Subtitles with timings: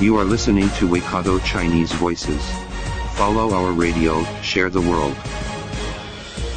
[0.00, 2.40] You are listening to Waikato Chinese Voices.
[3.16, 5.12] Follow our radio, share the world.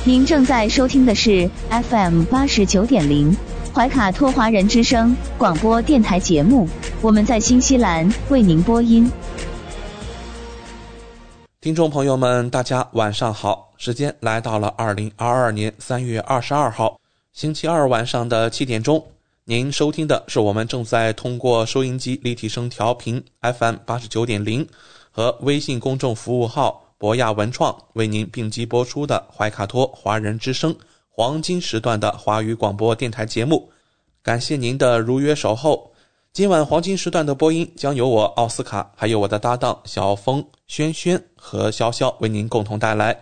[0.04, 1.50] 您正在收听的是
[1.90, 3.36] FM 八十九点零
[3.74, 6.70] 怀卡托华人之声广播电台节目，
[7.02, 9.12] 我们在新西兰为您播音。
[11.62, 17.00] 听众朋友们，大家晚上好，时间来到了二零二二年三月二十二号
[17.34, 19.04] 星期二晚上的七点钟。
[19.52, 24.66] 您收听的是我们正在通过收音机立体声调频 FM 八十九点零
[25.12, 30.74] 和微信公众服务号博雅文创为您并机播出的怀卡托华人之声
[31.10, 33.70] 黄金时段的华语广播电台节目。
[34.24, 35.92] 感谢您的如约守候。
[36.32, 43.22] 今晚黄金时段的播音将由我奥斯卡，还有我的搭档小峰、轩轩和潇潇为您共同带来。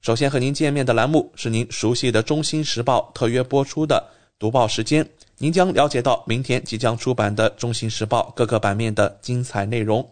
[0.00, 4.04] 首先和您见面的栏目是您熟悉的《中新时报》特约播出的
[4.40, 5.08] 读报时间。
[5.40, 10.04] 您将了解到明天即将出版的《中新时报》各个版面的精彩内容。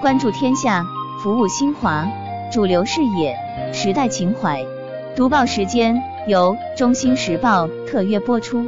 [0.00, 0.84] 关注天下，
[1.22, 2.04] 服务新华，
[2.52, 3.36] 主流视野，
[3.72, 4.60] 时代情怀。
[5.14, 5.94] 读报时间
[6.26, 8.66] 由《中新时报》特约播出。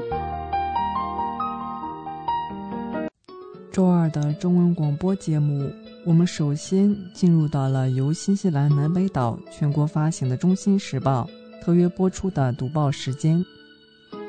[3.72, 5.68] 周二的中文广播节目，
[6.06, 11.28] 我们首先进入到了由新西兰南北岛全国发行的《中新时报》
[11.64, 13.44] 特约播出的读报时间。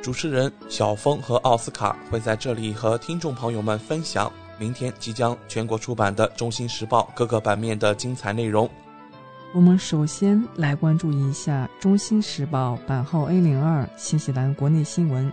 [0.01, 8.67] 主持人小峰和奥斯卡会在这里和听众朋友们分享明天即将全国出版的《中新时报》各个版面的精彩内容。
[9.53, 15.31] 我们首先来关注一下《中新时报》版号 A 零二新西兰国内新闻。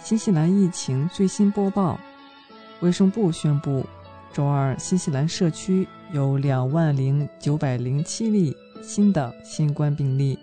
[0.00, 1.96] 新西兰疫情最新播报。
[2.80, 3.86] 卫生部宣布，
[4.32, 10.38] 周二新西兰社区有两万零九百零七例新的新冠病例，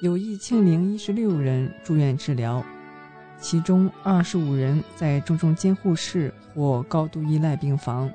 [0.00, 2.64] 有一千零一十六人住院治疗，
[3.38, 8.10] 其中二十五人在重症监护室或高度依赖病房。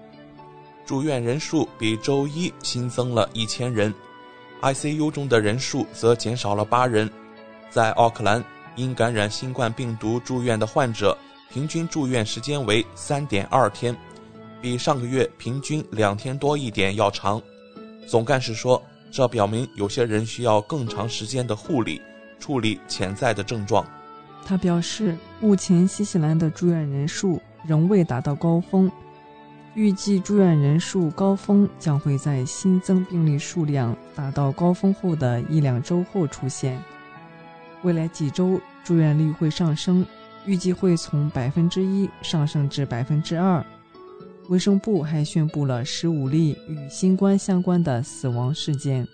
[0.83, 3.93] 住院人数比周一新增了一千人
[4.63, 7.07] ，ICU 中的人数则减少了八人。
[7.69, 8.43] 在奥克兰，
[8.75, 11.15] 因感染新冠病毒住院的患者。
[11.53, 13.93] 平均住院时间为三点二天，
[14.61, 17.41] 比上个月平均两天多一点要长。
[18.07, 22.01] 总干事说，这表明有些人需要更长时间的护理，
[22.39, 23.85] 处理潜在的症状。
[24.45, 28.91] 他表示，目前新西兰的住院人数仍未达到高峰，
[29.73, 36.81] 预计住院人数高峰将会在新增病例数量达到高峰后的一两周后出现。
[37.83, 40.05] 未来几周住院率会上升。
[40.47, 43.63] 预计会从百分之一上升至百分之二。
[44.49, 49.07] 卫生部还宣布了十五例与新冠相关的死亡事件。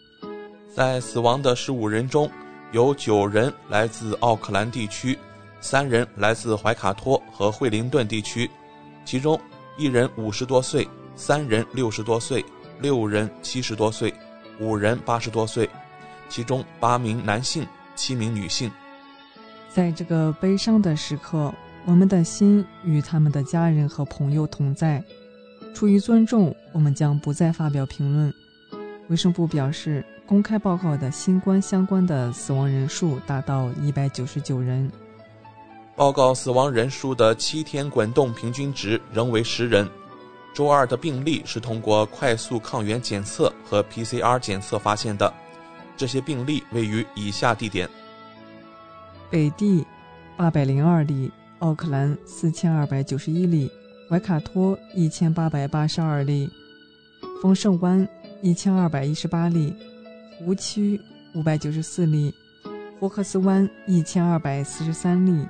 [0.74, 2.30] 在死亡的十五人中，
[2.72, 5.18] 有九人来自奥克兰地区，
[5.60, 8.50] 三人来自怀卡托和惠灵顿地区，
[9.06, 9.40] 其中
[9.78, 12.44] 一人五十多岁，三人六十多岁，
[12.80, 14.14] 六人七十多岁，
[14.60, 15.70] 五人八十多岁，
[16.30, 17.66] 其中八名男性，
[17.96, 18.72] 七名女性。
[19.70, 21.54] 在这个悲伤的时刻，
[21.88, 25.02] 我们的心与他们的家人和朋友同在。
[25.74, 28.34] 出于尊重，我们将不再发表评论。
[29.08, 34.92] 卫生部表示，公开报告的新冠相关的死亡人数达到一百九十九人。
[35.96, 39.90] 报告死亡人数的七天滚动平均值仍为十人。
[40.54, 45.34] 周二的病例是通过快速抗原检测和 PCR 检测发现的，
[45.96, 47.90] 这些病例位于以下地点。
[49.30, 49.86] 北地
[50.36, 53.72] 八百零二例，奥克兰四千二百九十一例，
[54.08, 56.48] 怀卡托一千八百八十二例，
[57.42, 58.08] 丰盛湾
[58.44, 59.74] 一千二百一十八例，
[60.38, 61.02] 湖区
[61.34, 62.32] 五百九十四例，
[63.00, 65.48] 霍克斯湾一千二百四十三例，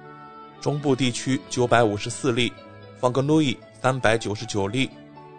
[0.61, 2.53] 中部地区九百五十四例，
[2.99, 4.89] 方格努伊三百九十九例，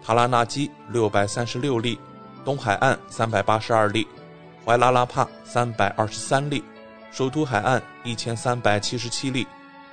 [0.04, 1.98] 塔拉纳基六百三十六例，
[2.44, 4.06] 东海岸三百八十二例，
[4.66, 6.62] 怀拉拉帕三百二十三例。
[7.10, 9.46] 首都海岸一千三百七十七例，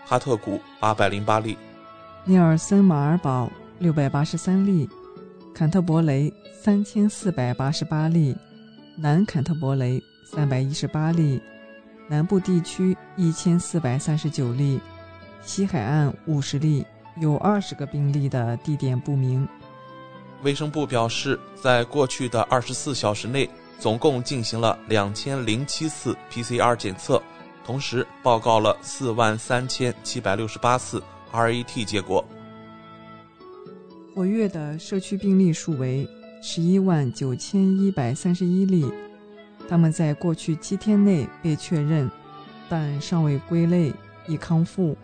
[0.07, 1.57] 哈特谷八百零八例，
[2.25, 4.87] 尼尔森马尔堡六百八十三例，
[5.51, 6.31] 坎特伯雷
[6.61, 8.37] 三千四百八十八例，
[8.95, 9.99] 南坎特伯雷
[10.31, 11.41] 三百一十八例，
[12.07, 14.79] 南部地区一千四百三十九例，
[15.41, 16.85] 西海岸五十例，
[17.19, 19.47] 有二十个病例的地点不明。
[20.43, 23.49] 卫生部表示，在过去的二十四小时内，
[23.79, 27.19] 总共进行了两千零七次 PCR 检测，
[27.65, 31.01] 同时报告了四万三千七百六十八次
[31.33, 32.23] RAT 结果。
[34.13, 36.07] 活跃的社区病例数为
[36.43, 38.85] 十一万九千一百三十一例，
[39.67, 42.09] 他们在过去七天内被确认，
[42.69, 43.91] 但尚未归类
[44.27, 44.95] 已康复。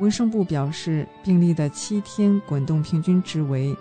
[0.00, 3.74] 卫生部表示，病例的七天滚动平均值为。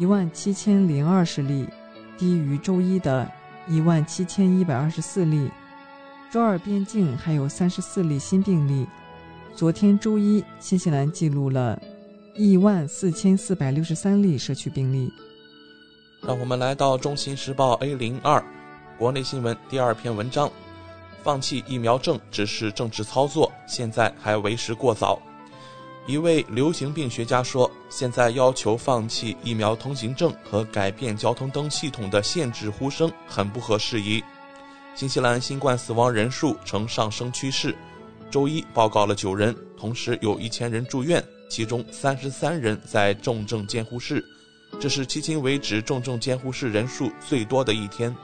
[0.00, 1.68] 一万七千零二十例，
[2.16, 3.30] 低于周一的
[3.68, 5.50] 一万七千一百二十四例。
[6.36, 8.86] 周二边境还有三十四例新病例。
[9.54, 11.80] 昨天周一，新西兰记录了
[12.34, 15.10] 一万四千四百六十三例社区病例。
[16.20, 18.44] 让我们来到《中新时报》A 零二
[18.98, 20.52] 国内新闻第二篇文章：
[21.22, 25.18] 放弃疫苗证只是政治操作，现在还为时过早。
[26.06, 34.22] 一位流行病学家说：“现在要求放弃疫苗通行证和改变交通灯系统的限制呼声很不合时宜。”
[34.96, 37.76] 新西兰新冠死亡人数呈上升趋势，
[38.30, 44.24] 周一报告了九人，同时有一千人住院，其中三十三人在重症监护室，
[44.80, 48.16] 这是迄今为止重症监护室人数最多的一天。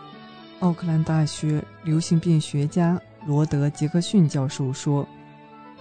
[0.61, 5.07] 奥克兰大学流行病学家罗德·杰克逊教授说。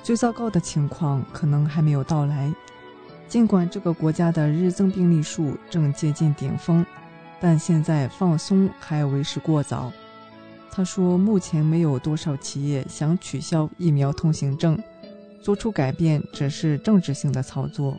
[0.04, 2.54] 最糟糕的情况可能还没有到来，
[3.30, 6.86] 尽管这个国家的日增病例数正接近顶峰，
[7.40, 9.90] 但现在放松还为时过早。
[10.72, 14.82] 他说，目前没有多少企业想取消疫苗通行证，
[15.42, 17.98] 做出改变只是政治性的操作。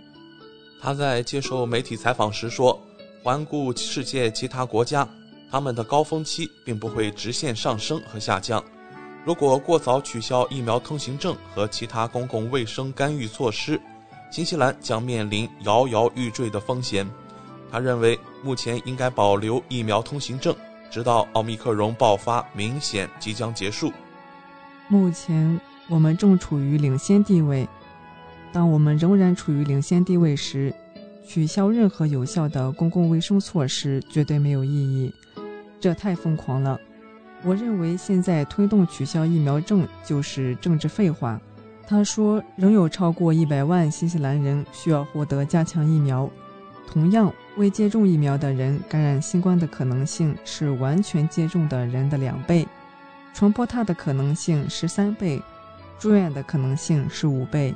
[0.80, 2.80] 他在接受媒体采访时说
[3.22, 5.06] ：“环顾世界其他国家，
[5.50, 8.64] 他们的高峰期并不会直线上升和下降。”
[9.24, 13.80] 如果过早取消疫苗通行证和其他公共卫生干预措施，
[14.32, 17.08] 新西兰将面临摇摇欲坠的风险。
[17.70, 20.52] 他认为，目前应该保留疫苗通行证，
[20.92, 23.90] 直到奥密克戎爆发明显即将结束。
[24.88, 25.58] 目前
[25.88, 27.66] 我们正处于领先地位。
[28.52, 30.74] 当我们仍然处于领先地位时，
[31.26, 35.10] 取消任何有效的公共卫生措施绝对没有意义。
[35.80, 36.78] 这太疯狂了。
[37.42, 41.40] 我认为现在推动取消疫苗证就是政治废话。
[41.88, 46.28] 他说，仍有超过一百万新西兰人需要获得加强疫苗。
[46.86, 52.66] 同样，未接种疫苗的人感染新冠的可能性是完全接种的人的两倍，
[53.32, 55.40] 传播它的可能性是三倍，
[55.98, 57.72] 住院的可能性是五倍。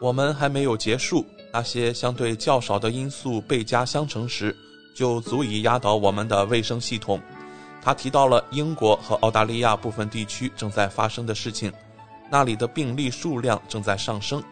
[0.00, 4.56] 我们还没有结束，那些相对较少的因素倍加相乘时，
[4.94, 7.20] 就足以压倒我们的卫生系统。
[7.82, 11.70] 他提到了英国和澳大利亚部分地区正在发生的事情，
[12.30, 14.42] 那里的病例数量正在上升。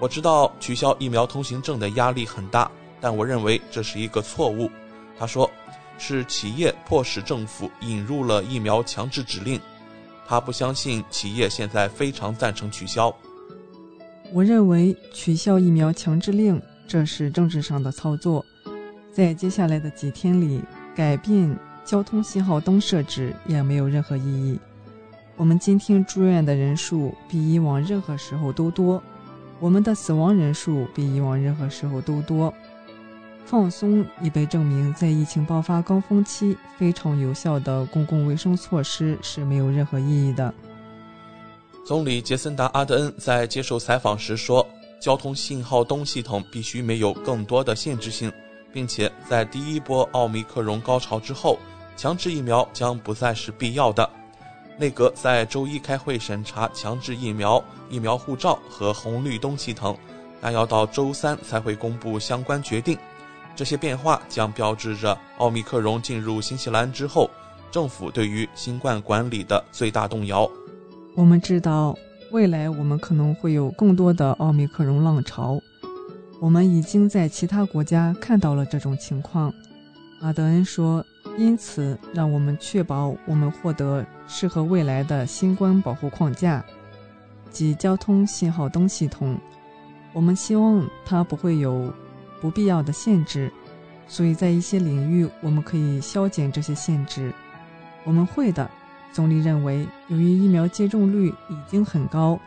[0.00, 2.70] 我知道取消疫苗通行证的压力很大，
[3.02, 4.70] 但我认为这是一个错误。
[5.18, 5.50] 他说，
[5.98, 9.60] 是企业迫使政府引入了疫苗强制指令。
[10.26, 13.14] 他不相信企业现在非常赞成取消。
[14.32, 18.42] 我认为取消疫苗强制令这是政治上的操作，
[19.12, 20.62] 在接下来的几天里
[20.94, 21.54] 改变。
[21.84, 24.56] 交通信号灯设置也没有任何意义。
[25.36, 29.02] 我们今天住院的人数比以往任何时候都多，
[29.58, 32.54] 我们的死亡人数比以往任何时候都多。
[33.44, 40.52] 放松已被证明在疫情爆发高峰期非常有效的公共卫生措施是没有任何意义的。
[41.84, 44.66] 总理杰森达·阿德恩在接受采访时说
[45.00, 48.32] ：“交通信号灯系统必须没有更多的限制性，
[48.72, 51.58] 并且在第一波奥密克戎高潮之后。”
[51.94, 54.08] 强制疫苗将不再是必要的。
[54.78, 59.96] 内阁在周一开会审查强制疫苗、疫苗护照和红绿灯系统，
[60.40, 62.96] 但要到周三才会公布相关决定。
[63.54, 67.30] 这些变化将标志着奥密克戎进入新西兰之后，
[67.70, 70.50] 政府对于新冠管理的最大动摇。
[71.14, 71.96] 我们知道，
[72.30, 75.60] 未来我们可能会有更多的奥密克戎浪潮。
[76.40, 79.52] 我们已经在其他国家看到了这种情况。
[80.20, 81.04] 阿德恩说。
[81.38, 86.62] 因此，让我们确保我们获得适合未来的新冠保护框架，
[87.50, 89.38] 即交通信号灯系统。
[90.12, 91.90] 我们希望它不会有
[92.42, 93.50] 不必要的限制，
[94.06, 97.32] 所以在一些领域我们可以削减这些限制。
[98.04, 98.68] 我们会的。
[99.12, 102.40] 总理认为，由于疫苗接种率已经很高，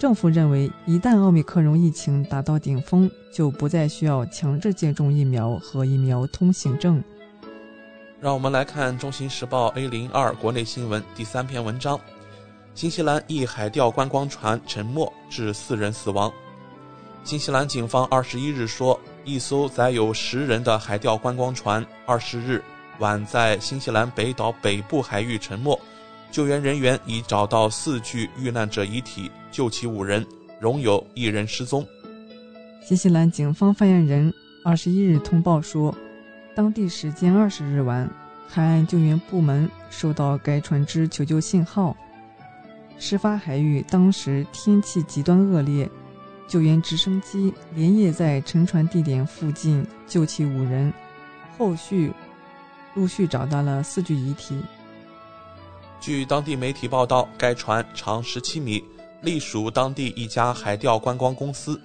[0.00, 7.00] 政府认为一旦奥密克戎疫情达到顶峰，就不再需要强制接种疫苗和疫苗通行证。
[8.20, 12.00] 让我们来看《中新时报》A 零二国内新闻第三篇文章：
[12.74, 16.32] 新西兰一海钓观光船沉没，致四人死亡。
[17.22, 22.62] 新西兰警方二十一日说，一艘载有十人的海钓观光船二十日
[22.98, 25.78] 晚在新西兰北岛北部海域沉没，
[26.30, 30.26] 救援人员已找到四具遇难者遗体，救起五人，
[30.60, 31.86] 仍有一人失踪。
[32.84, 34.32] 新西兰警方发言人
[34.64, 35.94] 二十一日通报说，
[36.54, 38.08] 当地时间二十日晚，
[38.48, 41.96] 海岸救援部门收到该船只求救信号。
[42.98, 45.90] 事发海域当时天气极端恶劣，
[46.46, 50.92] 救援直升机连夜在沉船地点附近救起五人，
[51.56, 52.12] 后续
[52.94, 54.60] 陆续找到了四具遗体。
[56.00, 58.84] 据当地媒体报道，该船长十七米，
[59.22, 61.80] 隶属当地一家海钓观光公司。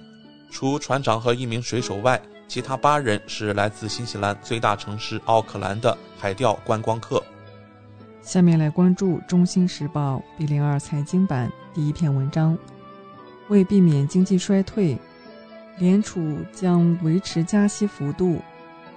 [0.49, 7.23] 除船长和一名水手外，其他八人是来自新西兰最大城市奥克兰的海钓观光客。
[8.21, 12.57] 下面来关注《中新时报》B 零二财经版第一篇文章。
[13.49, 14.97] 为避免经济衰退，
[15.77, 18.41] 联储将维持加息幅度。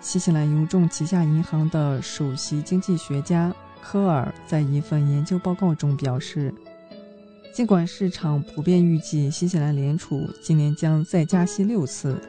[0.01, 6.53] 新西兰邮政旗下银行的首席经济学家科尔在一份研究报告中表示，
[7.53, 12.21] 尽管市场普遍预计新西兰联储今年将再加息六次，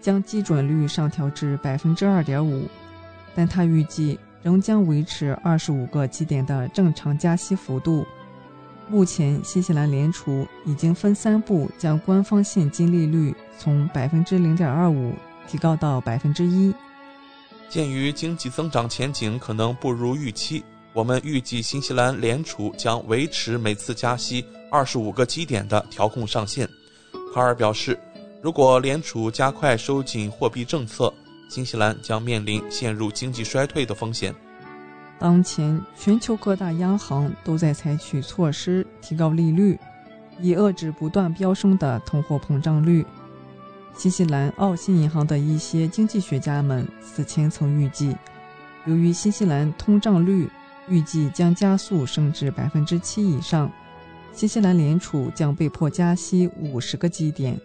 [0.00, 2.64] 将基准率上调至百分之二点五，
[3.34, 4.18] 但他预计。
[4.42, 8.06] 仍将维持二十五个基点的正常加息幅度。
[8.88, 15.12] 目前，新西兰联储已经分三步将官方现金利率从百分之零点二五
[15.48, 16.72] 提高到百分之一。
[17.68, 26.68] 鉴于经济增长前景可能不如预期，我们预计新西兰联储将维持每次加息二十五个基点的调控上限。
[27.34, 27.98] 卡尔表示，
[28.40, 31.12] 如果联储加快收紧货币政策，
[31.50, 34.32] 新西兰将面临陷入经济衰退的风险。
[35.18, 39.78] 当前，全球各大央行都在采取措施提高利率，
[40.40, 43.04] 以遏制不断飙升的通货膨胀率。
[43.96, 48.14] 新西兰澳新银行的一些经济学家们此前曾预计，
[48.84, 50.48] 由于新西兰通胀率
[50.88, 53.70] 预计将加速升至百分之七以上，
[54.32, 57.58] 新西兰联储将被迫加息五十个基点。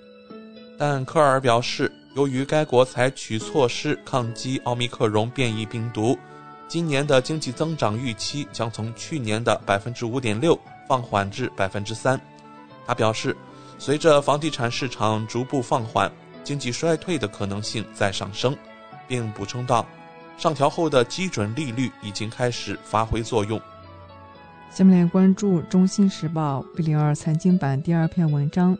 [0.77, 1.91] 但科尔表示。
[2.13, 6.17] 由于该国采取措施抗击奥密克戎变异病毒，
[6.71, 12.17] 今年的经济增长预期将从去年的百分之五点六放缓至百分之三。
[12.87, 13.35] 他表示，
[13.77, 16.09] 随着房地产市场逐步放缓，
[16.45, 18.55] 经济衰退的可能性在上升，
[19.05, 19.85] 并补充道，
[20.37, 23.61] 上调后的基准利率已经开始发挥作用。
[24.69, 28.77] 下面来关注《中新时报》B 零二财经版第二篇文章。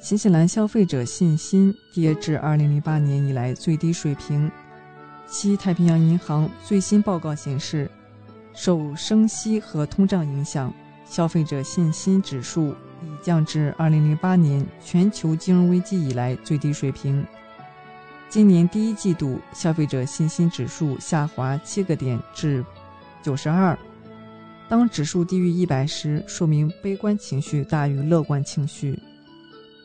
[0.00, 4.50] 新西兰消费者信心跌至2008年以来最低水平。
[5.30, 7.88] 西太平洋银行最新报告显示，
[8.54, 10.72] 受升息和通胀影响，
[11.04, 17.24] 消费者信心指数已降至2008年全球金融危机以来最低水平。
[18.30, 22.64] 今年第一季度，消费者信心指数下滑七个点至
[23.22, 23.76] 92。
[24.66, 28.98] 当指数低于100时，说明悲观情绪大于乐观情绪。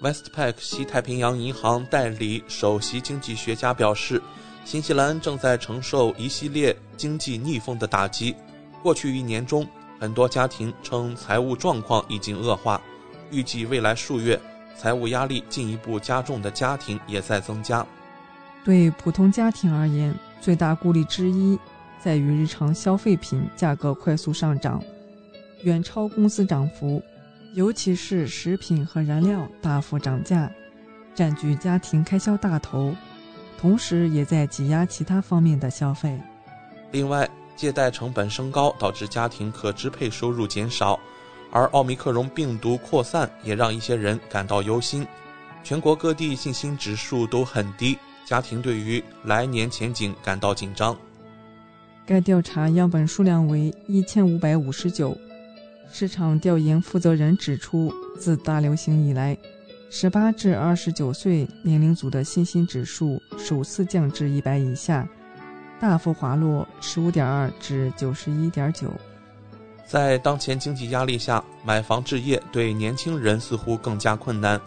[0.02, 4.22] Westpac 西太平洋银行代理首席经济学家表示，
[4.66, 8.36] 新西兰正在承受一系列经济逆风的打击。
[8.82, 9.68] 过去一年中，
[10.00, 12.82] 很多家庭称财务状况已经恶化，
[13.30, 14.40] 预计未来数月
[14.78, 17.86] 财务压力进一步加重的家庭也在增加。
[18.64, 21.60] 对普通家庭而言，最大顾虑之一
[22.00, 24.82] 在于日常消费品价格快速上涨，
[25.64, 27.04] 远超工资涨幅。
[27.54, 30.52] 尤其是食品和燃料大幅涨价，
[31.14, 32.96] 占据家庭开销大头，
[33.64, 36.20] 同时也在挤压其他方面的消费。
[36.92, 41.00] 另外，借贷成本升高导致家庭可支配收入减少，
[41.50, 45.08] 而奥密克戎病毒扩散也让一些人感到忧心。
[45.64, 50.94] 全国各地信心指数都很低，家庭对于来年前景感到紧张。
[52.06, 55.18] 该调查样本数量为一千五百五十九。
[55.90, 59.38] 市场调研负责人指出，自大流行以来
[59.94, 65.08] ，18至二十九岁年龄组的信心指数首次降至一百以下，
[65.80, 68.92] 大幅滑落十五点二至九十一点九。
[69.86, 74.60] 在当前经济压力下，买房置业对年轻人似乎更加困难。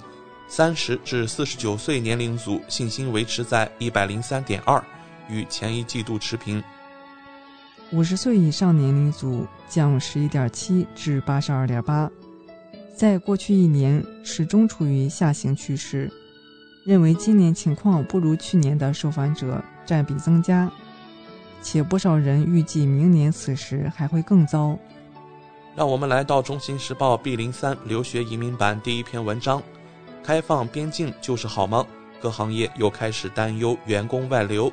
[0.49, 4.81] 三十至四十九岁年龄组信心维持在一百零三点二
[5.29, 6.63] 与前一季度持平。
[7.91, 12.09] 五十岁以上年龄组降十一点七至八十二点八，
[12.97, 16.11] 在过去一年始终处于下行趋势。
[16.83, 20.71] 认为今年情况不如去年的受访者占比增加，
[21.61, 24.79] 且不少人预计明年此时还会更糟。
[25.75, 29.63] 让我们来到《中新时报》B 零三留学移民版第一篇文章：
[30.25, 31.85] 开放边境就是好吗？
[32.19, 34.73] 各行业又开始担忧员工外流。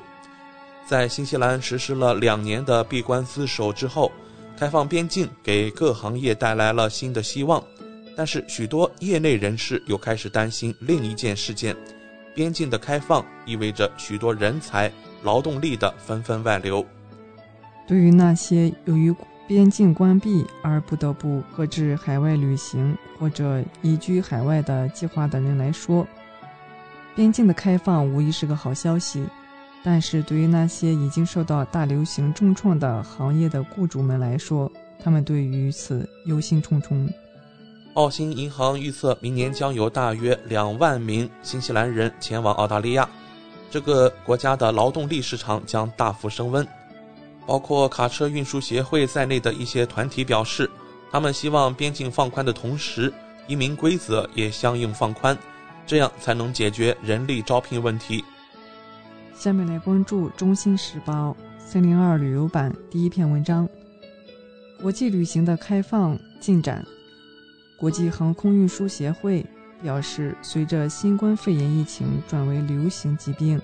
[0.88, 4.10] 在新西兰实施了两年的闭关自守之后，
[4.56, 7.62] 开放边境给各行业带来了新的希望。
[8.15, 11.75] 但是，许多业内人士又开始担心另一件事件：
[12.36, 14.91] 边境的开放意味着许多人才、
[15.24, 16.86] 劳动力的纷纷外流。
[17.88, 19.13] 对于那些由于
[19.48, 26.08] 边境关闭而不得不搁置海外旅行或者移居海外的计划的人来说，
[27.15, 29.25] 边境的开放无疑是个好消息。
[29.84, 34.72] 但是对于那些已经受到大流行重创的行业的雇主们来说，
[35.03, 37.05] 他们对于此忧心忡忡。
[37.94, 43.08] 澳新银行预测，明年将有大约两万名新西兰人前往澳大利亚，
[43.70, 46.68] 这个国家的劳动力市场将大幅升温。
[47.46, 50.68] 包括卡车运输协会在内的一些团体表示，
[51.12, 53.14] 他们希望边境放宽的同时，
[53.48, 55.38] 移民规则也相应放宽，
[55.86, 58.24] 这样才能解决人力招聘问题。
[59.36, 63.70] 下面来关注《中新时报》三零二旅游版第一篇文章：
[64.82, 66.84] 国际旅行的开放进展。
[67.84, 69.46] 国际航空运输协会
[69.82, 73.62] 表示，随着新冠肺炎疫情转为流行疾病，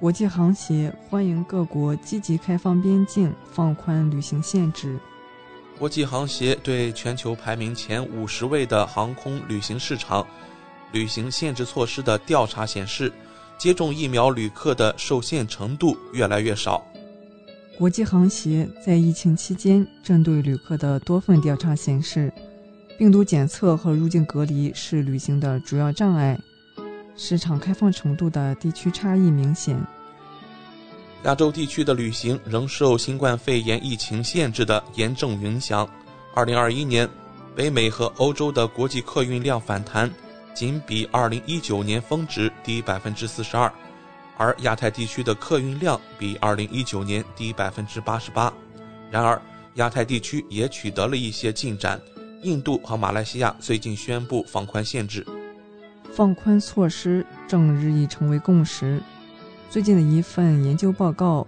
[0.00, 4.98] 国际航协欢迎各国积极开放边境、放宽旅行限制。
[5.78, 10.26] 国际航协对全球排名前五十位的航空旅行市场
[10.92, 13.12] 旅行限制措施的调查显示，
[13.58, 16.82] 接种疫苗旅客的受限程度越来越少。
[17.76, 22.32] 国际航协在疫情期间针对旅客的多份调查显示。
[22.98, 26.36] 病毒检测和入境隔离是旅行的主要障碍，
[27.16, 29.80] 市场开放程度的地区差异明显。
[31.22, 35.88] 亚洲地区的旅行仍受新冠肺炎疫情限制的严重影响。
[36.34, 37.08] 二零二一年，
[37.54, 40.10] 北美和欧洲的国际客运量反弹，
[40.52, 43.72] 仅比二零一九年峰值低百分之四十二，
[44.36, 48.52] 而亚太地区的客运量比二零一九年低百分之八十八。
[49.08, 49.40] 然而，
[49.74, 52.00] 亚太地区也取得了一些进展。
[52.42, 55.26] 印度和马来西亚最近宣布放宽限制，
[56.12, 59.00] 放宽措施正日益成为共识。
[59.68, 61.46] 最近的一份研究报告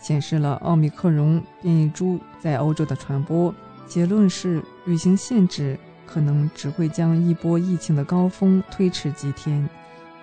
[0.00, 3.52] 显示了奥密克戎变异株在欧洲的传播，
[3.86, 9.68] 结论是旅行限制可能只会将一波疫情的高峰推迟几天。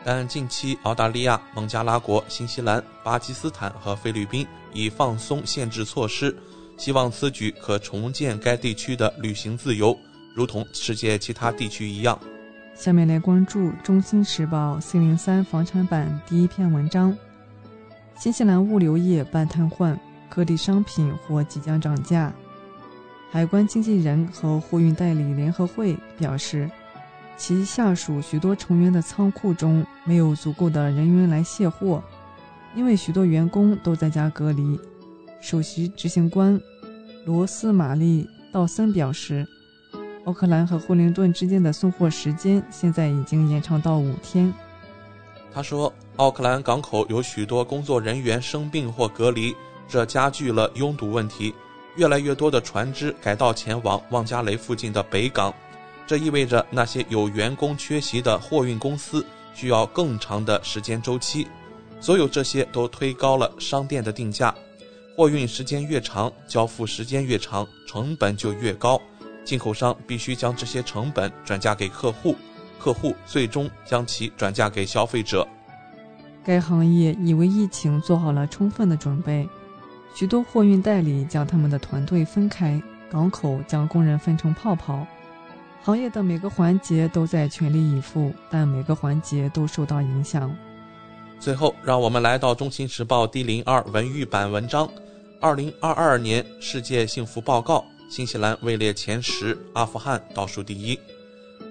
[0.03, 6.37] 但近期澳大利亚、孟加拉国、新西兰、巴基斯坦和菲律宾已放松限制措施。
[6.77, 9.97] 希望此举可重建该地区的旅行自由，
[10.35, 12.19] 如同世界其他地区一样。
[12.75, 17.17] 下面来关注《中心时报》C 零三房产版第一篇文章：
[18.19, 22.33] 新西兰物流业半瘫痪，各地商品或即将涨价。
[23.31, 26.69] 海关经纪人和货运代理联合会表示，
[27.37, 32.03] 其下属许多成员的仓库中没有足够的人员来卸货，
[32.75, 34.77] 因为许多员工都在家隔离。
[35.45, 36.59] 首席执行官
[37.23, 39.45] 罗斯玛丽·道森表示，
[40.23, 44.51] 奥克兰和惠灵顿之间的送货时间现在已经延长到五天。
[45.53, 49.55] 他说，奥克兰港口有许多工作人员生病或隔离，
[49.87, 51.53] 这加剧了拥堵问题。
[51.95, 55.53] 越来越多的船只改道前往旺加雷附近的北港，
[56.07, 61.47] 这意味着那些有员工缺席的货运公司需要更长的时间周期。
[62.01, 64.51] 所有这些都推高了商店的定价。
[65.15, 69.01] 货运时间越长，交付时间越长，成本就越高。
[69.45, 72.35] 进口商必须将这些成本转嫁给客户，
[72.77, 75.47] 客户最终将其转嫁给消费者。
[76.43, 79.47] 该行业已为疫情做好了充分的准备，
[80.13, 85.07] 许多货运代理将他们的团队分开，港口将工人分成泡泡。
[85.81, 90.53] 行业的每个环节都在全力以赴，但每个环节都受到影响。
[91.39, 94.89] 最后，让我们来到《中新时报》第零二文娱版文章。
[95.45, 100.99] 二零二二年世界幸福报告，新西兰位列前十，阿富汗倒数第一。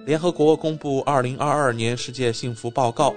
[0.07, 3.13] 联合国公布二零二二年世界幸福报告，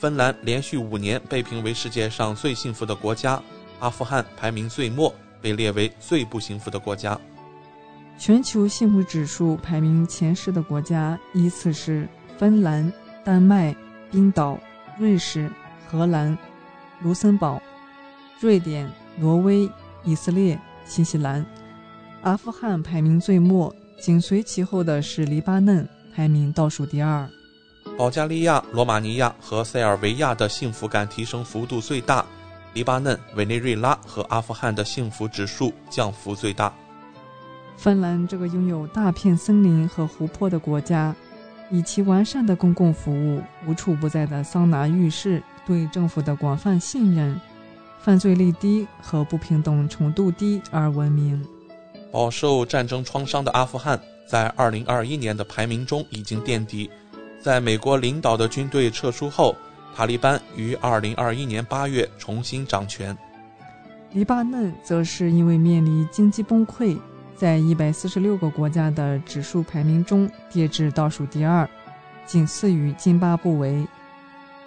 [0.00, 3.40] 芬兰连续五年被评为世界上最幸福的国家，
[3.78, 7.16] 阿富汗排名最末，被列为最不幸福的国家。
[8.18, 12.92] 全球幸福指数排名前十的国家依次是芬兰、
[13.24, 13.72] 丹麦、
[14.10, 14.58] 冰岛、
[14.98, 15.48] 瑞士、
[15.88, 16.36] 荷兰、
[17.00, 17.62] 卢森堡、
[18.40, 19.70] 瑞典、挪威。
[20.04, 21.44] 以色列、新西兰、
[22.22, 27.28] 阿富汗排名最末，紧随其后的是黎巴嫩，排名倒数第二。
[27.98, 32.24] 保加利亚、罗马尼亚和塞尔维亚的幸福感提升幅度最大，
[32.72, 36.72] 黎巴嫩、委内瑞拉和阿富汗的幸福指数降幅最大。
[37.76, 41.14] 芬兰这个拥有大片森林和湖泊的国家，
[41.70, 47.38] 以其完善的公共服务、无处不在的桑拿浴室、对政府的广泛信任、
[48.02, 51.44] 犯罪率低和不平等程度低而闻名。
[52.10, 56.90] 饱受战争创伤的阿富汗，在2021年的排名中已经垫底。
[57.40, 59.54] 在美国领导的军队撤出后，
[59.94, 63.16] 塔利班于2021年8月重新掌权。
[64.12, 66.98] 黎巴嫩则是因为面临经济崩溃，
[67.36, 71.68] 在146个国家的指数排名中跌至倒数第二，
[72.26, 73.86] 仅次于津巴布韦。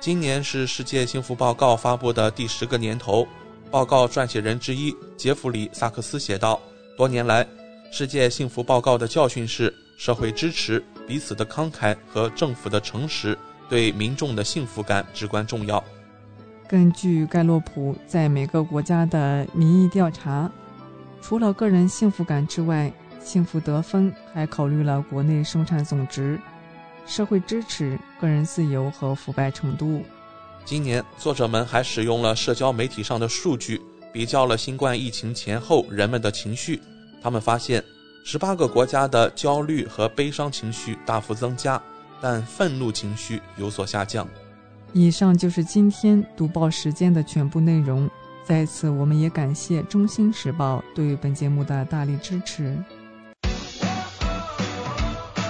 [0.04, 3.26] 今年是世界幸福报告发布的第十个年头。
[3.72, 6.60] 报告撰写人之一杰弗里·萨克斯写道
[6.98, 7.48] ：“多年来，
[7.90, 13.38] 世界幸福报告的教训是，社会支持、彼此的慷慨和政府的诚实
[13.70, 15.82] 对民众的幸福感至关重要。”
[16.68, 20.52] 根据盖洛普在每个国家的民意调查，
[21.22, 26.38] 除了个人幸福感之外，幸福得分还考虑了国内生产总值、
[27.06, 30.04] 社会支持、个人自由和腐败程度。
[30.66, 33.82] 今年，作者们还使用了社交媒体上的数据，
[34.14, 36.82] 比较了新冠疫情前后人们的情绪。
[37.22, 37.84] 他们发现，
[38.24, 41.82] 十八个国家的焦虑和悲伤情绪大幅增加，
[42.22, 44.28] 但愤怒情绪有所下降。
[44.94, 48.10] 以上就是今天读报时间的全部内容。
[48.46, 52.64] 在此，我们也感谢《中新时报》对本节目的大力支持。《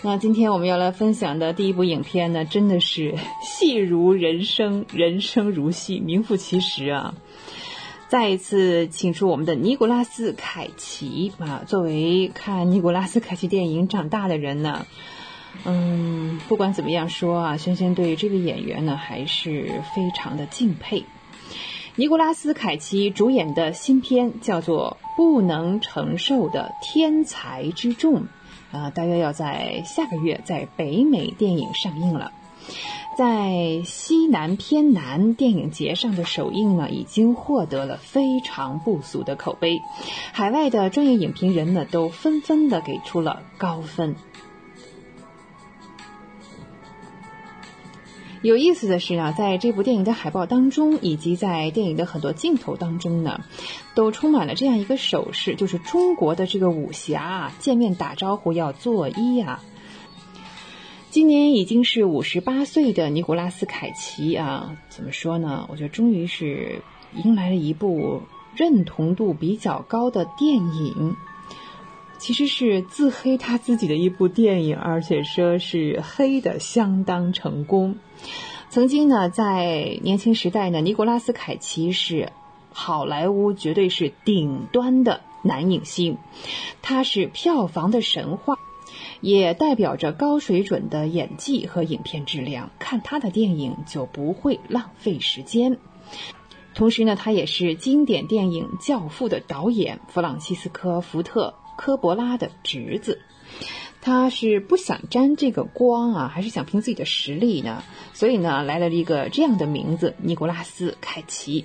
[0.00, 7.14] 那今天我们要来分享的第一部影片呢，真的是戏如人生，人生如戏，名副其实啊！
[8.06, 14.86] 再一次请出我们的尼古拉斯凯奇啊，作为看尼古拉斯凯奇电影长大的人呢，
[15.64, 21.04] 嗯，不管怎么样说啊，轩轩对这个演员呢还是非常的敬佩。
[21.96, 28.22] 尼古拉斯凯奇主演的新片叫做《不能承受的天才之重》。
[28.70, 32.32] 啊，大约要在下个月在北美电影上映了，
[33.16, 39.80] 在西南偏南电影节上的首映呢，已经获得了非常不俗的口碑，
[40.32, 44.16] 海外的专业影评人呢都纷纷的给出了高分。
[48.48, 53.42] 有意思的是呢，在这部电影的海报当中，以及在电影的很多镜头当中呢，
[53.94, 59.62] 都充满了这样一个手势，就是中国的这个武侠啊，见面打招呼要作揖啊。
[61.10, 65.66] 今年已经是五十八岁的尼古拉斯凯奇啊，怎么说呢？
[65.68, 66.80] 我觉得终于是
[67.22, 68.22] 迎来了一部
[68.56, 71.14] 认同度比较高的电影。
[72.16, 77.96] 其实是自黑他自己的一部电影，而且说是黑的相当成功。
[78.70, 82.32] 曾经呢，在年轻时代呢，尼古拉斯凯奇是
[82.72, 86.18] 好莱坞绝对是顶端的男影星，
[86.82, 88.58] 他是票房的神话，
[89.20, 92.70] 也代表着高水准的演技和影片质量。
[92.78, 95.78] 看他的电影就不会浪费时间。
[96.74, 101.54] 同时呢，他也是经典电影《教父》的导演弗朗西斯科·福特。
[101.76, 103.20] 科博拉的侄子，
[104.00, 107.82] 他是不想沾这个光啊，还是想凭自己的实力呢？
[108.14, 111.64] 所以呢，来了一个这样的名字——尼古拉斯·凯奇。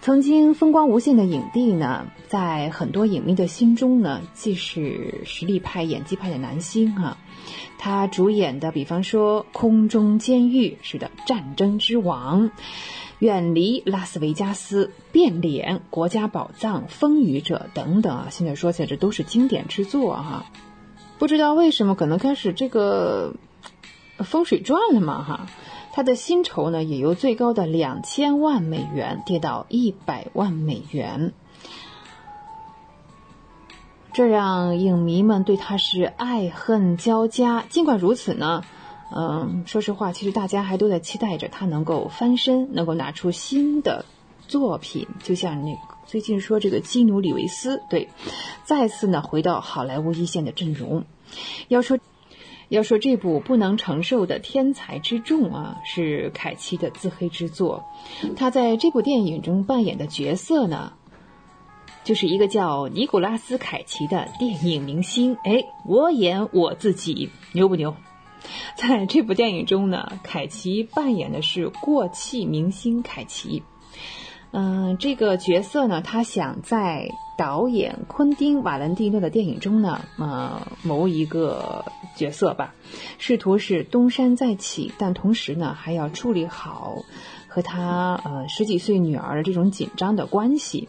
[0.00, 7.18] 曾经风光无限的影帝呢，在很多影迷的心中呢，既是实力派、演技派的男星啊。
[7.78, 12.44] 他主演的，比方说《空中监狱》是的，《战争之王》。
[13.18, 20.46] 远离拉斯维加斯、变脸、国家宝藏、风雨者等等啊，现在说起来这都是经典之作哈。
[21.18, 23.34] 不知道为什么，可能开始这个
[24.18, 25.46] 风水转了嘛哈。
[25.92, 31.32] 他的薪酬呢，也由最高的两千万美元跌到一百万美元，
[34.12, 37.64] 这让影迷们对他是爱恨交加。
[37.68, 38.62] 尽管如此呢。
[39.10, 44.04] 嗯，说实话，其实大家还都在期待着他能够翻身，能够拿出新的
[44.46, 45.06] 作品。
[45.22, 48.08] 就像那最近说这个基努里维斯，对，
[48.64, 51.04] 再次呢回到好莱坞一线的阵容。
[51.68, 51.98] 要说
[52.68, 57.84] 要说这部不能承受的天才之重啊，是凯奇的自黑之作。
[58.36, 60.92] 他在这部电影中扮演的角色呢，
[62.04, 65.38] 就是一个叫尼古拉斯凯奇的电影明星。
[65.44, 67.94] 哎，我演我自己，牛不牛？
[68.76, 73.62] 在这部电影中呢，凯奇扮演的是过气明星凯奇。
[74.50, 81.84] 嗯，这个角色呢，他想在导演昆汀·瓦伦蒂诺的电影中呢，呃，谋一个
[82.16, 82.74] 角色吧，
[83.18, 87.04] 试图是东山再起，但同时呢，还要处理好
[87.46, 90.88] 和他呃十几岁女儿的这种紧张的关系。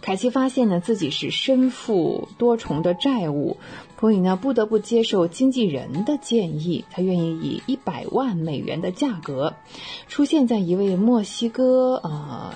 [0.00, 3.58] 凯奇发现呢，自己是身负多重的债务。
[4.00, 9.54] 所以呢，不得不接受经纪人的建议，他愿意以一百万美元的价格，
[10.06, 12.54] 出现在一位墨西哥呃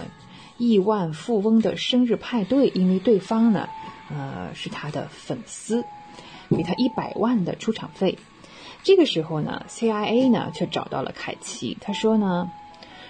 [0.56, 3.68] 亿万富翁的生日派对，因为对方呢，
[4.08, 5.84] 呃是他的粉丝，
[6.48, 8.18] 给他一百万的出场费。
[8.84, 12.50] 这个时候呢，CIA 呢却找到了凯奇，他说呢。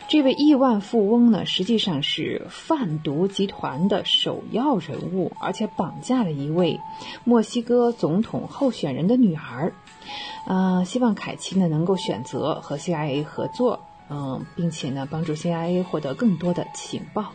[0.09, 6.79] 这位亿万富翁呢，实际上是贩毒集团的首要人物，而且绑架了一位
[7.25, 9.73] 墨西哥总统候选人的女儿。
[10.47, 17.33] 呃，希望凯奇呢能够选择和 CIA 合作，嗯，并且呢帮助 CIA 获得更多的情报。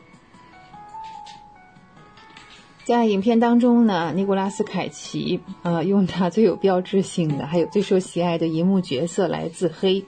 [2.87, 10.05] 在影片当中呢，尼古拉斯凯奇呃用他最有标志性的，还有最受喜爱的银幕角色来自黑。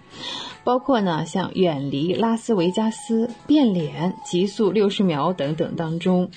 [0.64, 6.32] 包括呢，像远离拉斯维加斯、变脸、极速六十秒等等当中，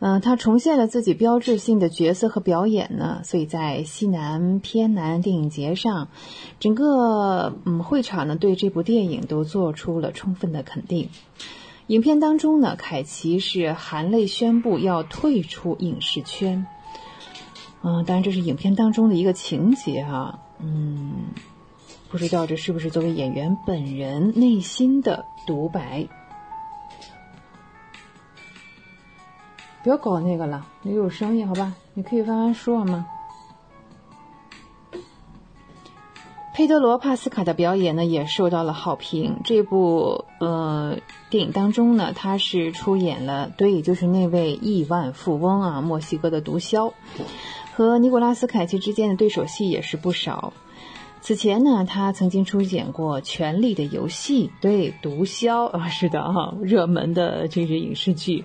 [0.00, 3.22] 嗯，他重现了自己标志性的角色和表演呢。
[3.24, 6.08] 所以在西南偏南电影节上，
[6.60, 11.08] 整个嗯会场呢对这部电影都做出了充分的肯定。
[11.88, 16.66] 影片当中呢，凯奇是含泪宣布要退出影视圈。
[17.82, 21.26] 嗯，当然这是影片当中的一个情节啊，嗯。
[22.10, 26.08] 不知道这是不是作为演员本人内心的独白？
[29.82, 31.74] 不要搞那个了，没有声音，好吧？
[31.92, 33.06] 你可以慢慢说好吗？
[36.58, 39.36] 佩德罗·帕斯卡的表演呢，也受到了好评。
[39.44, 40.96] 这部呃
[41.30, 46.92] 电影当中呢，他是出演了，对，就是那位亿万富翁啊，墨西哥的毒枭，
[47.74, 50.52] 和尼古拉斯·凯奇之间的对手戏也是不少。
[51.20, 58.44] 此前呢，他曾经出演过《权力的游戏》，对，毒枭啊，是的哈，热门的这支影视剧。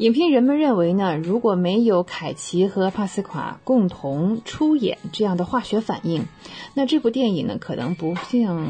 [0.00, 6.24] 影评人们认为呢，如果没有凯奇和帕斯卡共同出演这样的化学反应，
[6.72, 8.66] 那这部电影呢，可能不像，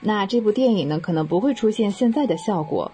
[0.00, 2.90] 那这部电影呢，可能不会出现现在的效果。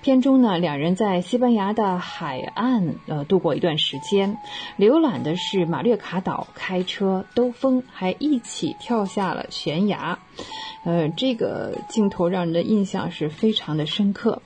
[0.00, 4.38] 片中呢，两人在西班牙的海岸呃度过一段时间，
[4.78, 10.18] 浏览的是马略卡岛，开车兜风，还一起跳下了悬崖，
[10.86, 14.40] 呃，这个镜头让人的印象是非常的深刻。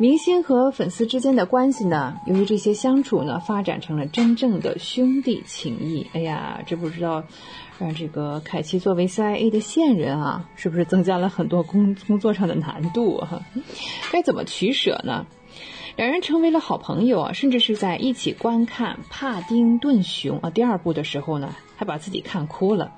[0.00, 6.06] 明星和粉丝之间的关系呢，由于这些相处呢，发展成了真正的兄弟情谊。
[6.14, 7.22] 哎呀，这不知道。
[7.78, 13.42] 让这个凯奇作为 CIA 的线人啊，是不是增加了很多工工作上的难度哈？
[14.10, 15.26] 该怎么取舍呢？
[15.96, 22.90] 两人成为了好朋友啊，甚至是在一起观看《帕丁顿熊》啊第二部的时候呢，还把自己看哭了。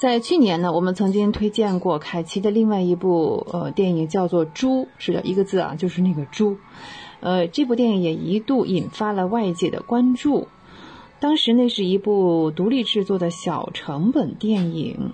[0.00, 6.56] 在去年呢，我们曾经推荐过凯奇的另外一部呃电影，叫做《猪》，是的一个字啊，就是那个猪。
[7.20, 10.48] 呃，这部电影也一度引发了外界的关注。
[11.18, 15.12] 当时那是一部独立制作的小成本电影，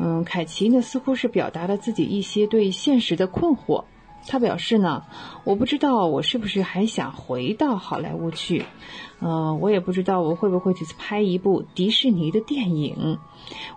[0.00, 3.84] 嗯，凯奇呢似乎是表达了自己一些对现实的困惑，
[4.26, 5.04] 他表示呢，
[5.44, 8.64] 我不知道我是不是还想回到好莱坞去，
[9.18, 13.18] 呃，我也不知道我会不会去拍一部迪士尼的电影。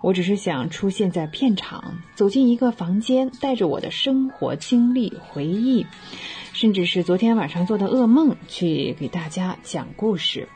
[0.02, 5.86] 我只是想出现在片场，走进一个房间，带着我的生活经历、回忆，
[6.52, 10.48] 甚至是昨天晚上做的噩梦，去给大家讲故事。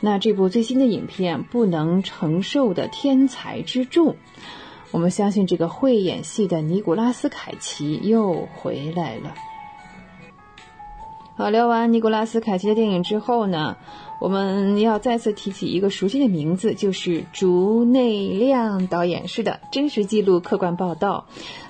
[0.00, 4.12] 那这部最新的影片《不能承受的天才之重》。
[4.90, 9.34] 我们相信这个会演戏的尼古拉斯凯奇又回来了。
[11.36, 13.76] 好，聊完尼古拉斯凯奇的电影之后呢，
[14.18, 19.28] 我们要再次提起一个熟悉的名字，就是竹内亮导演。
[19.28, 21.26] 是的，真实记录、客观报道。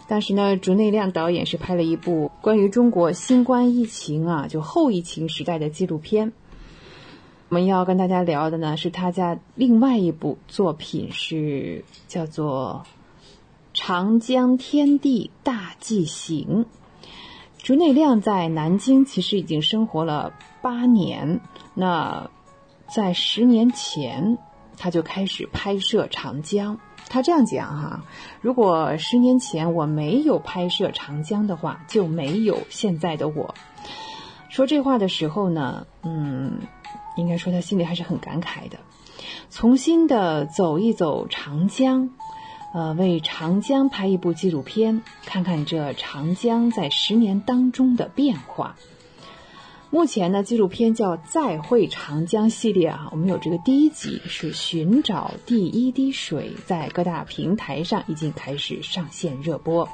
[0.06, 6.32] 当时呢，竹内亮导演是拍了一部关于中国新冠疫情啊，就后疫情时代的纪录片。
[7.50, 12.86] 我们要跟大家聊的呢，是他家另外一部作品，是叫做。
[13.74, 16.66] 长江天地大纪行，
[17.58, 21.40] 竹内亮在南京其实已经生活了八年。
[21.74, 22.30] 那
[22.88, 24.38] 在十年前，
[24.76, 26.80] 他就开始拍摄长江。
[27.08, 28.04] 他这样讲哈：
[28.40, 33.54] 如果十年前我没有拍摄长江的话，就没有现在的我。
[34.48, 36.58] 说这话的时候呢，嗯，
[37.16, 38.78] 应该说他心里还是很感慨的，
[39.50, 42.10] 重新的走一走长江。
[42.72, 48.76] 呃，为长江拍一部纪录片，看看这长江在十年当中的变化。
[49.90, 59.88] 目前呢，纪录片叫《再会长江》系列啊，我们有这个第一集是寻找第一滴水，在各大平台上已经开始上线热播。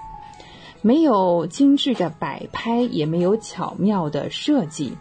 [0.83, 4.95] 没有精致的摆拍，也没有巧妙的设计，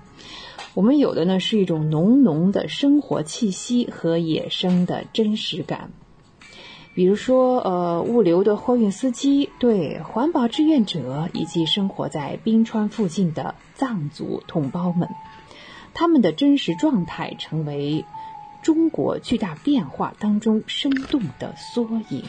[0.76, 5.90] 我们有的呢是一种浓浓的生活气息和野生的真实感。
[6.96, 15.10] 比如说，呃，物流的货运司机，对环保志愿者，以及生活在冰川附近的藏族同胞们，
[15.96, 18.06] 他们的真实状态成为
[18.62, 22.24] 中国巨大变化当中生动的缩影。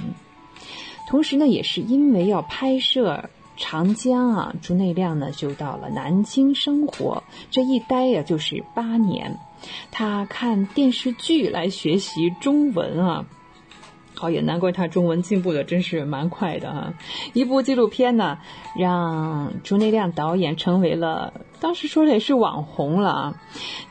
[1.07, 9.39] 同时呢，也是因为要拍摄长江啊，朱内亮呢就到了南京生活，这一待呀就是八年。
[9.91, 13.27] 他看电视剧来学习中文啊。
[14.25, 16.95] 好，也难怪他中文进步的真是蛮快的哈。
[17.35, 18.39] 一部纪录片呢，
[18.75, 23.43] 让竹内亮导演成为了当时说的也是网红了啊。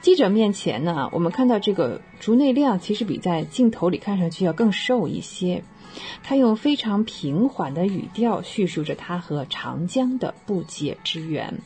[0.02, 5.64] 记者面前呢，我们看到这个竹内亮其实比在镜头里看上去要更瘦一些。
[6.24, 11.60] 他用非常平缓的语调叙述着他和长江的不解之缘。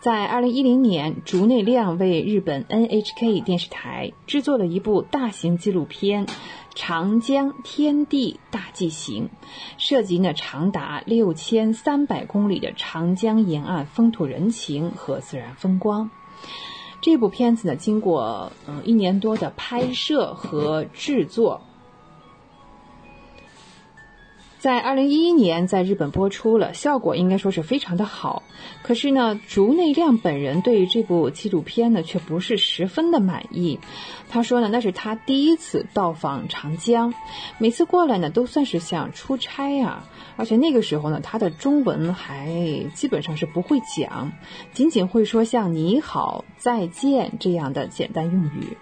[0.00, 6.26] 在二零一零年，竹内亮为日本 NHK 电视台制作了一部大型纪录片。
[6.74, 9.28] 长江天地大纪行，
[9.78, 16.10] 涉及呢长达六千三百公里的长江沿岸风土人情和自然风光。
[17.00, 21.60] 这部片子呢，经过嗯一年多的拍摄和制作。
[24.62, 28.44] 在二零一一年在日本播出了，效果应该说是非常的好。
[28.84, 33.80] 可是呢，竹内亮本人对于这部纪录片呢，却不是十分的满意。
[34.28, 37.12] 他说呢，那是他第一次到访长江，
[37.58, 40.04] 每次过来呢，都算是像出差啊。
[40.36, 44.30] 而且那个时候呢，他的中文还基本上是不会讲，
[44.72, 48.76] 仅仅会说像你好、再见这样的简单用语，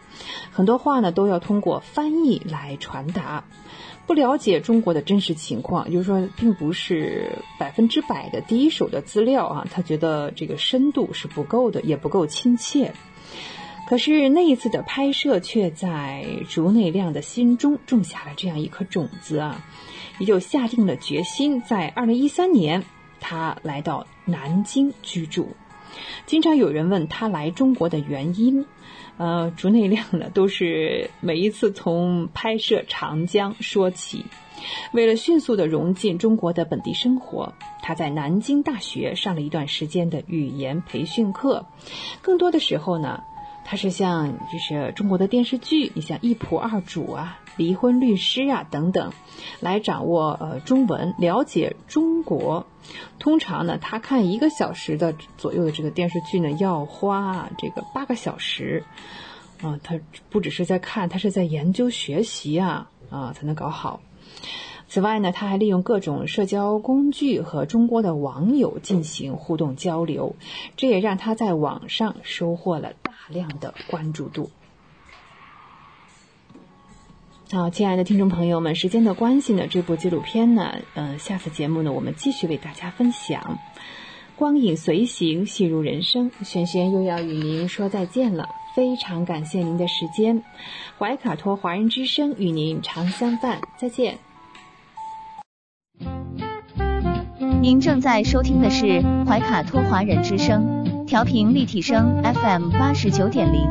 [0.53, 3.45] 很多话呢都要通过翻译来传达。
[4.11, 9.69] 不了解中国的真实情况，就是说，并不是百分之百的第一手的资料啊。
[9.71, 12.93] 他觉得这个深度是不够的，也不够亲切。
[13.87, 19.65] 可是那一次的拍摄，却在竹内亮的心中种下了这样一颗种子啊，
[20.19, 22.83] 也就下定了决心，在二零一三年，
[23.21, 25.55] 他来到南京居住。
[26.27, 28.67] 经常有人问他来中国的原因。
[29.21, 34.25] 呃，竹内亮呢，都是每一次从拍摄长江说起。
[34.93, 37.53] 为了迅速的融进中国的本地生活，
[37.83, 41.67] 他在南京大学上了一段时间的语言培训课。
[42.23, 43.23] 更多的时候呢，
[43.63, 47.40] 他是像就是中国的电视剧，你像《一仆二主》啊。
[47.57, 49.13] 离婚律师啊，等等，
[49.61, 52.67] 来掌握呃中文，了解中国。
[53.19, 58.85] 通常呢，他看一个小时的左右的这个电视剧呢，要花这个八个小时。
[59.63, 64.01] 啊，他不只是在看，他是在研究学习啊啊，才能搞好。
[64.89, 70.35] 此外呢，他还利用各种社交工具和中国的网友进行互动交流，
[70.77, 74.51] 这也让他在网上收获了大量的关注度。
[77.53, 83.59] 好，亲爱的听众朋友们，时间的关系呢，这部纪录片呢，呃，下次节目呢，我们继续为大家分享。
[84.37, 86.31] 光影随行，戏如人生。
[86.45, 90.45] 轩轩又要与您说再见了，非常感谢您的时间。
[90.97, 94.19] 怀卡托华人之声与您常相伴，再见。
[97.61, 103.69] 您正在收听的是怀卡托华人之声，调频立体声 FM 八十九点零，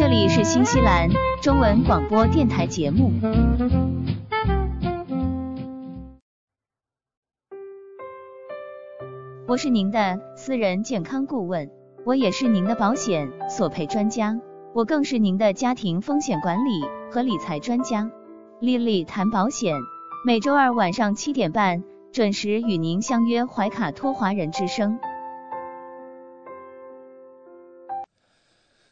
[0.00, 1.10] 这里是新西兰
[1.42, 3.12] 中文广播电台节目。
[9.46, 11.70] 我是您的私人健康顾问，
[12.06, 14.40] 我也是您的保险索赔专家，
[14.72, 16.80] 我更是您的家庭风险管理
[17.12, 18.10] 和理财专家。
[18.58, 19.76] 丽丽谈保险，
[20.24, 24.98] 每周二晚上七点半准时与您相约怀卡托华人之声。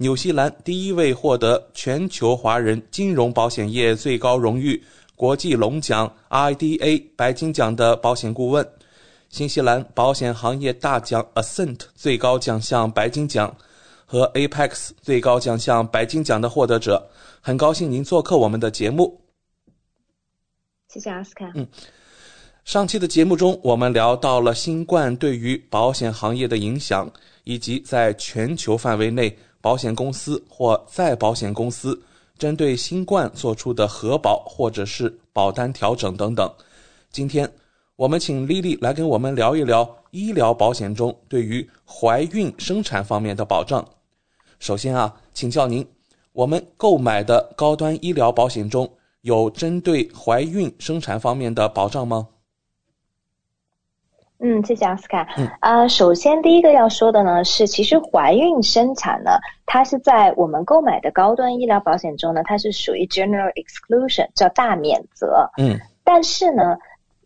[0.00, 4.80] 纽西兰第一位获得全球华人金融保险业最高荣誉。
[5.16, 8.64] 国际龙奖 IDA 白金奖的保险顾问，
[9.28, 13.52] 新西兰保险行业大奖 Ascent 最高奖项白金奖
[14.06, 17.04] 和 Apex 最高奖项白金奖的获得者，
[17.40, 19.20] 很高兴您做客我们的节目。
[20.86, 21.50] 谢谢阿斯卡。
[21.56, 21.66] 嗯，
[22.64, 27.10] 上期的节目中，我们聊到了新冠对于保险行业的影响，
[27.42, 29.36] 以及在全球范围内
[29.68, 32.02] 保险公司或再保险公司。
[32.38, 36.50] 针对新冠做出的核保或者是保单调整等等，
[37.10, 37.46] 今天
[37.94, 43.86] 我们请丽丽来跟我们聊一聊医疗保险中对于怀孕生产方面的保障。
[44.58, 45.86] 首先啊，请教您，
[46.32, 48.90] 我们购买的高端医疗保险中
[49.20, 52.26] 有针对怀孕生产方面的保障吗？
[54.40, 55.26] 嗯，谢谢奥斯卡。
[55.36, 59.32] 嗯，呃，首先第一个要说的呢是，其实怀孕生产呢，
[59.66, 65.50] 它是在我们购买的高端医疗保险中呢，它是属于 general exclusion，叫大免责。
[65.58, 66.78] 嗯，但是呢，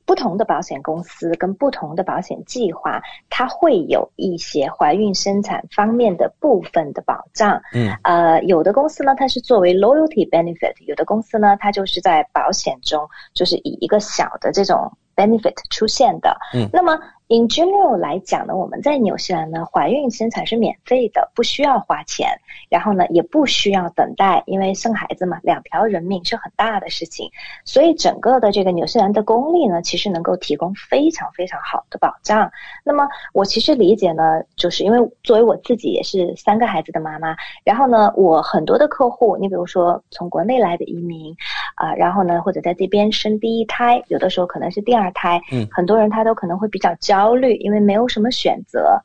[0.06, 7.60] 不同的保险公司跟不同的保险计划，它会有一些怀孕生产方面的部分的保障。
[7.74, 14.90] 嗯，呃，有的公司呢，它是作为 loyalty benefit；有的公司呢，它就是在保险中，就是以一个小的这种。
[15.22, 16.98] Benefit 出现的，嗯，那么
[17.28, 22.28] in general 来讲呢，我们在纽西兰呢，怀孕生产是免费的，不需要花钱，
[22.68, 27.30] 然后呢，也不需要等待，因为生孩子嘛，两条人命是很大的事情，
[27.64, 32.50] 所以整个的这个纽西兰的公立呢，其实能够提供非常非常好的保障。
[32.84, 41.34] 那么我其实理解呢，就是因为作为我自己也是三个孩子的妈妈，然后呢，我很多的客户，你比如说从国内来的移民。
[41.74, 49.00] 啊，然后呢，或者在这边生第一胎，有的时候可能是第二胎，嗯，很多人他都可能会比较焦虑，因为没有什么选择。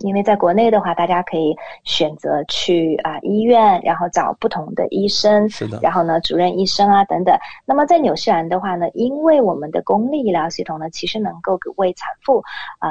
[0.00, 7.34] 因为在国内的话，大家可以选择去啊医院，然后找不同的医生，是的，然后呢，主任医生啊等等。
[7.64, 12.42] 那么在纽西兰的话呢，因为我们的公立医疗系统呢，其实能够为产妇
[12.78, 12.90] 啊。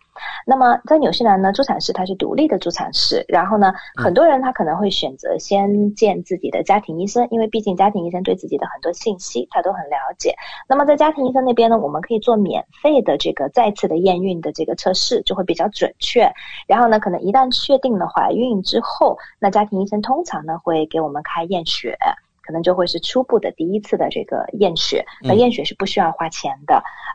[0.45, 10.35] 那么在纽西兰呢，助产士他是独立的助产士，然后呢，很多人他可能会选择先见自己的家庭医生，因为毕竟家庭医生对自己的很多信息他都很了解。
[10.67, 16.31] 那么在家庭医生那边呢，我们可以做免费的这个再次的验孕的这个测试，就会比较准确。
[16.67, 21.97] 然后呢，可能一旦确定了怀孕之后，那家庭医生通常呢会给我们开验血。
[22.43, 25.05] 可能就会是初步的第一次的这个验血。
[25.21, 26.83] 那验血是不需要花钱的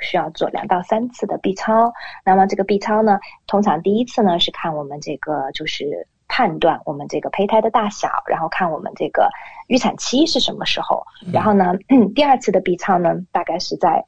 [0.00, 1.92] 需要做两到三次的 B 超，
[2.24, 9.28] 那么这个 B 超呢，通常第一次呢是看我们这个就是判断我们这个胚胎的大小，然后看我们这个
[9.68, 11.74] 预产期是什么时候，然后呢，
[12.14, 14.04] 第二次的 B 超呢大概是在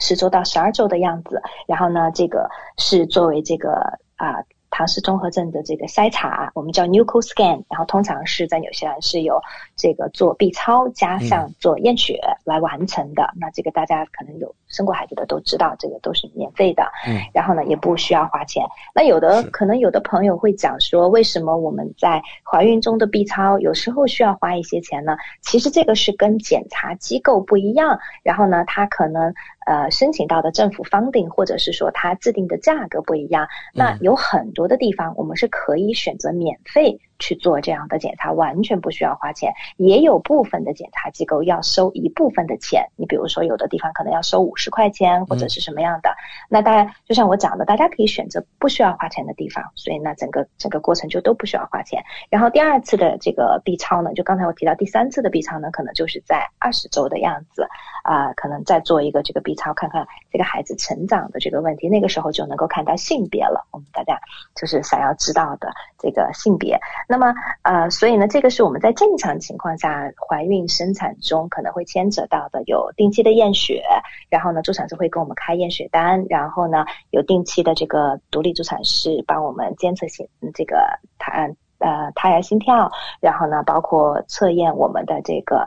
[0.00, 4.44] 十周到十二周的样子，然后呢，这个是作为这个啊。
[4.68, 9.40] 唐氏综合症的这个筛查，我们叫 Nuco Scan，然后通常是在纽西兰是由
[9.76, 13.30] 这个做 B 超加上做验血来完成的。
[13.36, 16.82] 那这个大家可能有生过孩子的都知道，这个都是免费的。
[17.06, 18.64] 嗯，然后呢也不需要花钱。
[18.94, 25.16] 那有的可能有的朋友会讲说，为什么我们在怀孕中的 B 超有时候需要花一些钱呢？
[25.42, 29.32] 其实这个是跟检查机构不一样，然后呢，它可能。
[29.66, 37.00] 呃，申请到的政府 funding，或者是说它制定的价格不一样，那有很多的地方我们是可以选择免费。
[37.18, 42.86] 去做这样的检查完全不需要花钱，也有部分的检查机构要收一部分的钱。
[42.96, 46.14] 你比如说，有的地方可能要收五十块钱或者是什么样的。
[46.48, 52.02] 那大家，就像我讲的，大家可以选择不需要花钱的地方，所以那整个整个过程就都不需要花钱。
[52.30, 57.68] 然后第二次的这个 B 超呢，就刚才我提到第三次的 B 超呢，可能就是在二十周的样子
[58.06, 61.88] 啊，可能再做一个这个 B 超，看看这个孩子成长的这个问题。
[61.88, 63.66] 那个时候就能够看到性别了。
[63.72, 64.20] 我们大家
[64.54, 66.78] 就是想要知道的这个性别。
[67.08, 73.82] 那么，呃，所以呢，这个是我们在正常情况下怀孕生产中可能会牵扯到的，有定期的验血，
[74.30, 80.76] 然后呢，助产士会给我们开验血单，然后呢，有定期的这个独立助产士帮我们监测心这个
[81.18, 85.66] 胎呃胎儿心跳，然后呢，包括测验我们的这个。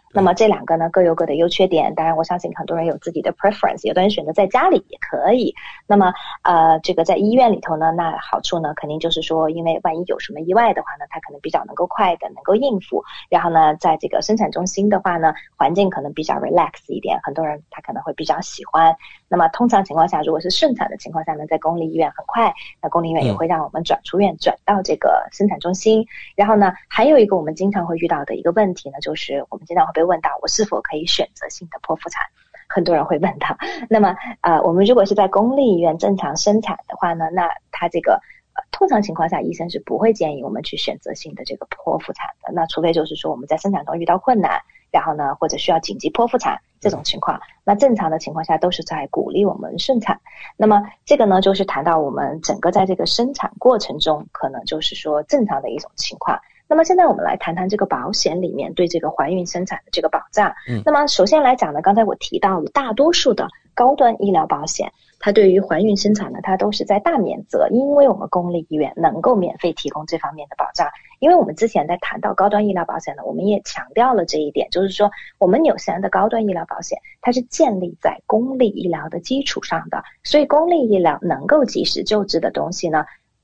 [0.13, 5.53] 那么这两个呢各有各的优缺点，当然我相信很多人有自己的 preference，有的人选择在家里也可以。
[5.87, 13.03] 那么呃这个在医院里头呢，那好处呢肯定就是说，因为万一有什么意外的话呢，它可能比较能够快的能够应付。
[13.29, 18.95] 然后呢，在这个生产中心的话呢，环境可能比较 relax 一点，很多人他可能会比较喜欢。
[19.31, 26.05] 那么通常情况下，如果是顺产的情况下呢，在公立医院很快，那公立医院也会让我们转出院转到这个生产中心。
[26.35, 32.21] 然后呢，还有一个我们经常会遇到的一个问题呢，就是我们经常会被问到我是否可以选择性的剖腹产？
[32.67, 33.55] 很多人会问到。
[33.89, 38.19] 那么呃，我们如果是在公立医院正常生产的话呢，那它这个
[38.53, 42.51] 呃通常情况下，医生是不会建议我们去选择性的这个剖腹产的。
[42.51, 44.59] 那除非就是说我们在生产中遇到困难。
[44.91, 50.19] 然后呢，或者需要紧急剖腹产这种情况，那正常的情况下都是在鼓励我们顺产。
[50.57, 56.37] 那么这个呢，就是谈到我们整个在这个生产过程中，可能就是说正常的一种情况。
[56.67, 60.53] 那么现在我们来谈谈这个保险里面对这个怀孕生产的这个保障。
[60.69, 63.47] 嗯，那么首先来讲呢，刚才我提到了大多数的
[63.81, 64.93] 高端医疗保险。
[65.19, 70.87] 它对于怀孕生产呢，它都是在大免责，因为我们公立医院能够免费提供这方面的保障。
[71.19, 75.09] 因为我们之前在谈到高端医疗保险呢，我们也强调了这一点，就是说
[75.39, 83.05] 我们纽西兰的高端医疗保险，它是建立在公立医疗的基础上的，所以公立医疗能够及时救治的东西呢，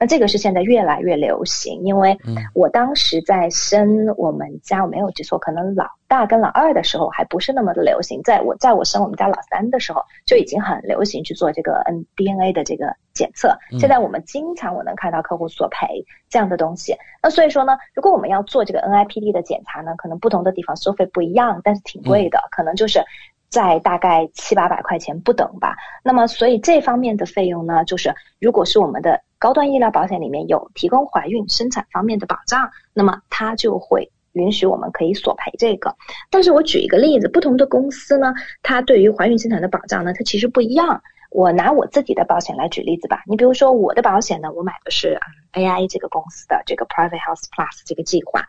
[0.00, 2.18] 那这个是现在越来越流行，因为
[2.54, 8.22] 我当时在生我们家，我没有记错，可能老大跟老二的时候还不是那么的流行。
[8.22, 13.54] 在我在我生我们家老三的时候，就已经很流行去做这个 N DNA 的这个检测。
[13.78, 16.96] 现在我们经常我能看到客户索赔这样的东西。
[17.22, 23.04] 那所以说呢，如果我们要做这个 NIPD 的检查呢，可能不同的地方收费不一样，但是挺贵的，可能就是
[23.50, 25.76] 在大概七八百块钱不等吧。
[26.02, 29.20] 那么所以这方面的费用呢，就是如果是我们的。
[29.40, 35.96] 高端医疗保险里面有提供怀孕生产方面的保障，那么它就会允许我们可以索赔这个。
[36.28, 41.02] 但是我举一个例子，不同的公司呢，它对于怀孕生产的保障呢，它其实不一样。
[41.30, 43.22] 我拿我自己的保险来举例子吧。
[43.24, 45.18] 你比如说我的保险呢，我买的是
[45.54, 48.44] AI 这个公司的这个 Private Health Plus 这个计划。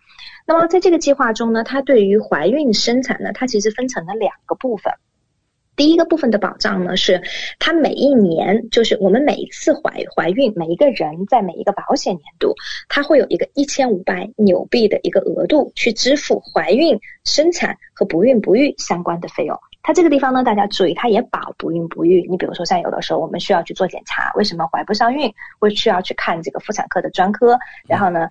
[0.46, 4.94] 那么在这个计划中呢，它对于怀孕生产呢，它其实分成了两个部分。
[5.82, 7.20] 第一个部分的保障呢，是
[7.58, 12.54] 它每一年，就是我们每一次怀怀孕，每一个人在每一个保险年度，
[12.88, 19.58] 它会有一个一千五百纽币的一个额度去支付怀孕、生产和不孕不育相关的费用。
[19.82, 22.28] 它这个地方呢，大家注意，它也保不孕不育。
[22.30, 27.58] 你比如说，像有的时候我们需要去做检查，为什么怀不上孕，会需要去看这个妇产科的专科，
[27.88, 28.28] 然后呢？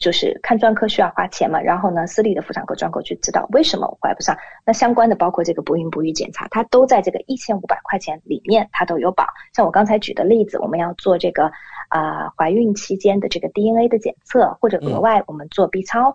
[0.00, 9.26] 就是看专科需要花钱嘛，然后呢，私立的妇产科专科去知道为什么我怀不上，那相关的包括这个不孕不育检查，它都在这个一千五百块钱里面，它都有保。
[9.54, 11.52] 像我刚才举的例子，我们要做这个
[11.90, 16.14] 啊怀孕期间的这个 DNA 的检测，或者额外我们做 B 超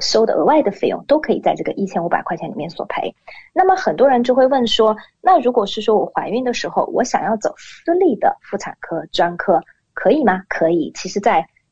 [0.00, 3.14] 收的额外的费用，都可以在这个一千五百块钱里面索赔。
[3.52, 9.60] 那么很多人就会问说，那如果是说我怀孕的时候，我想要走私立的妇产科专科，
[9.92, 10.44] 可以吗？
[10.48, 10.92] 可以。
[10.94, 11.46] 其实，在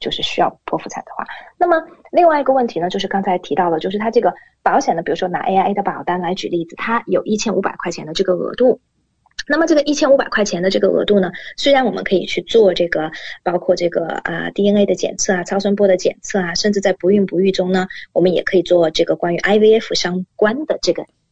[0.00, 1.24] 就是需要剖腹产的话，
[1.58, 1.76] 那么
[2.10, 8.80] 另外一个问题呢，就是刚才提到了，就是它这个保险呢，比如说拿 AIA 的保单来举例子，它有一千五百块钱的这个额度。
[9.46, 13.10] 那么这个一千五百块钱的这个额度呢，虽然我们可以去做这个，
[13.42, 21.04] 包括这个啊 DNA 的检测啊、超声波的检测啊，甚至在不孕不育中呢，我们也可以做这个关于 IVF 相关的这个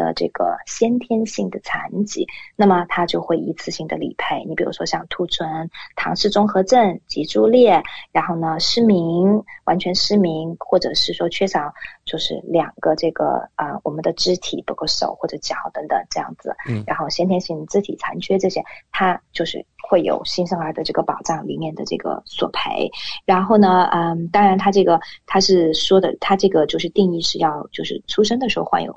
[0.00, 2.26] 的这个先天性的残疾，
[2.56, 4.42] 那么它就会一次性的理赔。
[4.48, 11.74] 你比如说像兔唇、唐氏综合症、脊柱裂，然后呢失明、完全失明，或者是说缺少
[12.06, 16.56] 就是两个这个啊我们的肢体，包括手或者脚等等这样子。
[16.66, 16.82] 嗯。
[16.86, 22.90] 然后先天性肢体残缺这些，它就是会有新生儿的这个保障里面的这个索赔。
[23.26, 28.96] 然后呢，嗯，当然它这个它是说的，它这个就是定义是要就是出生的时候患有。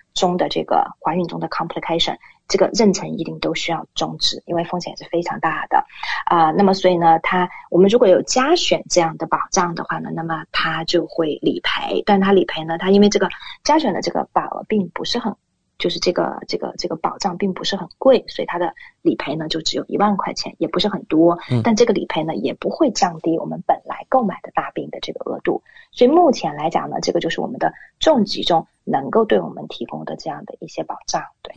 [0.13, 2.17] 中的这个怀孕中的 complication。
[2.47, 5.85] 这个妊娠一定都需要终止，因为风险是非常大的
[6.25, 6.51] 啊。
[6.51, 12.03] 那么所以呢，它我们如果有加选这样的保障的话呢，那么它就会理赔。
[12.05, 13.29] 但它理赔呢，它因为这个
[13.63, 15.33] 加选的这个保额并不是很，
[15.81, 21.37] 就是这个这个这个保障并不是很贵，所以它的理赔呢就只有一万块钱，也不是很多。
[21.63, 25.61] 但这个理赔呢也不会降低我们本来购买的大病的这个额度。
[25.91, 31.53] 所以目前来讲呢，这个就是我们的重疾中能够对我们提供的这样的一些保障，对。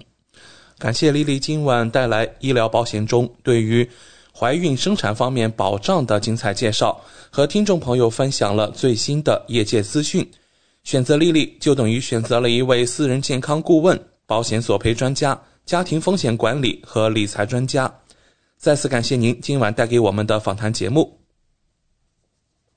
[0.78, 3.88] 感谢丽丽今晚带来医疗保险中对于
[4.36, 7.00] 怀孕生产方面保障的精彩介绍，
[7.30, 10.28] 和听众朋友分享了最新的业界资讯。
[10.82, 17.92] 选择丽丽就等于选择了一位私人健康顾问、保险索赔专家、家庭风险管理和理财专家。
[18.56, 21.20] 再次感谢您今晚带给我们的访谈节目。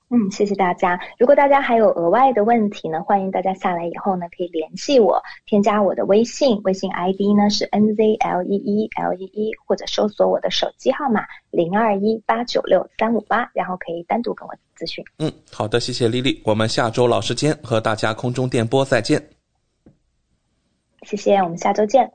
[0.10, 0.98] 嗯，谢谢大家。
[1.20, 15.04] 如果大家还有额外的问题呢，欢迎大家下来以后呢可以联系我，添加我的微信，微信 ID 呢是 n z l e e l e e，或者搜索我的手机号码零二一八九六三五八，然后可以单独跟我咨询。
[15.20, 19.37] 嗯，好的，谢谢丽丽，我们下周老时间和大家空中电波再见。
[21.04, 22.12] 谢谢，我们下周见。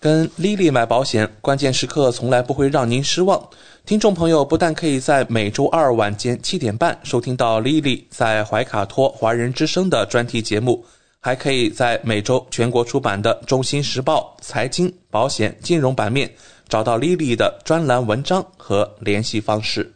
[0.00, 3.48] 跟 Lily 买保险，关键时刻从来不会让您失望。
[3.84, 10.84] 听众朋友不但可以在每周二晚间七点半收听到 Lily 在怀卡托华人之声的专题节目，
[11.18, 16.32] 还可以在每周全国出版的《中新时报》财经、保险、金融版面
[16.68, 19.94] 找到 Lily 的专栏文章和联系方式。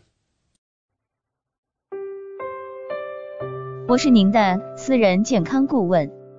[3.86, 6.10] 我是您的私人健康顾问，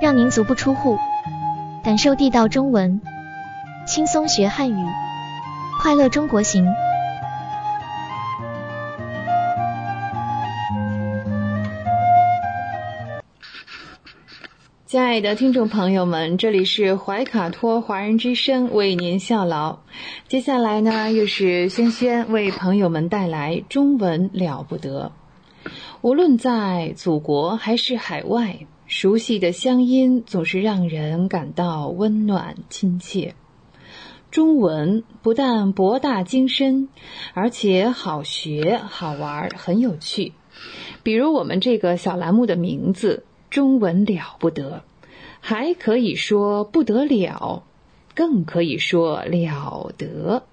[0.00, 0.98] 让您足不出户，
[1.82, 3.00] 感受地道中文。
[3.86, 4.86] 轻松学汉语，
[5.80, 6.66] 快乐中国行。
[14.86, 19.78] 亲爱的听众朋友们，这里是怀卡托华人之声为您效劳。
[20.28, 25.12] 接下来呢，又是轩轩为朋友们带来中文了不得。
[26.00, 33.34] 无论在祖国还是海外，熟悉的乡音总是让人感到温暖亲切。
[34.30, 36.88] 中文不但博大精深，
[37.32, 40.32] 而且好学、好玩、很有趣。
[41.02, 44.82] 比如我们这个小栏目的名字“中文了不得”，
[45.40, 47.62] 还可以说不得了，
[48.14, 50.44] 更可以说了得。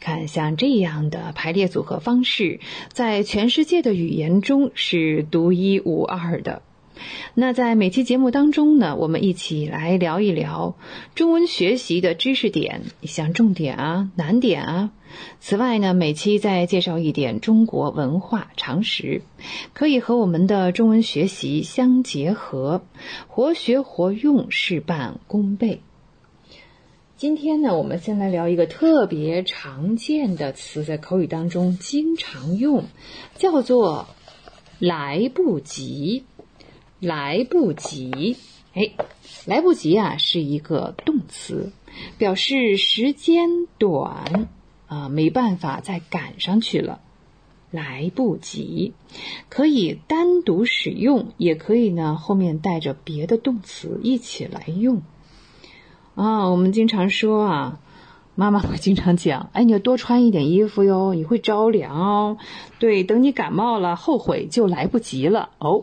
[0.00, 2.60] 看，像这样的排列组合方式，
[2.92, 6.62] 在全世界的语言中是独一无二的。
[7.34, 10.76] 那在每期节目当中呢，我们一起来聊一聊
[11.14, 14.92] 中文学习的知识点，像重点啊、难点啊。
[15.38, 19.22] 此外呢，每期再介绍一点中国文化常识，
[19.72, 22.82] 可以和我们的中文学习相结合，
[23.28, 25.82] 活学活用，事半功倍。
[27.16, 32.84] 今天呢，我们先来聊一个特别常见的词，在口语当中经常用，
[33.36, 34.08] 叫做
[34.80, 36.24] “来不及”。
[37.04, 38.36] 来不及，
[38.72, 38.90] 哎，
[39.44, 41.72] 来不及啊，是一个动词，
[42.18, 44.48] 表示时间短
[44.86, 47.00] 啊，没办法再赶上去了。
[47.70, 48.94] 来不及，
[49.48, 55.02] 可以单独使用，也可以呢后面带着别的动词一起来用。
[56.14, 57.80] 啊，我们经常说啊，
[58.36, 62.38] 妈妈会经常讲，哎，你要多穿一点衣服哟，你会着凉哦。
[62.78, 65.82] 对，等你感冒了，后悔就来不及了哦。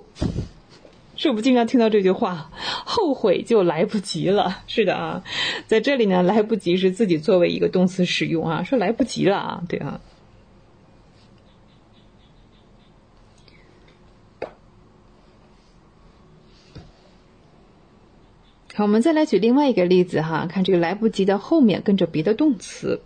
[1.21, 2.49] 是不是经常听到这句话？
[2.83, 4.63] 后悔就来不及了。
[4.65, 5.23] 是的啊，
[5.67, 10.01] 在这里呢，来不及是自己作为一个动词使用啊，说来不及了啊，对啊。
[18.73, 23.03] 好，我们再来举另外一个例子哈，看这个来不及的后面跟着别的动词，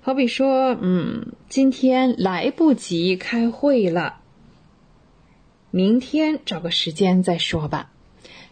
[0.00, 4.20] 好比说，嗯，今天来不及开会了。
[5.70, 7.90] 明天找个时间再说吧，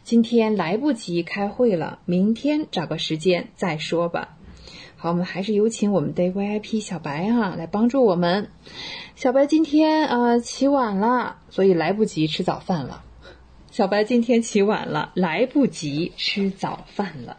[0.04, 4.36] 今天来不及开会了，明天找个时间再说吧。
[4.96, 8.50] 好，我们还是有请我们的 VIP 小白哈来帮助我们。
[9.14, 13.02] 小白今天呃起晚了，所以来不及吃早饭了。
[13.70, 17.38] 小白今天起晚了，来不及吃早饭了。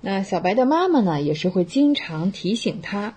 [0.00, 3.16] 那小白的妈妈呢，也是会经常提醒他，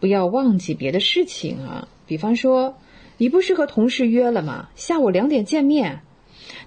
[0.00, 1.88] 不要忘记别的事情啊。
[2.06, 2.78] 比方说，
[3.16, 4.68] 你不是和同事约了吗？
[4.76, 6.02] 下午两点见面，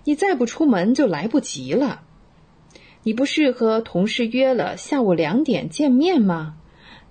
[0.04, 2.02] 你再不出门就来不及了。
[3.04, 6.58] 你不是和同事约了下午两点见面吗？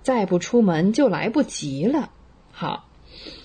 [0.03, 2.11] 再不出门就来不及了。
[2.51, 2.85] 好，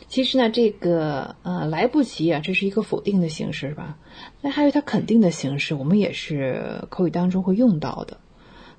[0.08, 3.96] 其实呢，这个呃来不及啊，这是一个否定的形式吧？
[4.42, 8.19] 那还有它肯定的形式，我们也是口语当中会用到的，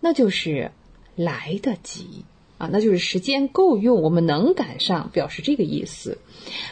[0.01, 0.71] 那就是
[1.15, 2.25] 来得及
[2.57, 6.17] 啊，那就是时间够用，我们能赶上，表示这个意思。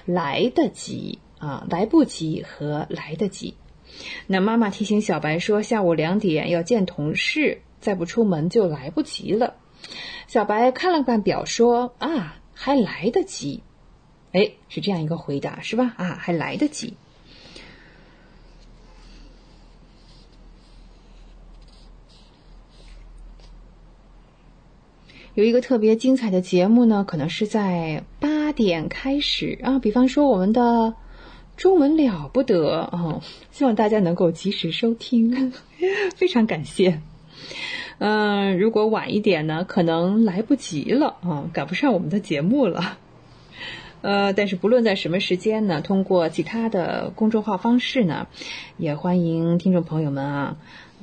[0.05, 3.53] 来得及啊，来不及和来得及。
[4.27, 9.55] 那妈妈提醒小白说，下午两点要见同事，再不出门就来不及了。
[10.27, 13.63] 小白看了看表，说：“啊，还来得及。”
[14.31, 15.93] 哎，是这样一个回答，是吧？
[15.97, 16.95] 啊，还来得及。
[25.39, 29.79] 有一个特别精彩的节目呢，可能是在八点开始啊。
[29.79, 30.95] 比方说我们的
[31.55, 35.53] 中文了不得啊，希望大家能够及时收听，
[36.17, 36.99] 非常感谢。
[37.99, 42.97] 嗯，如果晚一点呢，可能来不及了啊，赶不上我们的节目了。
[44.01, 48.27] 呃，但是不论在什么时间呢，通过其他的公众号方式呢，
[48.75, 50.57] 也欢迎听众朋友们啊。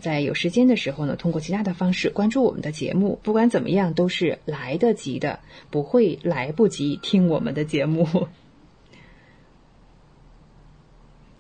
[0.06, 3.18] 在有时间的时候呢，通过其他的方式关注我们的节目。
[3.24, 8.06] 不管怎么样，都是来得及的，不会来不及听我们的节目。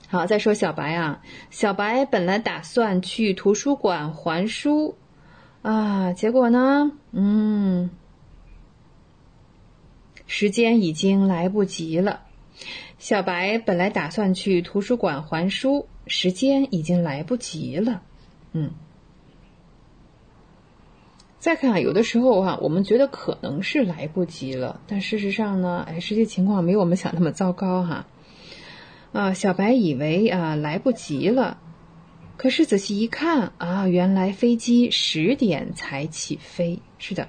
[0.08, 4.96] 好，再说小白啊，小白本来打算去图书馆还书
[5.62, 7.90] 啊，结果呢，嗯，
[10.26, 12.22] 时间已经来不及了。
[12.98, 18.02] 小白本来打算去图书馆还书，时间已经来不及了。
[18.58, 18.70] 嗯，
[21.38, 28.06] 再看啊，有的时候哈，我们觉得可能是来不及了，但事实上呢，哎，实际情况没有我们想那么糟糕哈。
[29.12, 31.58] 啊，小白以为啊来不及了，
[32.38, 36.80] 可是仔细一看啊，原来飞机十点才起飞。
[36.96, 37.28] 是的，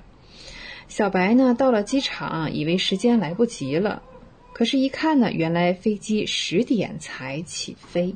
[0.87, 4.01] 小白呢到了机场，以为时间来不及了，
[4.53, 8.15] 可是一看呢，原来飞机十点才起飞。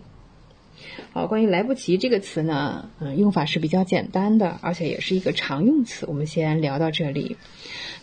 [1.13, 6.05] 好，关于“来不及”这个词呢，嗯，用法是比较简单的，而且也是一个常用词。
[6.07, 7.37] 我们先聊到这里。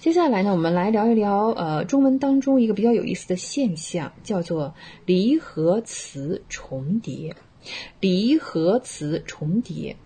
[0.00, 4.74] 接下来呢，我们来聊一聊，呃，中文当中一个比较有意思的现象，叫做
[5.06, 7.36] 离合词重叠。
[8.00, 9.96] 离合词重叠，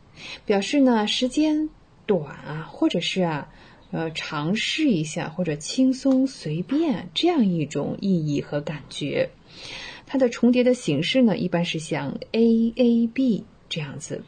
[0.46, 1.68] 表示呢时间
[2.06, 3.48] 短啊，或者是啊，
[3.90, 9.30] 呃，尝试一下或者轻松随便这样一种意义和感觉。
[10.12, 14.24] 它的重叠的形式呢，一般是像 A A B 这样子，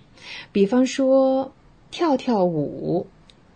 [0.51, 1.53] 比方说
[1.91, 3.07] 跳跳舞，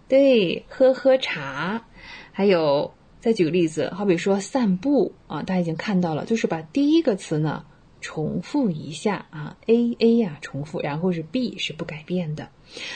[0.08, 1.86] 对，喝喝茶，
[2.32, 7.64] 还有再举个例子，好比说散步啊，大家已经看到了，就是把第一个词呢
[8.02, 12.50] 重复一下啊，A A 呀重复，然后是 B 是不改变的。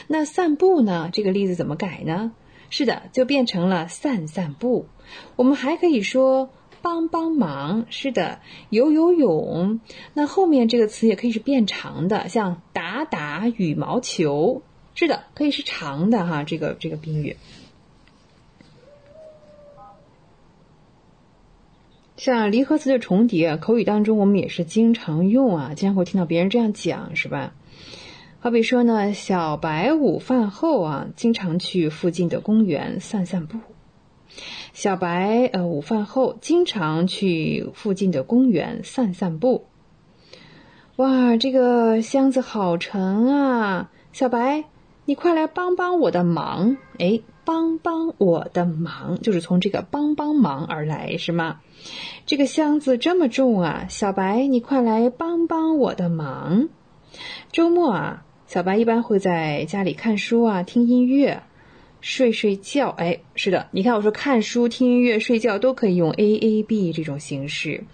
[0.09, 2.33] 那散步呢，这个例子怎么改呢？
[2.69, 4.89] 是的，就变成了散散步。
[5.37, 6.51] 我们还可以说。
[6.83, 9.81] 帮帮忙，是的，游游泳。
[10.13, 14.63] 那后面这个词也可以是变长的，像打打羽毛球，
[14.95, 16.45] 是的，可以是长的哈。
[16.45, 17.37] 这个这个宾语，
[22.17, 27.55] 像离合词的重叠，口语当中我们也是经常用啊，经常会听到别人这样讲，是吧？
[28.41, 33.59] 好比说呢，小白午饭后啊，经常去附近的公园散散步。
[34.73, 39.67] 小白，呃，午饭后经常去附近的公园散散步。
[40.97, 43.91] 哇，这个箱子好沉啊！
[44.13, 44.65] 小白，
[45.05, 46.77] 你快来帮帮我的忙！
[46.99, 51.61] 哎，帮帮我的忙，就是从这个帮帮忙而来，是吗？
[52.27, 53.87] 这个箱子这么重啊！
[53.89, 56.69] 小白，你快来帮帮我的忙。
[57.51, 61.43] 周末啊，小白一般会在家里看书啊，听音乐。
[62.03, 67.85] 睡睡觉，哎，是的，你看我说看书、听音乐、睡觉都可以用 A A B 这种形式。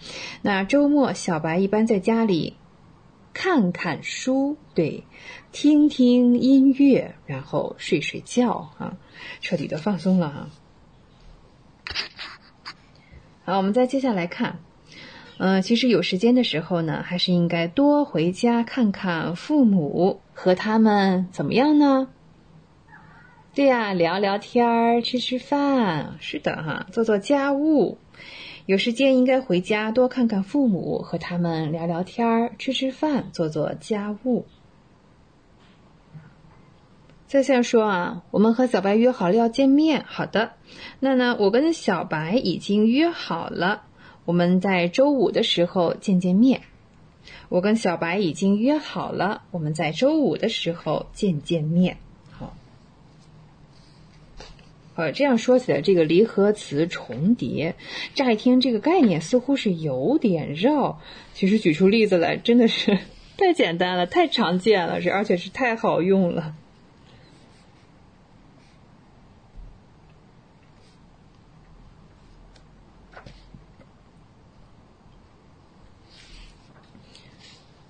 [0.40, 2.56] 那周末小白一般在家里
[3.34, 5.04] 看看书，对，
[5.52, 8.96] 听听音乐，然后睡睡觉啊，
[9.42, 10.48] 彻底的放松了哈。
[13.44, 14.58] 好，我们再接下来看，
[15.36, 22.08] 嗯，其实有时间的时候呢，还是应该多回家看看父母，和他们怎么样呢？
[23.58, 27.98] 对呀，聊聊天儿，吃吃饭，是的哈，做做家务。
[28.66, 34.46] 有时间应该回家多看看父母，和他们聊聊天儿，吃吃饭，做做家务。
[37.26, 40.52] 再像说啊，我们和小白约好了要见面，好的。
[41.00, 43.82] 那呢，我跟小白已经约好了，
[44.24, 46.62] 我们在周五的时候见见面。
[47.48, 51.96] 我跟小白已经约好了，我们在周五的时候见见面。
[54.98, 57.76] 呃，这样说起来，这个离合词重叠，
[58.16, 61.00] 乍一听这个概念似乎是有点绕。
[61.34, 62.98] 其实举出例子来，真的是
[63.38, 66.56] 太简单了，太常见了，是而且是太好用了。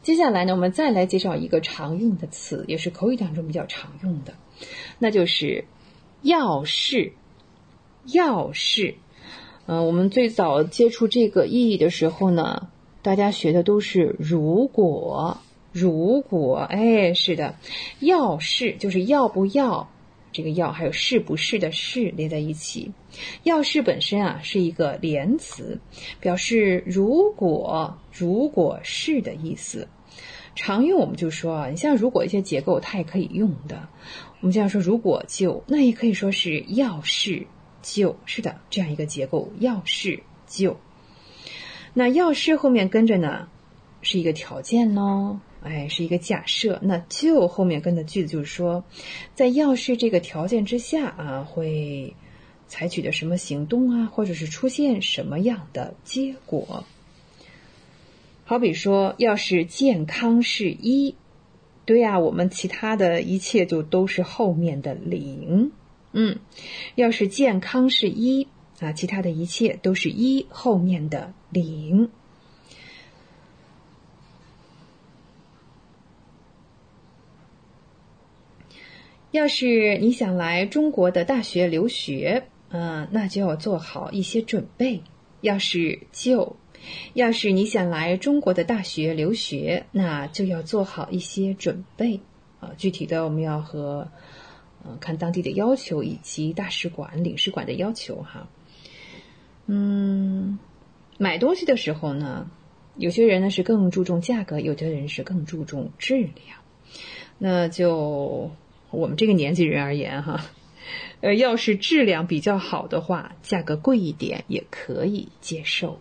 [0.03, 4.35] 接下来呢，我们再来介绍一个常用的词，也是口语当中比较常用的，
[4.99, 5.65] 那就是
[6.23, 7.13] “要是”。
[8.11, 8.95] 要是，
[9.67, 12.71] 嗯，我们最早接触这个意义的时候呢，
[13.03, 15.37] 大家学的都是“如果
[15.73, 17.57] ”，“如果”，哎，是的
[18.01, 19.91] ，“要是”就是要不要，
[20.33, 22.93] 这个“要”还有“是不是”的“是”连在一起
[23.45, 25.79] ，“要是”本身啊是一个连词，
[26.19, 29.87] 表示如果、如果是的意思。
[30.55, 33.89] 常用我们就说啊，你像如果一些结构它也可以用的。
[34.41, 37.47] 我们这样说，如果就那也可以说是要是
[37.83, 40.77] 就是的这样一个结构，要是就。
[41.95, 43.49] 那要是后面跟着呢
[44.03, 46.79] 是一个条件喽，哎，是一个假设。
[46.83, 48.85] 那就后面跟的句子就是说，
[49.35, 52.15] 在要是这个条件之下啊，会
[52.69, 56.85] 采取的什么行动啊，或者是出现什么样的结果。
[58.45, 61.17] 好比说，要是健康是一，
[61.89, 65.73] 对呀，我们其他的一切就都是后面的零。
[66.13, 66.39] 嗯，
[66.97, 68.47] 要是健康是一
[68.79, 72.11] 啊，其他的一切都是一后面的零。
[79.31, 85.03] 要是你想来中国的大学留学，嗯，那就要做好一些准备。
[85.41, 86.55] 要是就。
[87.15, 92.21] 要是你想来中国的大学留学，那就要做好一些准备
[92.61, 92.73] 啊。
[92.77, 94.09] 具体的，我们要和
[94.85, 98.49] 呃看当地的要求以及大使馆、领事馆的要求哈。
[99.67, 100.59] 嗯，
[101.19, 102.51] 买东西的时候呢，
[102.97, 106.59] 有些人呢是更注重价格，有的人是更注重质量。
[107.39, 108.51] 那就
[108.91, 110.47] 我们这个年纪人而言哈，
[111.21, 116.01] 呃，要是质量比较好的话，价格贵一点也可以接受。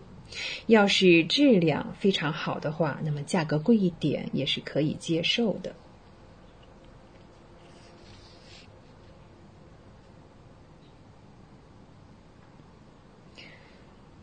[0.66, 5.74] 要是质量非常好的话，那么价格贵一点也是可以接受的。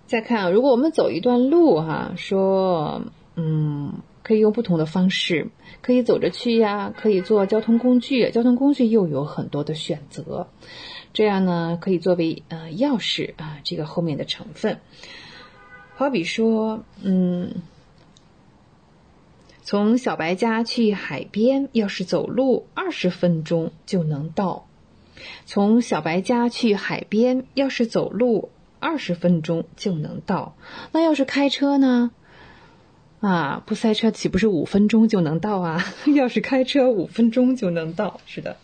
[0.07, 3.01] 再看，如果我们走一段路，哈，说，
[3.35, 5.49] 嗯，可以用不同的方式，
[5.81, 10.47] 可以走着去呀，可以坐交通工具，交通工具又有很多的选择，
[11.11, 14.79] 这样呢，可以作为呃钥匙啊，这个后面的成分。
[15.97, 17.53] 好比说，嗯，
[19.63, 24.67] 从小白家去海边，要是走路二十分钟就能到；
[25.45, 28.49] 从小白家去海边，要是走路
[28.81, 30.57] 二十分钟就能到。
[30.91, 32.11] 那要是开车呢？
[33.21, 35.81] 啊，不塞车岂不是五分钟就能到啊？
[36.13, 38.57] 要是开车五分钟就能到，是的。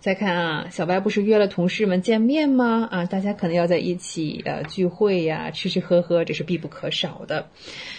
[0.00, 2.88] 再看啊，小白不是约了同事们见面吗？
[2.90, 7.50] 啊，大家可能要在一起呃聚会呀，吃吃喝喝，这是必不可少的。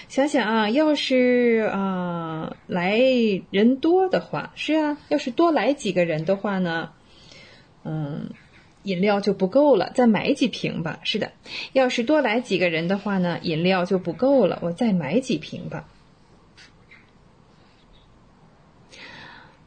[0.09, 2.99] 想想啊，要是啊来
[3.51, 6.89] 人多的话，是啊，要是多来几个人的话呢，
[7.83, 8.31] 嗯，
[8.81, 11.01] 饮料就不够了，再买几瓶吧。
[11.03, 11.31] 是的，
[11.73, 15.87] 要是多来几个人的话呢，饮料就不够了，我再买几瓶吧。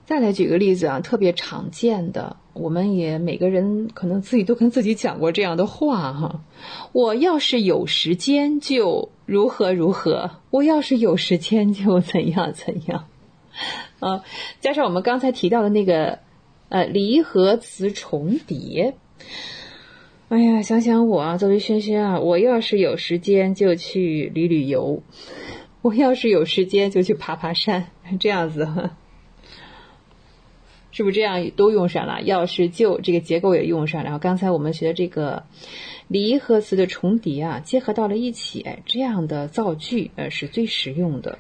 [0.06, 6.44] 再来举个例子啊，特别常见的，我们也每个人可能自己都跟自己讲过这样的话哈。
[6.92, 13.08] 我要是有时间就如何如何，我要是有时间就怎样怎样，
[13.98, 14.22] 啊，
[14.60, 16.18] 加上我们刚才提到的那个
[16.68, 18.96] 呃离合词重叠，
[20.28, 25.02] 哎呀，想想我啊，作为轩轩啊，我要是有时间就去旅旅游，
[25.80, 27.86] 我要是有时间就去爬爬山，
[28.20, 28.98] 这样子哈。
[30.94, 32.22] 是不是这样都用上了？
[32.22, 35.42] 要是就这个结构也用上，然后刚才我们学的这个
[36.06, 41.38] 离合词的重叠啊，结合到了一起，这样的造句呃是最实用的。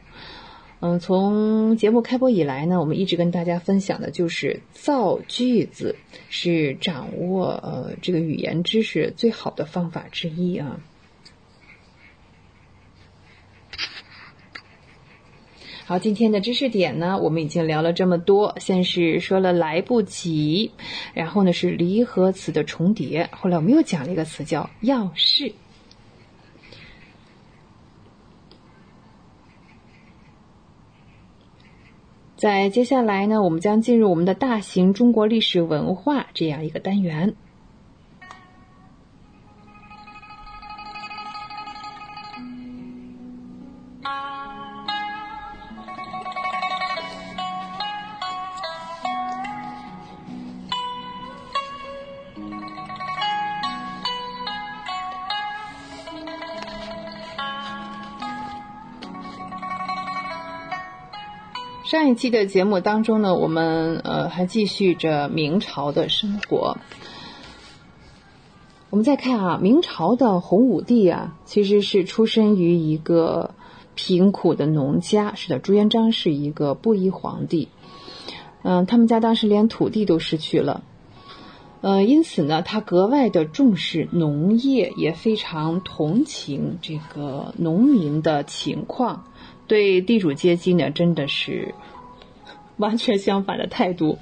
[0.80, 5.94] 嗯，从节目开播以来呢，我们一直跟大家分享的就是造句子
[6.28, 10.80] 是掌握呃这个语言知识最好的方法之一啊。
[15.86, 18.56] 好，今天的知识点呢，我们已经聊了这么多。
[18.58, 20.70] 先是说了来不及，
[21.12, 25.52] 然后呢是离合词的重叠，后来我们又讲了一个词叫要是。
[32.34, 37.34] 在接下来呢，我们将进入我们的大型中国历史文化这样一个单元。
[61.94, 66.76] 上一期的节目当中呢，我们呃还继续着明朝的生活。
[68.90, 73.54] 我们再看啊，明朝的洪武帝啊，其实是出身于一个
[73.94, 75.36] 贫苦的农家。
[75.36, 77.68] 是的，朱元璋是一个布衣皇帝。
[78.64, 80.82] 嗯，他们家当时连土地都失去了。
[81.80, 89.26] 呃，因此呢，他格外的重视农业，也非常同情这个农民的情况。
[89.66, 91.74] 对地主阶级呢，真的是
[92.76, 94.18] 完全相反的态度。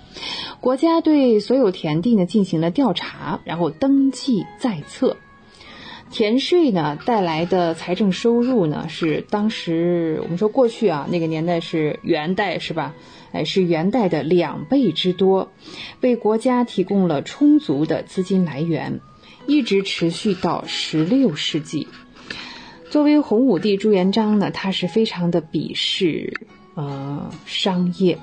[0.61, 5.17] 国家对所有田地呢进行了调查，然后登记在册。
[6.11, 12.95] 田税呢带来的财政收入呢，是当时我们说过去啊那个年代是元代是吧？
[13.33, 15.51] 哎，是元代的两倍之多，
[16.03, 19.01] 为国家提供了充足的资金来源，
[19.47, 21.89] 一直持续到十六世纪。
[22.93, 26.35] 作为洪武帝朱元璋呢，他是非常的鄙视
[26.75, 28.19] 呃商业。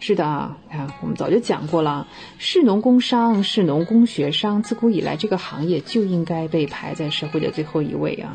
[0.00, 2.06] 是的啊，看我们早就讲过了，
[2.36, 8.34] 士农工商、士农工学商，自古以来这个行业就应该被排在社会的最后一位啊。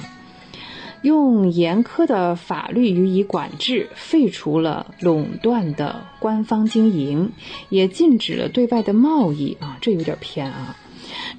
[1.04, 7.34] 用严苛的法律予以管制，废除了垄断的官方经营，
[7.70, 10.76] 也禁止了对外的贸易啊，这有点偏啊。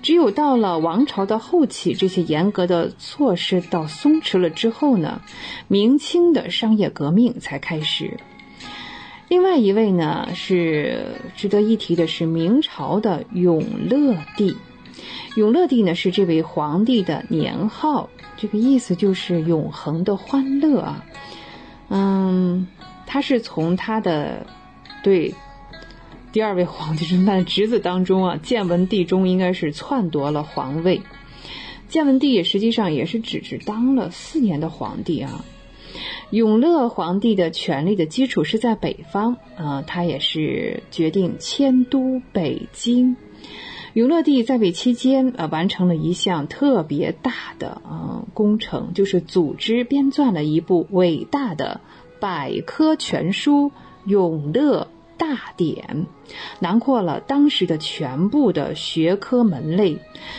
[0.02, 5.20] 只有到了王朝的后期，这些严格的措施到松弛了之后呢，
[5.68, 8.18] 明清的商业革命才开始。
[9.28, 11.04] 另外一位呢是
[11.36, 14.56] 值得一提的是明朝的永乐帝。
[15.36, 21.04] 永乐帝呢是这位皇帝的年号，这个意思就是永恒的欢乐啊。
[21.88, 22.66] 嗯，
[23.06, 24.46] 他是从他的
[25.02, 25.34] 对。
[26.32, 31.02] 第二位皇帝是他的侄子当中啊，建文帝中应该是篡夺了皇位。
[31.88, 35.44] 建文帝也实际上也是只是当了四年的皇帝啊。
[36.30, 43.16] 永乐皇帝的权力的基础是在北方啊，他也是决定迁都北京。
[43.92, 51.82] 永乐帝在位期间呃，完成了一项特别大的啊工程，就是组织编撰了一部伟大的
[52.20, 53.68] 百科全书
[54.06, 54.88] 《永乐》。
[55.22, 56.08] 大典
[56.58, 59.98] 囊括了当时的全部的学科门类，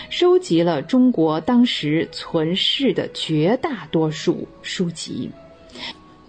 [0.10, 5.32] 收集了中国当时存世的绝大多数书籍。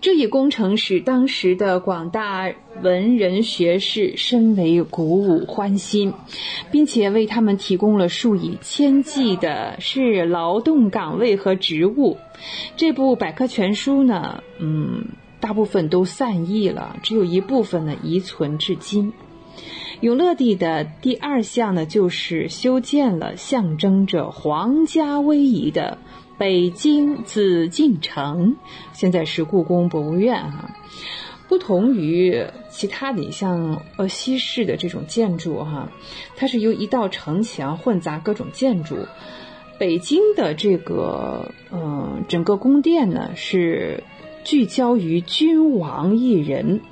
[0.01, 6.13] 这一工程使当时的广大文人学士深为鼓舞欢心，
[6.71, 12.19] 并且为他们提供了数以千计的是劳动岗位和职务。
[12.77, 15.09] 这部百科全书呢，嗯。
[15.45, 19.13] 大部分都散佚了，只有一部分呢遗存至今。
[20.01, 25.99] 永乐帝的第二项呢，就是修建了象征着皇家威仪的
[26.39, 28.57] 北京紫禁城，
[28.95, 30.71] 现在是故宫博物院哈。
[31.47, 35.91] 不同于其他的像呃西式的这种建筑哈，
[36.37, 38.97] 它是由一道城墙混杂各种建筑。
[39.79, 44.03] 北京的这个呃整个宫殿呢是。
[44.45, 46.83] 聚焦于君王一人，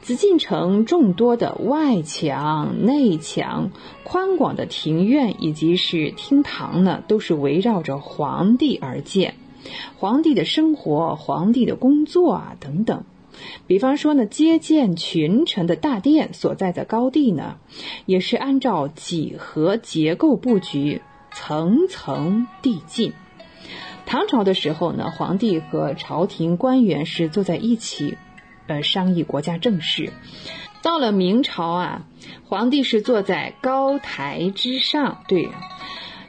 [0.00, 3.70] 紫禁城众多的外墙、内墙、
[4.04, 9.34] 宽广的庭院以及是厅堂呢，都是围绕着皇帝而建。
[9.98, 13.04] 皇帝的生活、皇帝的工作啊等等，
[13.66, 17.56] 比方说呢，接见群臣的大殿所在的高地呢，
[18.06, 23.12] 也是按照几何结构布局，层层递进。
[24.14, 28.16] 唐朝的时候呢，皇帝和朝廷官员是坐在一起，
[28.68, 30.12] 呃，商议国家政事。
[30.82, 32.06] 到了明朝啊，
[32.44, 35.48] 皇帝是坐在高台之上，对，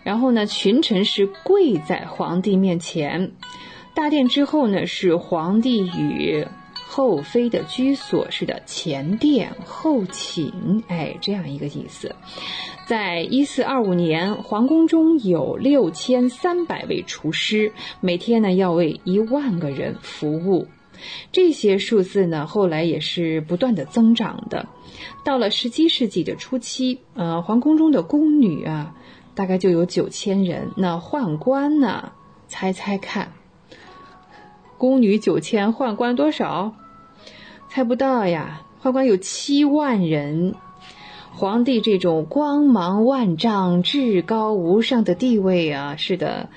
[0.04, 3.34] 然后呢，群臣是跪在皇帝面前。
[3.94, 6.48] 大殿之后呢，是皇帝与
[6.88, 12.16] 后妃的居所，是的，前殿后寝，哎，这样一个意思。
[12.88, 20.68] 在一四二五年，皇宫中有六千三百位厨师，每天呢要为一万个人服务。
[21.32, 24.68] 这些数字呢后来也是不断的增长的。
[25.26, 28.96] 到了十七世纪的初期，呃，皇宫中的宫女啊，
[29.34, 30.72] 大概就有九千人。
[30.78, 32.12] 那宦官呢？
[32.48, 33.34] 猜猜看，
[34.78, 36.74] 宫女九千，宦官多少？
[37.70, 38.62] 猜不到呀。
[38.82, 40.56] 宦官有七万人。
[41.34, 46.50] 皇帝这种光芒万丈、至高无上的地位啊，是的，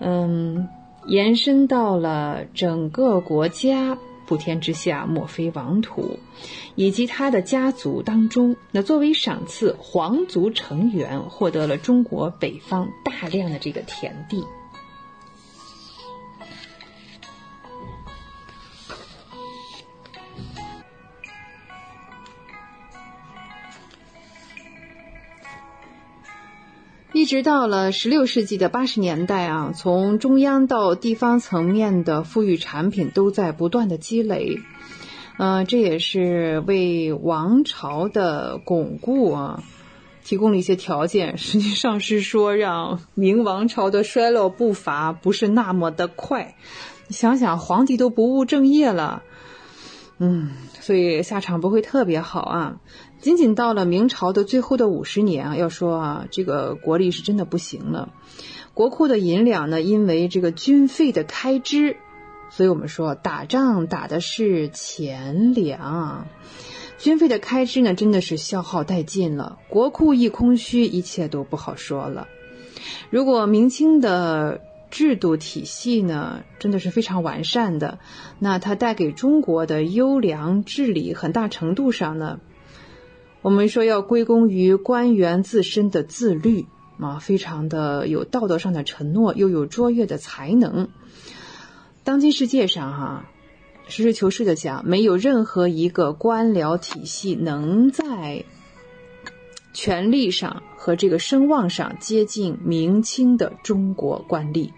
[0.00, 0.68] 嗯，
[1.06, 3.96] 延伸到了整个国家。
[4.26, 6.18] 普天之下莫非王土，
[6.76, 14.42] 以及他的家族当中，那作为赏赐，皇族成员获得了中国北方大量的这个田地。
[27.14, 34.58] 一直到了十六世纪的八十年代啊，从中央到地方层面的富裕产品都在不断的积累，
[35.38, 39.62] 呃，这也是为王朝的巩固啊
[40.24, 41.38] 提供了一些条件。
[41.38, 46.56] 实际上是说让明王朝的衰落步伐不是那么的快。
[47.10, 49.22] 想想皇帝都不务正业了，
[50.18, 50.50] 嗯，
[50.80, 52.80] 所以下场不会特别好啊。
[53.24, 58.12] 仅仅到了明朝的最后的五十年啊，要说啊，这个国力是真的不行了。
[58.74, 61.96] 国库的银两呢，因为这个军费的开支，
[62.50, 66.26] 所以我们说打仗打的是钱粮，
[66.98, 69.58] 军费的开支呢，真的是消耗殆尽了。
[69.70, 72.28] 国库一空虚，一切都不好说了。
[73.08, 74.60] 如果明清的
[74.90, 77.98] 制度体系呢，真的是非常完善的，
[78.38, 82.38] 那它带给中国的优良治理，很大程度上呢。
[83.44, 86.64] 我们说要归功于官员自身的自律
[86.98, 90.88] 啊，非常的有道德上的承诺，又有卓越的才能。
[92.04, 93.26] 当今世界上哈，
[93.86, 98.46] 实事求是的讲，没有任何一个官僚体系能在
[99.74, 104.70] 权力上和这个声望上接近明清的中国官吏。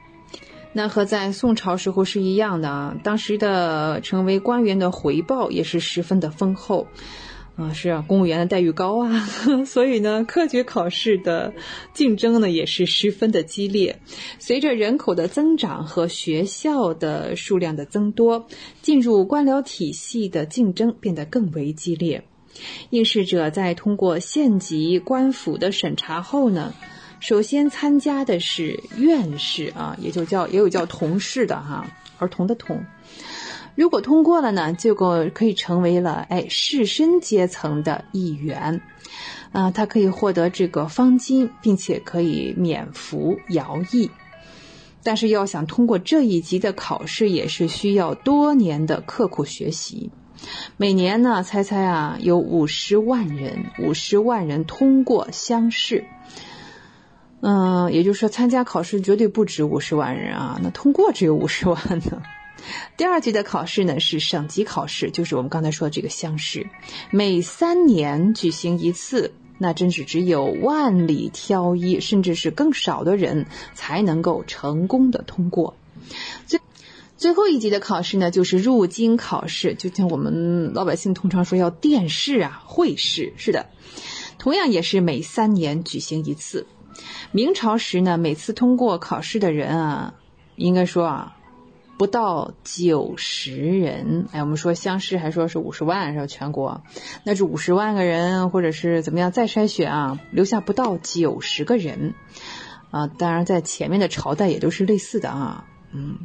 [0.72, 6.88] 那和在宋朝时候是一样的啊，当时的成为官员的回报也是十分的丰厚。
[7.56, 9.26] 啊，是啊，公务员的待遇高啊，
[9.64, 11.54] 所以呢，科举考试的
[11.94, 13.98] 竞争呢也是十分的激烈。
[14.38, 18.46] 随着人口的增长和学校的数量的增多，
[18.82, 22.24] 进入官僚体系的竞争变得更为激烈。
[22.90, 26.74] 应试者在通过县级官府的审查后呢，
[27.20, 31.86] 首先参加的是院试啊，也就叫也有叫童试的哈，
[32.18, 32.84] 儿童的童。
[33.76, 38.80] 如果通过了呢，这个可以成为了哎士绅阶层的一员，
[39.52, 44.10] 啊，他可以获得这个方巾，并且可以免服徭役。
[45.02, 50.10] 但是要想通过这一级的考试，也是需要多年的刻苦学习。
[50.76, 56.04] 每年呢，猜猜啊，有五十万人，五十万人通过乡试。
[57.40, 61.78] 嗯，也就是说，参加考试绝对不止五十万人啊，那通过只有五十万
[62.10, 62.22] 呢。
[62.96, 66.68] 第二级的考试呢是省级考试，就是我们刚才说的这个乡试，
[67.10, 75.76] 每三年举行一次，那真是只有万里挑一，甚至是更少的人才能够成功的通过。
[76.46, 76.60] 最
[77.16, 83.66] 最后一级的考试呢，就是入京考试，就像我们老百姓通常说要殿试啊、会试，是的，
[84.38, 86.66] 同样也是每三年举行一次。
[87.32, 90.14] 明朝时呢，每次通过考试的人啊，
[90.56, 91.36] 应该说啊。
[91.98, 96.26] 不到九十人，哎，我们说乡试还说是五十万是吧？
[96.26, 96.82] 全国，
[97.24, 102.14] 那是五十万个人，或者是怎么样再筛选啊，留下不到九十个人，
[102.90, 106.18] 啊，当然在前面的朝代也都是类似的啊，嗯，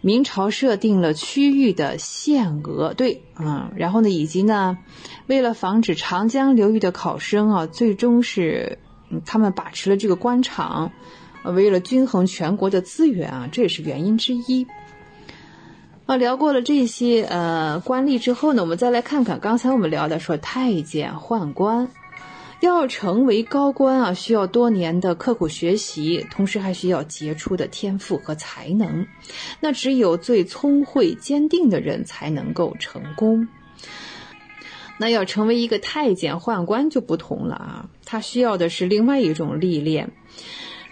[0.00, 4.78] 明朝设定了区域的限额，对，嗯，然后呢，以及呢，
[5.26, 8.78] 为了防止长江流域的考生啊，最终是
[9.26, 10.92] 他们把持了这个官场。
[11.50, 14.66] 为了均衡全国的资源啊，这也是原因之一。
[16.06, 21.90] 啊，聊过了这些呃官吏之后呢，我们再来看看刚才我们聊的说太监宦官，
[22.60, 29.06] 要成为高官啊，需要多年的刻苦学习，同时还需要杰出的天赋和才能。
[29.60, 33.46] 那只有最聪慧坚定的人才能够成功。
[35.00, 40.10] 那要成为一个太监宦官就不同了啊，他需要的是另外一种历练。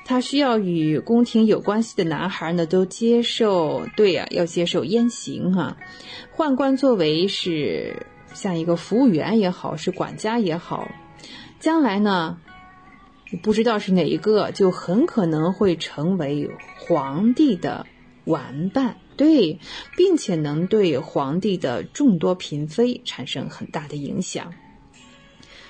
[0.09, 5.77] 他需要与宫廷有关系的男孩呢，都接受对呀，要接受阉刑哈。
[6.37, 10.89] 宦官作为是像一个服务员也好，是管家也好，
[11.59, 12.39] 将来呢，
[13.43, 17.85] 不知道是哪一个，就很可能会成为皇帝的
[18.25, 19.59] 玩伴，对，
[19.97, 24.53] 并且能对皇帝的众多嫔妃产生很大的影响。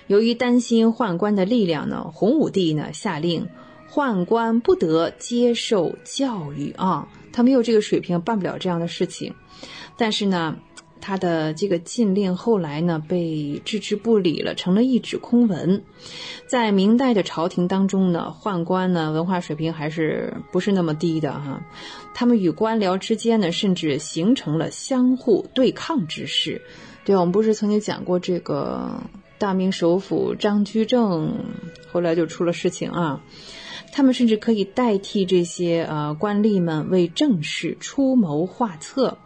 [0.08, 3.48] 由于担心宦官的力量呢，洪武帝呢下令。
[3.96, 9.32] 宦官不得接受教育啊，他没有这个水平，办不了这样的事情。
[9.96, 10.58] 但是呢，
[11.00, 15.82] 他的这个禁令后来呢被置之不理了，成了一纸空文。
[16.46, 21.62] 在明代的朝廷当中呢，宦官呢文化水平还是不是那么低的哈，
[22.12, 26.60] 他们与官僚之间呢，甚至形成了相互对抗之势。
[27.06, 29.00] 对，我们不是曾经讲过这个
[29.38, 31.46] 大明首辅张居正，
[31.90, 33.22] 后来就出了事情啊。
[33.92, 39.18] 他们甚至可以代替这些呃官吏们为政事出谋划策。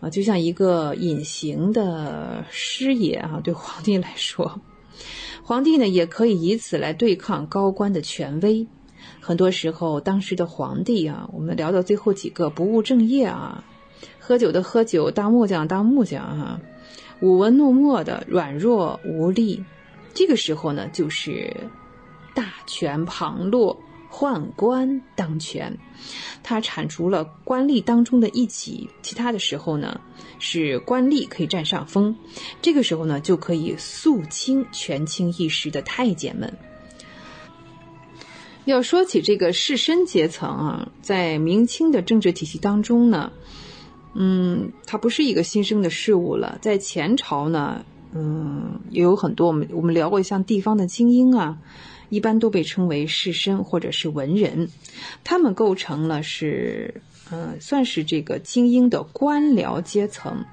[0.00, 4.60] 啊，就像一个隐形的师爷啊，对皇帝来说，
[5.44, 8.66] 皇帝呢也可以以此来对抗高官的权威。
[9.20, 13.62] 很多时候，当时的皇帝啊，我们聊到最后几个不务正业啊，
[14.18, 16.60] 喝酒的喝酒，当木匠当木匠啊，
[17.20, 19.64] 舞文弄墨的软弱无力。
[20.14, 21.56] 这个时候呢，就是
[22.34, 23.80] 大权旁落。
[24.14, 25.78] 宦官当权，
[26.42, 30.02] 他铲除了官吏当中的一己，其他的时候呢，
[30.38, 32.14] 是官吏可以占上风。
[32.60, 36.52] 这个时候呢，就可以肃清权倾一时的太监们。
[38.66, 43.32] 要说起这个士绅阶层啊，在明清的政治体系当中呢，
[44.12, 46.58] 嗯，它不是一个新生的事物了。
[46.60, 47.82] 在前朝呢，
[48.12, 51.56] 嗯，也有很多我们我们聊过像地方的精英啊。
[52.12, 54.68] 一般都被称为士绅或者是文人，
[55.24, 60.44] 他们构成了是，嗯，算是这个精英的官僚阶层。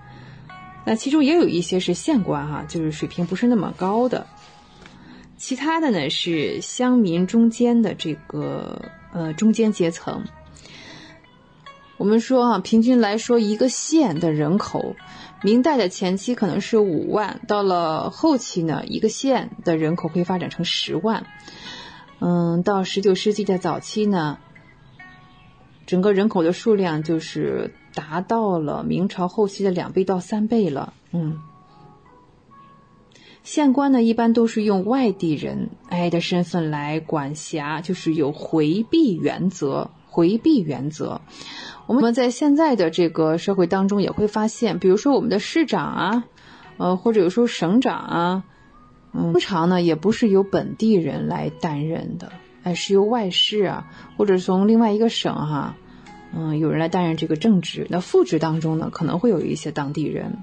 [0.86, 4.26] 那其中也有一些是县官哈，就是水平不是那么高的。
[5.36, 10.24] 其他的呢是乡民中间的这个呃中间阶层。
[11.98, 14.96] 我们说啊，平均来说一个县的人口。
[15.42, 21.26] 明代的前期可能是五万，到了后期呢，一个县的人口可以发展成十万。
[22.20, 24.38] 嗯，到十九世纪的早期呢，
[25.86, 30.94] 整个人口的数量就是达到了明朝后期的两倍到三倍了。
[31.12, 31.40] 嗯，
[33.42, 41.22] 县官呢一般都是用外地人哎的身份来管辖，就是有回避原则，回避原则。
[41.90, 46.24] 我们在现在的这个社会当中也会发现，比如说我们的市长啊，
[46.78, 48.44] 呃，或者有时候省长啊，
[49.12, 53.88] 嗯，通常呢也不是由本地人来担任的，哎，是由外市啊，
[54.18, 55.78] 或者从另外一个省哈，
[56.32, 57.88] 嗯，有人来担任这个正职。
[57.90, 60.38] 那副职当中呢，可能会有一些当地人。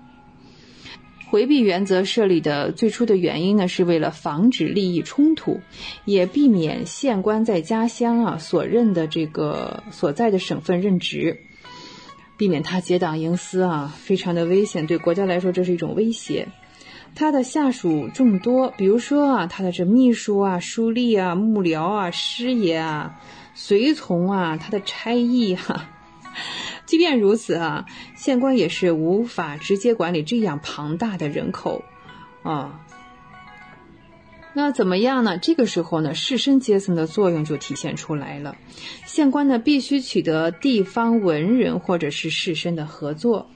[1.28, 5.60] 回避原则设立的最初的原因呢，是为了防止利益冲突，
[6.04, 11.40] 也避免县官在家乡啊所任的这个所在的省份任职，
[12.36, 16.46] 避免他结党营私啊，非常的危险，对国家来说这是一种威胁。
[17.16, 23.20] 他的下属众多，比如说啊，他的这秘书啊、书吏啊、幕僚啊、师爷啊、
[23.54, 25.88] 随从啊，他的差役哈。
[26.86, 27.86] 即便如此啊，
[28.16, 31.84] 县官也是无法直接管理这样庞大的人口，
[32.42, 32.80] 啊，
[34.54, 35.36] 那怎么样呢？
[35.38, 38.56] 这个时候呢，士绅阶层的作用就体现出来了。
[39.04, 43.48] 县官呢，必须取得地方文人或者是士绅的合作。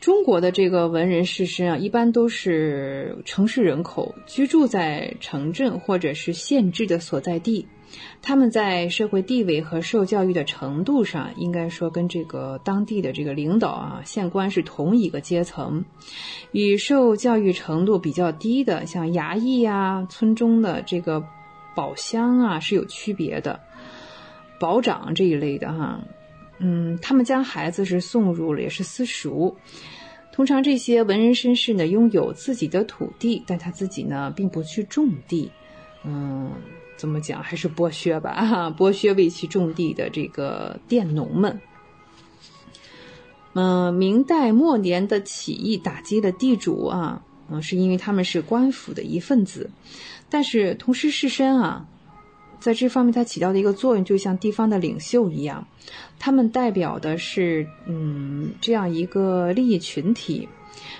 [0.00, 7.66] 中国的这个文人士绅啊，一般都是城市人口，居住在城镇或者是县治的所在地。
[8.22, 15.84] 他们在社会地位和受教育的程度上，应该说跟这个当地的这个领导啊、县官是同一个阶层。
[16.52, 21.24] 与受教育程度比较低的，像衙役啊、村中的这个
[21.74, 23.60] 保乡啊，是有区别的。
[24.58, 26.00] 保长这一类的哈，
[26.58, 29.56] 嗯，他们将孩子是送入了，也是私塾。
[30.32, 35.50] 通常这些文人绅士呢，拥有自己的土地，但他自己呢，并不去种地，
[36.04, 36.52] 嗯。
[37.00, 37.42] 怎么讲？
[37.42, 41.58] 还是剥削吧啊，剥削为其种地的这个佃农们。
[43.54, 49.70] 嗯，明代末年的起义打击了地主啊，嗯，是因为他们是官府的一份子。
[50.28, 51.86] 但是同时士绅啊，
[52.60, 55.66] 在这方面它起到的一个作用，就像地方的领袖一样，
[56.18, 60.46] 他们代表的是嗯这样一个利益群体。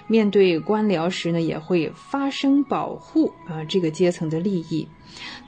[0.07, 4.89] 面对官僚时呢，也会发声保护啊这个阶层的利益。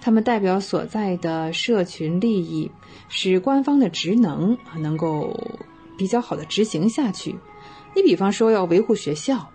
[0.02, 2.72] 他们代表所在的社群利益，
[3.08, 5.62] 使官方的职能能够
[5.96, 7.36] 比较好的执行下去。
[7.94, 9.50] 你比方说要维护学校，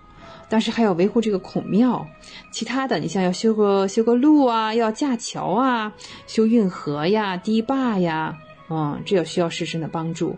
[0.47, 2.07] 但是还要维护这个孔庙。
[2.49, 5.93] 其他的，你像要修个修个路啊，要架桥啊，
[6.27, 8.37] 修运河呀、堤坝呀。
[8.69, 10.37] 嗯，这要需要士绅的帮助。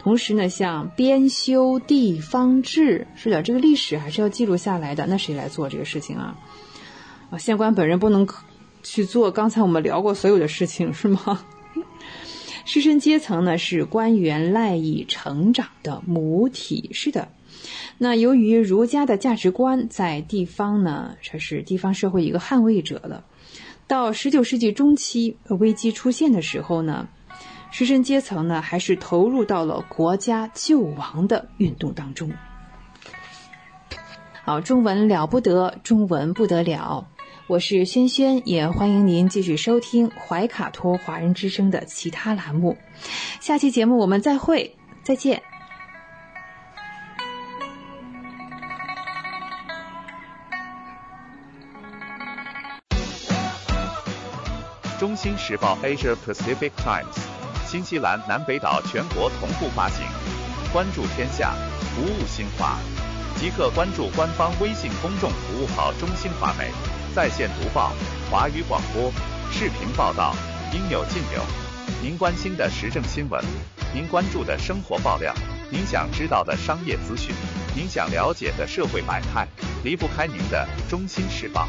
[0.00, 5.06] 同时呢，像编修地方志，是的，这个历史还是要记录下来的。
[5.06, 6.36] 那谁来做这个事情啊？
[7.30, 8.26] 啊，县官本人不能
[8.82, 9.30] 去做。
[9.30, 11.44] 刚才我们聊过所有的事情，是吗？
[12.64, 17.28] 士绅阶层呢是官员赖以成长的母体，是的。
[17.96, 23.24] 那由于儒家的价值观在地方呢，这是地方社会一个捍卫者了。
[23.86, 27.08] 到十九世纪中期危机出现的时候呢，
[27.70, 32.30] 士绅阶层呢还是投入到了国家救亡的运动当中。
[34.44, 37.08] 好，中文了不得，中文不得了。
[37.48, 42.76] 我是轩轩，也欢迎您继续收听怀卡托华人之声的其他栏目。
[43.40, 45.42] 下期节目我们再会，再见。
[54.98, 57.16] 中新时报 Asia Pacific Times，
[57.66, 60.04] 新西兰南北岛全国同步发行。
[60.70, 61.54] 关注天下，
[61.94, 62.76] 服务新华，
[63.36, 66.70] 即刻关注官方微信公众服务号“中新华媒”。
[67.14, 67.92] 在线读报、
[68.30, 69.10] 华语广播、
[69.50, 70.34] 视频报道，
[70.72, 71.42] 应有尽有。
[72.02, 73.42] 您关心的时政新闻，
[73.94, 75.34] 您关注的生活爆料，
[75.70, 77.34] 您想知道的商业资讯，
[77.74, 79.48] 您想了解的社会百态，
[79.82, 81.66] 离不开您的《中心时报》。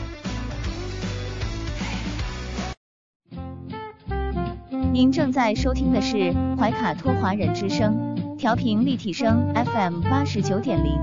[4.92, 11.00] 您正在收听的是怀卡托华人之声，调频立体声 FM 八十九点零，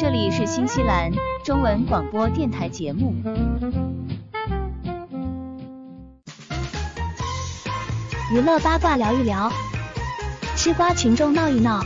[0.00, 1.12] 这里是新西兰
[1.44, 3.14] 中文广播电台节目。
[8.32, 9.52] 娱乐八卦聊一聊，
[10.56, 11.84] 吃瓜群众闹一闹。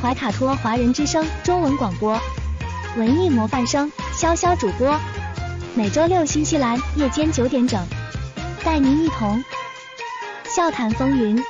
[0.00, 2.16] 怀卡托华人之声中文广播，
[2.96, 4.96] 文艺模范生潇潇主播，
[5.74, 7.84] 每周六新西兰夜间九点整，
[8.62, 9.42] 带您一同
[10.44, 11.42] 笑谈风云。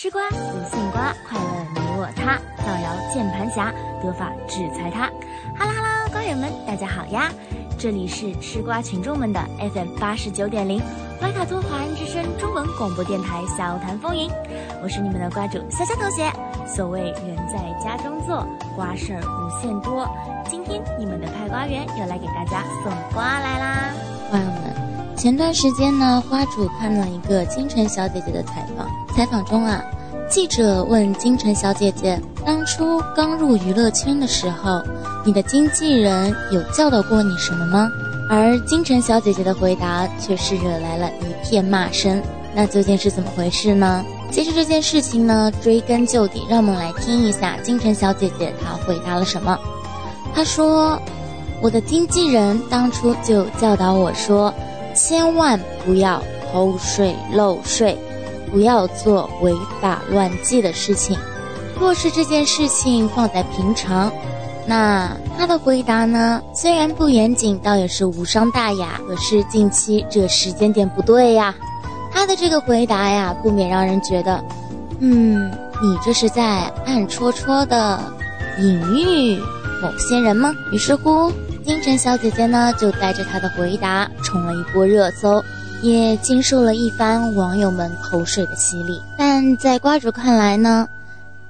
[0.00, 0.36] 吃瓜不
[0.70, 5.06] 信瓜，快乐你我他，造谣键盘侠，得法制裁他。
[5.58, 7.32] 哈喽哈喽，瓜友们，大家好呀！
[7.76, 10.80] 这里是吃瓜群众们的 FM 八十九点零
[11.20, 14.30] 怀卡托华人之声中文广播电台笑谈风云，
[14.84, 16.30] 我是你们的瓜主潇潇同学。
[16.64, 18.46] 所谓人在家中坐，
[18.76, 20.08] 瓜事儿无限多。
[20.48, 23.90] 今天你们的派瓜员又来给大家送瓜来啦，
[24.30, 24.87] 瓜友们。
[25.18, 28.86] 前段时间呢，花主看了一个金晨小姐姐的采访，
[29.16, 29.82] 采访中啊，
[30.30, 34.80] 记者问金晨小姐姐，当初刚入娱乐圈的时候。
[35.26, 37.90] 你的经纪人有教导过你什么吗？
[38.30, 42.22] 而金晨小姐姐的回答却是惹来了一片骂声。
[42.54, 44.02] 那究竟是怎么回事呢？
[44.30, 49.58] 其实这件事情呢，追根究底，让我们来听一下金晨小姐姐她回答了什么。
[50.32, 50.98] 她说
[51.60, 54.54] ：“我的经纪人当初就教导我说，
[54.98, 56.20] 千万不要
[56.50, 57.96] 偷税漏税，
[58.50, 61.16] 不要做违法乱纪的事情。
[61.78, 64.10] 若是这件事情放在平常。”
[64.66, 66.42] 那他的回答呢？
[66.52, 69.00] 虽然不严谨，倒也是无伤大雅。
[69.08, 71.54] 可是近期这时间点不对呀，
[72.12, 74.44] 他的这个回答呀，不免让人觉得，
[74.98, 75.50] 嗯，
[75.80, 77.98] 你这是在暗戳戳的
[78.58, 79.38] 隐喻
[79.80, 80.52] 某些人吗？
[80.70, 81.32] 于是乎，
[81.68, 85.44] 金晨小姐姐呢，就带着她的回答冲了一波热搜，
[85.82, 89.02] 也经受了一番网友们口水的洗礼。
[89.18, 90.88] 但在瓜主看来呢？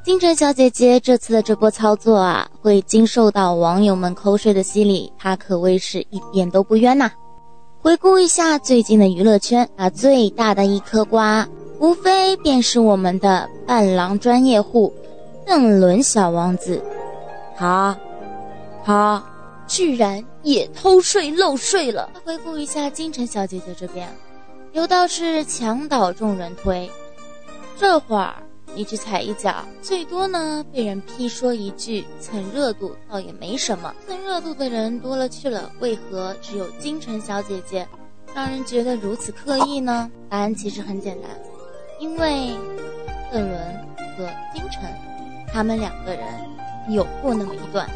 [0.02, 7.12] 金晨小姐姐这次的这波操作啊，会经受到网友们口水的洗礼，她可谓是一点都不冤呐。
[7.80, 11.46] 回顾一下最近的娱乐圈，啊，最大的一颗瓜，
[11.78, 14.92] 无非便是我们的伴郎专业户
[15.46, 16.82] 邓伦小王子，
[17.56, 17.96] 他，
[18.84, 19.22] 他
[19.68, 22.10] 居然也偷税漏税了。
[22.24, 24.08] 回顾一下金晨小姐姐这边，
[24.72, 26.90] 有道是墙倒众人推，
[27.76, 28.34] 这会儿。
[28.74, 33.92] 你去踩一脚，最多呢被人批说一句蹭热度，倒也没什么。
[34.06, 37.88] 蹭热度的人多了去了，为何只有金晨小姐姐，
[38.34, 40.10] 让人觉得如此刻意呢？
[40.28, 41.30] 答案其实很简单，
[41.98, 42.50] 因为
[43.32, 43.58] 邓伦
[44.16, 44.82] 和金晨，
[45.50, 46.22] 他们两个人
[46.90, 47.88] 有过那么一段。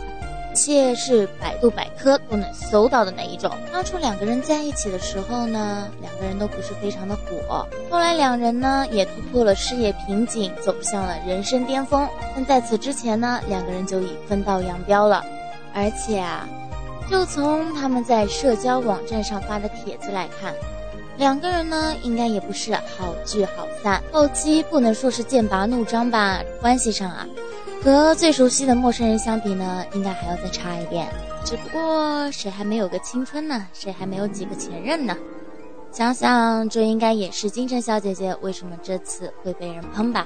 [0.54, 3.50] 且是百度百科都能搜到的那一种。
[3.72, 7.66] 当初两个人在一起的时候呢，两个人都不是非常的火。
[7.90, 12.08] 后来两人呢也突破了事业瓶颈，走向了人生巅峰。
[12.34, 15.24] 但在此之前呢，两个人就已分道扬镳了。
[15.74, 16.46] 而且啊，
[17.10, 20.52] 就从他们在社交网站上发的帖子来看，
[21.16, 24.02] 两个人呢应该也不是好聚好散。
[24.12, 27.26] 后期不能说是剑拔弩张吧，关系上啊。
[27.84, 31.08] 和最熟悉的陌生人相比呢，应该还要再差一点。
[31.44, 33.66] 只不过谁还没有个青春呢？
[33.72, 35.16] 谁还没有几个前任呢？
[35.90, 40.24] 想想这应该也是金晨小姐姐为什么这次会被人喷吧？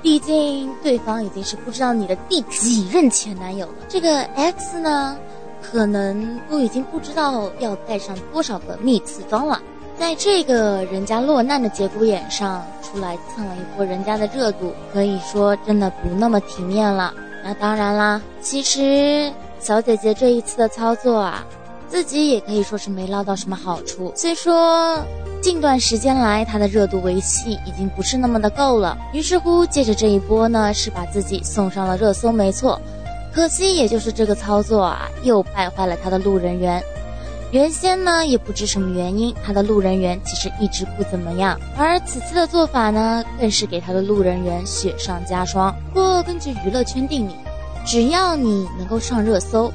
[0.00, 3.74] 毕竟对方已经是不知道你的第几任前男友了。
[3.86, 5.16] 这个 X 呢，
[5.60, 9.60] 可能都已经不知道要带上多少个蜜次装了。
[9.98, 17.12] 在这个人家落难的节骨眼上出来蹭了一波人家的热度，可以说真的不那么体面了。
[17.42, 21.44] 那当然啦，其实小姐姐这一次的操作啊，
[21.88, 24.12] 自己也可以说是没捞到什么好处。
[24.14, 25.02] 虽说
[25.40, 32.80] 近段时间来她的热度维系已经不是那么的够了，于是乎借着这一波呢，是把自己送上了热搜，没错。
[33.32, 36.82] 可惜也就是这个操作啊，又败坏了她的路人缘。
[37.52, 45.74] 原先呢也不知什么原因，他的路人缘其实一直不怎么样，而此次的做法呢，更是给他的路人缘雪上加霜。
[45.94, 47.32] 不过根据娱乐圈定理，
[47.86, 49.72] 只要你能够上热搜，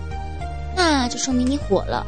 [0.76, 2.06] 那就说明你火了。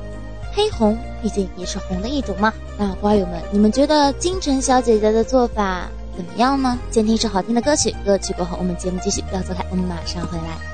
[0.52, 2.53] 黑红毕竟也是红的一种嘛。
[2.77, 6.77] 那瓜友们，你们觉得金晨小姐姐的做法怎么样呢？
[6.91, 10.72] 先听一首好听的歌曲，歌曲过后我们节目继续，不要走开，我们马上回来。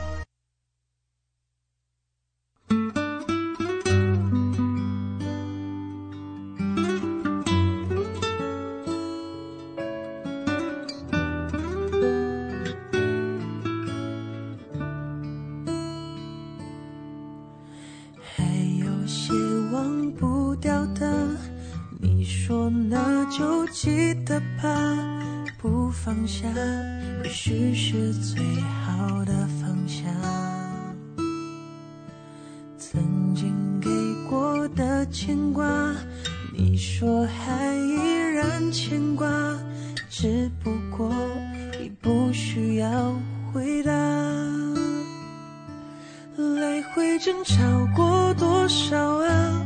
[22.49, 24.73] 说那就记得吧，
[25.59, 26.47] 不放下，
[27.23, 30.11] 也许是最好的方向。
[32.75, 33.87] 曾经给
[34.27, 35.63] 过的牵挂，
[36.51, 37.93] 你说还依
[38.33, 39.29] 然牵挂，
[40.09, 41.13] 只不过
[41.79, 43.13] 已不需要
[43.53, 43.91] 回答。
[46.35, 47.55] 来回争吵
[47.95, 49.65] 过多少啊？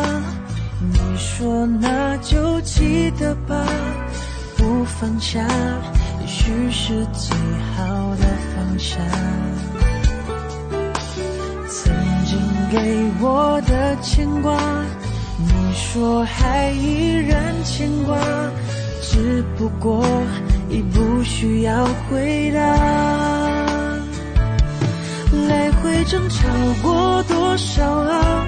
[1.21, 3.63] 说那就记得吧，
[4.57, 5.39] 不放下，
[6.19, 7.37] 也许是最
[7.75, 8.97] 好的放下。
[11.69, 11.93] 曾
[12.25, 12.39] 经
[12.71, 14.57] 给我的牵挂，
[15.37, 18.17] 你说还依然牵挂，
[19.01, 20.03] 只不过
[20.69, 22.59] 已不需要回答。
[25.47, 26.47] 来回争吵
[26.81, 28.47] 过多少啊？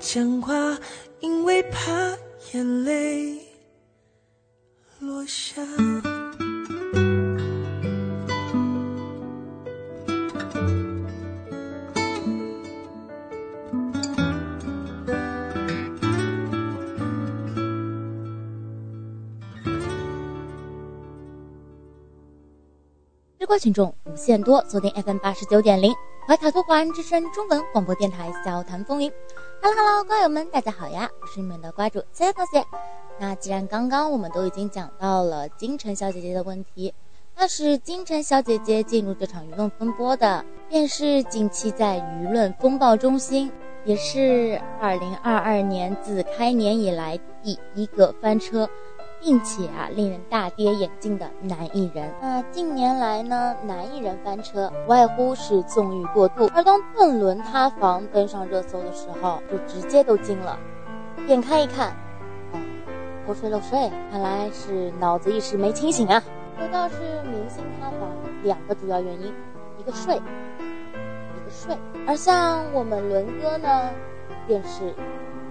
[0.00, 0.78] 讲话，
[1.20, 2.16] 因为怕
[2.52, 3.40] 眼泪
[5.00, 5.60] 落下。
[23.40, 25.92] 各位群众，无限多，昨天 FM 八十九点零，
[26.26, 29.10] 怀卡托华人之声中文广播电台小谈风云。
[29.60, 32.64] Hello Hello，瓜友们，大家好呀，我是你们的瓜主谢谢同学。
[33.18, 36.94] 那既然刚刚我们都已经讲到了金晨小姐姐的问题，
[37.36, 43.50] 那是金晨小姐姐进入这场舆论风波的，便是近期在舆论风暴中心，
[43.84, 48.68] 也是二零二二年自开年以来第一个翻车。
[49.20, 52.12] 并且啊，令人大跌眼镜的男艺人。
[52.20, 56.48] 那近年来呢，男艺人翻车，无外乎是纵欲过度。
[56.54, 60.58] 而当邓伦塌房登上热搜的时候，就直接都惊了。
[61.26, 61.90] 点开一看，
[62.52, 62.60] 哦，
[63.26, 66.22] 偷税漏税，看来是脑子一时没清醒啊。
[66.56, 68.08] 说到是明星塌房，
[68.42, 69.34] 两个主要原因，
[69.78, 71.76] 一个税，一个税。
[72.06, 73.90] 而像我们伦哥呢，
[74.46, 74.94] 便是。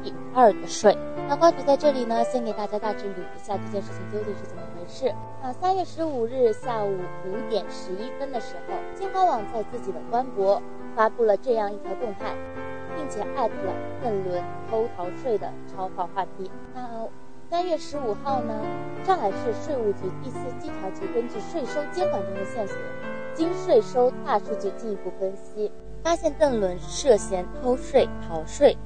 [0.07, 0.97] 第二个税，
[1.27, 5.13] 那瓜主在这里呢，先给大家大致捋一下这件事情究竟是怎么回事。
[5.43, 10.61] 那三月十五日下午五点十一分的时候，新华网在自己的官博
[10.95, 12.33] 发布了这样一条动态，
[12.95, 16.49] 并且艾特了邓伦偷逃税的超话话题。
[16.73, 16.87] 那
[17.49, 18.53] 三月十五号呢，
[19.03, 22.77] 上海市税务局第四稽查局根据税收监管中的线索，
[23.35, 25.69] 经税收大数据进一步分析，
[26.01, 28.77] 发现邓伦涉嫌偷税逃税。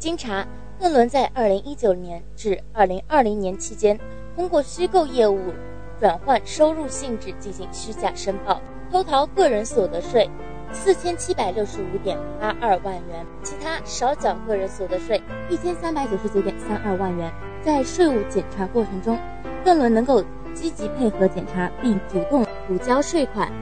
[0.00, 0.46] 经查，
[0.80, 3.98] 邓伦在二零一九年至二零二零年期间，
[4.36, 5.52] 通过虚构业务
[5.98, 8.60] 转换收入性质进行虚假申报，
[8.92, 10.30] 偷逃个人所得税
[10.72, 17.32] 四千七百六十五点八二万元，其他少缴个人所得税一千三百九十九点三二万元。
[17.60, 19.18] 在税务检查过程中，
[19.64, 20.22] 邓伦能够
[20.54, 23.52] 积极配合检查，并主动补交税款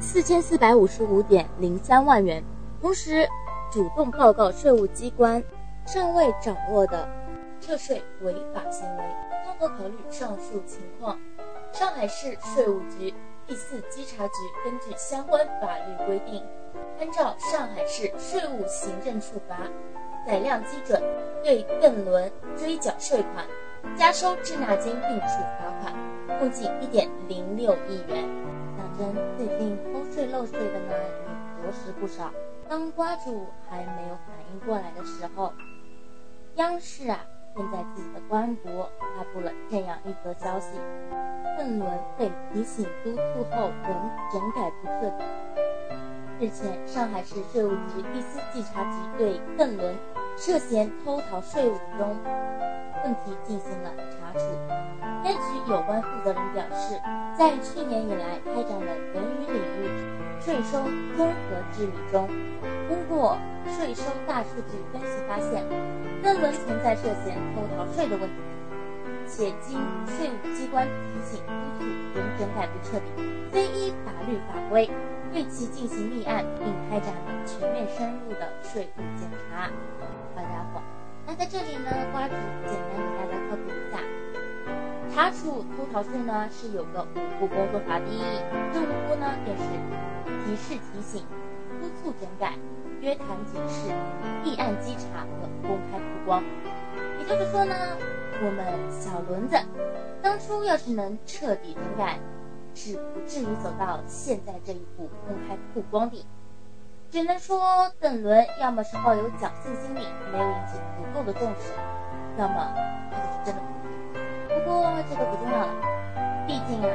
[0.00, 2.42] 四千四百五十五点零三万元，
[2.80, 3.28] 同时
[3.70, 5.40] 主动报告税务机关。
[5.86, 7.06] 尚未掌握的
[7.60, 9.04] 涉税违法行为，
[9.44, 11.18] 综合考虑上述情况，
[11.72, 13.12] 上海市税务局
[13.46, 14.34] 第四稽查局
[14.64, 16.42] 根据相关法律规定，
[16.98, 19.58] 按照上海市税务行政处罚
[20.26, 21.00] 载量基准，
[21.42, 23.46] 对邓伦追缴税款、
[23.94, 25.26] 加收滞纳金并处
[25.58, 28.26] 罚款，共计一点零六亿元。
[28.76, 30.94] 讲真，最近偷税漏税的呢
[31.62, 32.32] 也着实不少。
[32.68, 35.52] 当瓜主还没有反应过来的时候。
[36.56, 37.18] 央视啊，
[37.52, 40.78] 便在自己的官博发布了这样一则消息：
[41.58, 45.24] 邓伦被提醒督促后仍整改不彻底。
[46.38, 49.96] 日前，上海市税务局第四稽查局对邓伦
[50.36, 52.16] 涉嫌偷逃税务中
[53.02, 54.44] 问题进行了查处。
[55.24, 56.94] 该局有关负责人表示，
[57.36, 60.03] 在去年以来开展了文娱领域
[60.44, 60.84] 税收
[61.16, 62.28] 综合治理中。
[62.86, 65.64] 通过税收大数据分析发现，
[66.22, 68.36] 邓伦存在涉嫌偷逃税的问题，
[69.26, 71.84] 且经税务机关提醒督促，
[72.14, 74.90] 仍整改不彻底，非依法律法规
[75.32, 79.70] 对其进行立案，并开展了全面深入的税务检查。
[80.34, 80.82] 好家伙，
[81.26, 82.34] 那在这里呢，瓜主
[82.66, 83.98] 简单给大家科普一下，
[85.14, 88.20] 查处偷逃税呢是有个五步工作法第一，
[88.72, 89.62] 这五步呢便是
[90.44, 91.24] 提示提醒。
[91.80, 92.54] 督促整改、
[93.00, 93.92] 约谈警示、
[94.42, 96.42] 立案稽查和公开曝光。
[97.20, 97.74] 也就是说呢，
[98.42, 99.56] 我们小轮子
[100.20, 102.18] 当初要是能彻底整改，
[102.74, 106.26] 是不至于走到现在这一步公开曝光的。
[107.10, 111.72] 只能说邓伦要么是抱有侥幸心理，没有引起足够的重视，
[112.36, 112.74] 要么
[113.12, 113.68] 他就是真的不
[114.54, 115.74] 不过这个不重要了，
[116.46, 116.88] 毕竟啊，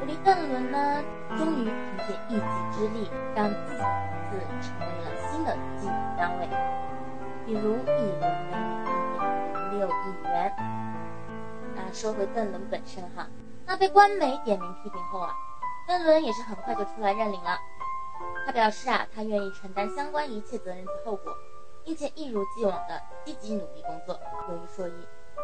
[0.00, 1.04] 我离邓伦呢，
[1.36, 3.82] 终于凭借一己之力让自己。
[4.28, 6.48] 自成为了新的计管单位，
[7.46, 8.92] 比如一轮给你一点
[9.54, 10.52] 零六亿元。
[11.76, 13.28] 那说回邓伦本身哈，
[13.64, 15.32] 那被官媒点名批评后啊，
[15.86, 17.56] 邓伦也是很快就出来认领了。
[18.44, 21.32] 他表示啊，他愿意承担相关一切责任及后果，
[21.84, 24.18] 并且一如既往的积极努力工作。
[24.48, 24.92] 有一说一，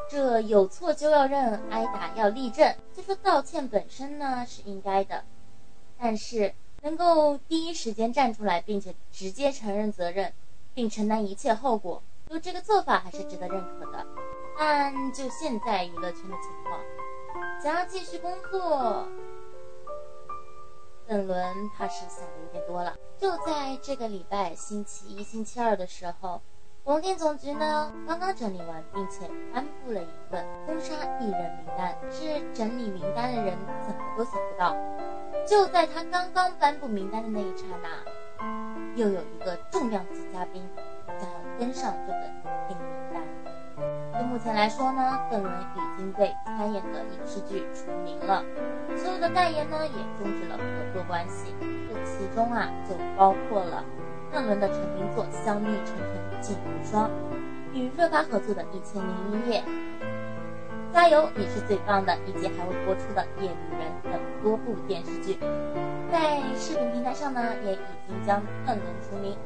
[0.08, 2.74] 这有错就要认，挨打要立正。
[2.94, 5.24] 就说道歉本身呢是应该的，
[5.98, 6.54] 但是。
[6.84, 10.32] 能够第一时间站出来，并且直接承认责任，
[10.74, 14.04] 并承担一切后果，就这个做法还是值得认可的。
[14.58, 16.80] 但就现在娱乐圈的情况，
[17.62, 19.06] 想要继续工作，
[21.06, 22.96] 邓伦怕是想的有点多了。
[23.16, 26.42] 就在这个礼拜星期一、星期二的时候，
[26.84, 31.96] 广电总局呢刚刚整理完，并且颁布了一份封杀艺人名单。
[32.10, 33.56] 是整理名单的人
[33.86, 34.74] 怎么都想不到。
[35.46, 40.60] 就在他刚刚颁布名单的那一刹那，又有一个重量级嘉宾
[41.06, 42.22] 将要登上这本
[42.66, 42.84] 黑名
[43.14, 44.20] 单。
[44.20, 48.42] 就目前来说呢，邓伦已经被参演的影视剧除名了，
[48.96, 53.84] 所有的代言呢也终止了合作关系，这其中啊就包括了
[54.32, 57.10] 邓伦的成名作《香蜜沉沉烬如霜》，
[57.76, 59.60] 与热巴合作的《一千零一夜》。
[60.90, 62.16] 加油，你是最棒的！
[62.26, 65.38] 以及还会播出的《夜旅人》等多部电视剧，
[66.10, 67.78] 在视频平台上呢，也已
[68.08, 69.36] 经将邓伦除名。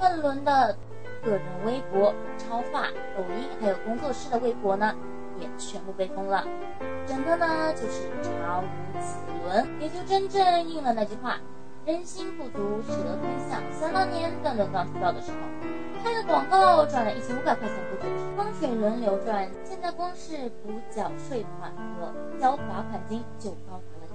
[0.00, 0.76] 邓伦的
[1.22, 4.94] 个人微博、超话、抖音，还有工作室的微博呢，
[5.38, 6.44] 也全部被封了。
[7.06, 11.38] 整个呢就是查无此伦，也就真正应了那句话：
[11.86, 13.60] 人心不足蛇吞象。
[13.78, 15.36] 想当年邓伦刚出道的时候。
[16.02, 19.48] 拍的广告赚了一千五百块钱不止，风水轮流转。
[19.66, 24.06] 现在光是补缴税款和交罚款金就高达了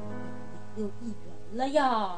[0.75, 2.09] 一点六亿元了呀！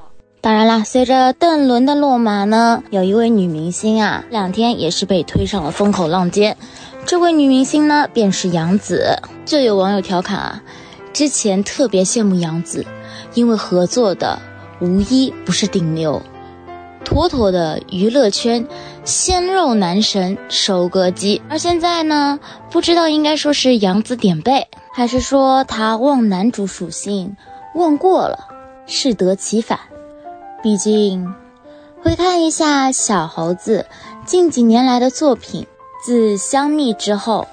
[0.42, 6.58] 当然啦，随着邓伦的落马呢，有一位女明星啊，这两天也是被推上了风口浪尖。
[7.06, 9.20] 这位女明星呢，便是杨紫。
[9.46, 10.64] 就有网友调侃啊，
[11.14, 12.86] 之前特别羡慕杨紫，
[13.36, 14.38] 因为合作的
[14.82, 16.22] 无一不是顶流。
[17.06, 18.68] 妥妥的娱乐圈
[19.04, 22.40] 鲜肉男神收割机，而现在呢，
[22.70, 27.36] 不知道应该说是杨紫点背，还是说他忘男主属性
[27.76, 28.48] 忘过了，
[28.86, 29.80] 适得其反。
[30.62, 31.34] 毕竟，
[32.04, 33.88] 回看一下小猴子
[34.26, 35.66] 近几年来的作品，
[36.06, 37.48] 自香蜜之后，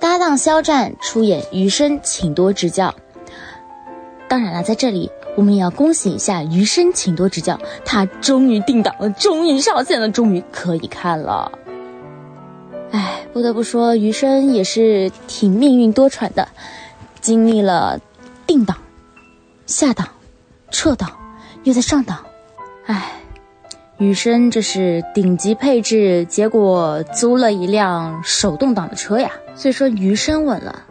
[0.00, 2.88] 搭档肖战出演《余生，请多指教》。
[4.28, 5.10] 当然了，在这里。
[5.38, 11.52] 我们也要恭喜一下余生，请多指教，他终于定档了，终于上线了，终于可以看了。
[12.90, 16.48] 哎，不得不说，余生也是挺命运多舛的，
[17.20, 18.00] 经历了
[18.48, 18.78] 定档、
[19.64, 20.08] 下档、
[20.72, 21.12] 撤档，
[21.62, 22.18] 又在上档。
[22.86, 23.12] 哎，
[23.98, 29.30] 余生这是顶级配置，结果租了一辆手动挡的车呀。
[29.54, 30.82] 所以说余生稳了。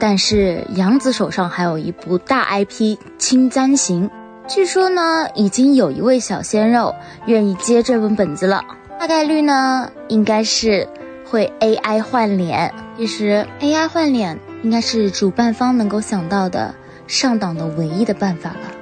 [0.00, 4.08] 但是杨紫手上还有一部大 IP《青簪行》，
[4.48, 6.94] 据说呢，已经有一位小鲜肉
[7.26, 8.64] 愿意接这本本子了。
[8.98, 10.88] 大概率呢，应该是
[11.24, 12.72] 会 AI 换脸。
[12.96, 16.74] 其实 AI 换脸应该是主办方能够想到的
[17.06, 18.72] 上档的唯一的办法了。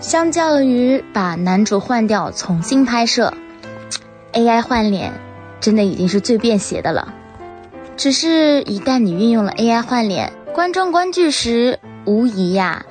[0.00, 3.32] 相较于把男主换掉重新拍摄
[4.32, 5.12] ，AI 换脸
[5.60, 7.14] 真的已经是最便携的了。
[7.96, 12.86] 只是，一旦你运用了 AI 换脸，观众观剧时，无疑呀，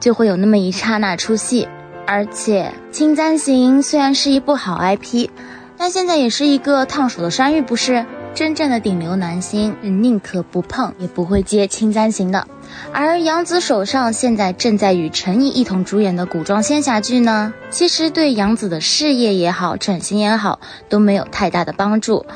[0.00, 1.66] 就会有那么一刹那出戏。
[2.06, 5.30] 而且，《青簪行》虽然是一部好 IP，
[5.78, 8.04] 但现在也是一个烫手的山芋，不是？
[8.34, 12.46] 真正的顶流男星宁可不碰，也不会接《青簪行》的。
[12.92, 20.60] 而杨紫手上现在正在与陈毅一同主演的古装仙侠剧呢，其实对杨紫的事业也好，整形也好，
[20.90, 22.26] 都没有太大的帮助。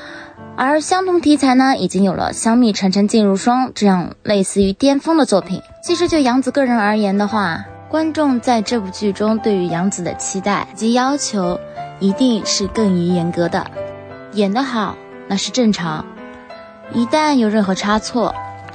[0.57, 5.61] 而相同题材呢，已经有了《香蜜沉沉烬如霜》这样类似于巅峰的作品。
[5.83, 11.59] 其实就杨紫个人而言的话，观众在这部剧中对于杨紫的期待及要求，
[11.99, 13.67] 一定是更于严格的。
[14.35, 14.95] 演得好
[15.27, 16.05] 那是正常，
[16.93, 18.33] 一旦有任何差错，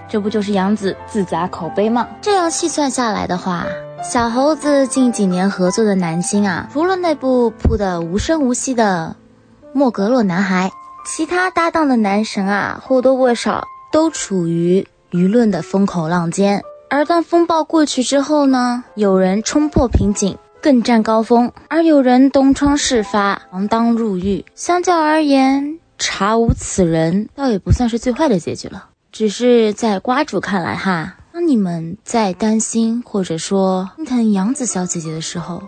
[0.10, 2.06] 这不就是杨紫自砸口碑吗？
[2.22, 3.66] 这样细算下来的话，
[4.04, 9.16] 小猴子近几年合作的男星啊，除了那部扑的无声无息的
[9.72, 10.70] 《莫格洛男孩》。
[11.06, 16.62] 其他搭档的男神啊，或多或少都处于舆论的风口浪尖。
[16.90, 24.44] 而当风暴过去之后呢，有人冲破瓶颈，更占高峰；而有人东窗事发，锒铛入狱。
[24.56, 28.90] 相较而言，查无此人，倒也不算是最坏的结局了。
[29.12, 35.64] 只是在瓜主看来，哈，当你们在担心或者说心疼杨子小姐姐的时候，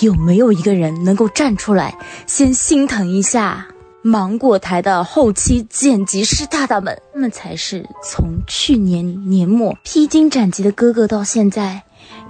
[0.00, 1.96] 有没有一个人能够站出来，
[2.26, 3.66] 先心疼一下？
[4.06, 11.82] 芒果台的后期剪辑师大大们，他们才是从去年年末披荆斩棘的哥哥，到现在，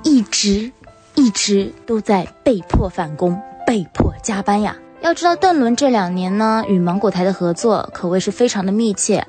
[0.03, 0.73] 一直
[1.15, 4.75] 一直都在被迫返工、被迫加班呀。
[5.03, 9.27] 要知道，邓伦这两年呢，与芒果台的合作可谓是非常的密切，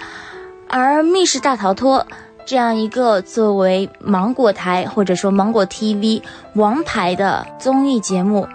[0.70, 2.00] 而《密室大逃脱》
[2.46, 6.22] 这样一个作为芒果台或者说芒果 TV
[6.54, 8.48] 王牌的综艺节目，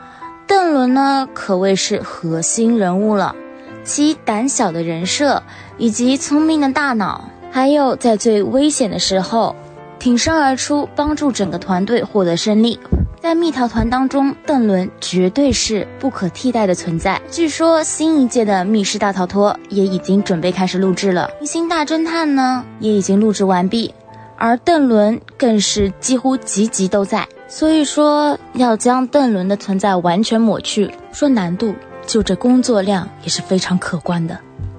[0.47, 3.37] 邓伦呢可谓是核心人物了。
[3.85, 5.43] 其胆小的人设，
[5.79, 9.55] 以及聪明的大脑，还有在最危险的时候
[9.99, 12.79] 挺身而出，帮助整个团队获得胜利。
[13.21, 17.21] 在蜜桃团当中，邓伦绝对是不可替代的存在。
[17.31, 23.95] 据说新一届的《密室大逃脱》也已经准备开始录制了，《明星大侦探》呢也已经录制完毕，
[24.37, 27.29] 而邓伦更是几乎集集都在。
[27.47, 31.75] 所以说，要将邓伦的存在完全抹去，说难度。
[32.07, 34.39] 就这工作量也是非常可观的，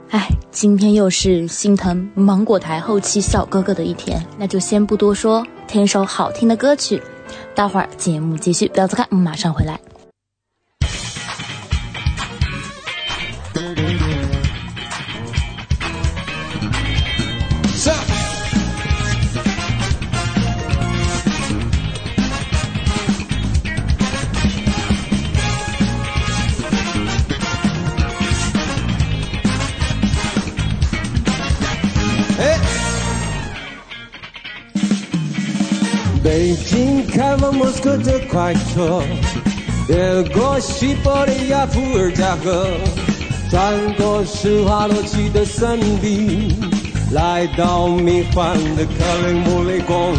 [0.09, 7.01] 哎，今天又是心疼芒果台后期小哥哥的一天，那就先不多说，听一首好听的歌曲。
[7.55, 9.79] 待会儿节目继续，不要走开，我们马上回来。
[37.14, 38.99] 开往莫斯科的快车，
[39.88, 42.65] 越过西伯利亚伏尔加河，
[43.52, 46.52] 穿过施华洛奇的森林，
[47.11, 50.15] 来到迷幻的克里姆林宫，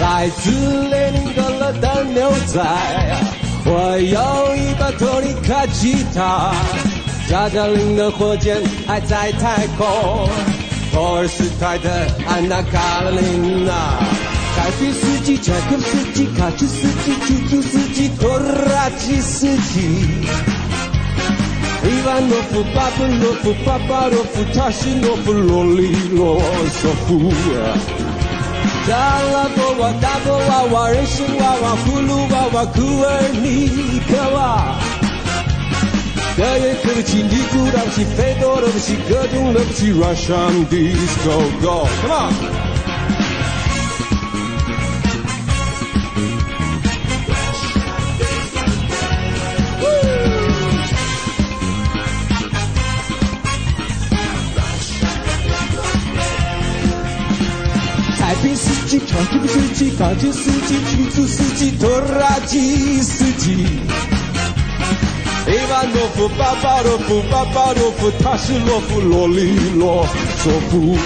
[0.00, 0.50] 来自
[0.88, 2.60] 列宁格勒的牛仔，
[3.64, 6.52] 我有一把托尼卡吉他，
[7.30, 9.86] 加加林的火箭还在太空，
[10.92, 14.13] 托尔斯泰的安娜卡列尼娜。
[14.64, 20.08] 凯宾斯基、柴可夫斯基、卡车司机、出租司机、拖拉机司机，
[21.82, 26.40] 伊万诺夫、巴甫洛夫、巴巴罗夫、塔什诺夫、罗里罗
[26.80, 27.30] 索夫。
[28.88, 28.96] 达
[29.34, 34.74] 拉多娃、大多娃娃、人参娃娃、葫芦娃娃、库尔尼克娃。
[36.38, 42.63] 德约科维奇、尼古拉奇、费多罗夫奇、各种乐不起，Russian disco go，Come on。
[59.24, 61.88] 司机、长途司机、卡车司机、出租司机、拖
[62.18, 63.66] 拉机司机。
[65.46, 70.06] 伊万诺夫、巴巴罗夫、巴巴罗夫、塔什洛夫、罗里罗
[70.42, 70.96] 索夫。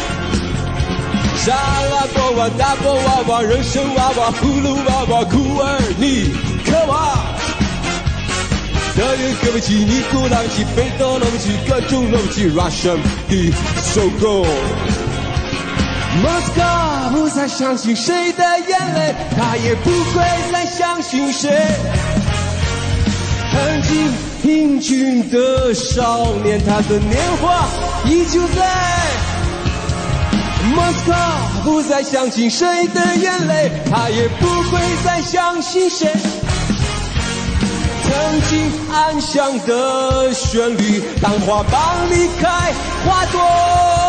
[1.37, 6.31] 沙拉多娃、大波娃娃、人参娃娃、葫芦娃娃、库尔尼
[6.65, 7.17] 克娃。
[8.97, 15.08] 德语歌舞伎、尼古拉维奇、贝多罗奇、各种罗奇，Russian 的 So Go。
[16.21, 16.61] 莫斯科
[17.13, 21.51] 不再相信谁的眼泪，他也不会再相信谁。
[23.53, 24.13] 曾经
[24.43, 27.69] 英俊的少年，他的年华
[28.05, 28.67] 依旧在。
[30.75, 31.17] 莫斯科
[31.65, 36.13] 不再相信谁的眼泪，他也不会再相信谁。
[38.03, 41.81] 曾经安详的旋律，当花瓣
[42.11, 42.49] 离开
[43.05, 44.08] 花朵。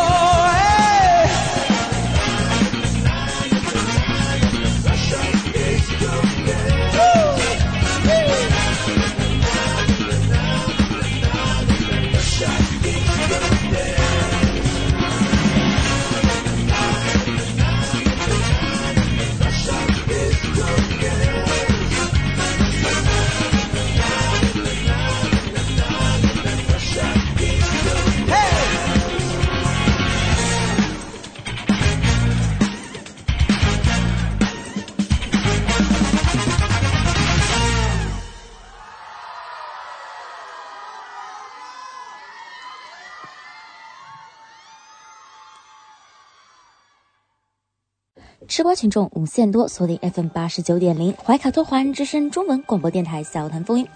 [48.60, 53.88] 吃瓜群众无限多，锁定 FM 八十九点零怀卡托华人之声中文广播电台小谈风云。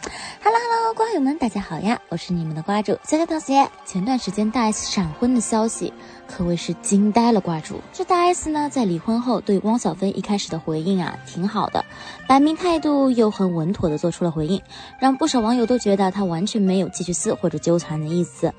[0.41, 1.99] Hello Hello，瓜友们，大家好呀！
[2.07, 3.69] 我是你们的瓜主小小桃姐。
[3.83, 5.91] 前段时间大 S 闪婚的消息
[6.29, 7.81] 可谓是惊呆了瓜主。
[7.91, 11.83] 这大 S 呢，在离婚后对汪小菲一开始的回应啊，挺好的，
[12.25, 14.61] 摆明态度又很稳妥的做出了回应，
[14.97, 18.53] 让不少网友都觉得他完全没有继续撕或者纠缠的意思。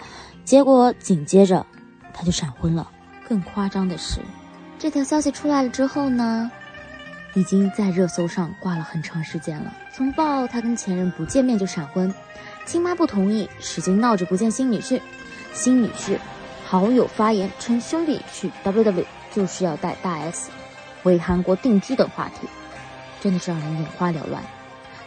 [0.45, 1.65] 结果紧接着
[2.13, 2.91] 他就闪婚了。
[3.27, 4.21] 更夸张的是。
[4.85, 6.51] 这条消息出来了之后呢，
[7.33, 9.73] 已经在热搜上挂了很长时间了。
[9.91, 12.13] 从报他跟前任不见面就闪婚，
[12.67, 15.01] 亲妈不同意，使劲闹着不见新女婿，
[15.55, 16.19] 新女婿
[16.67, 20.51] 好友发言称兄弟去 WW 就是要带大 S
[21.03, 22.47] 回韩国定居等话题，
[23.23, 24.43] 真的是让人眼花缭乱。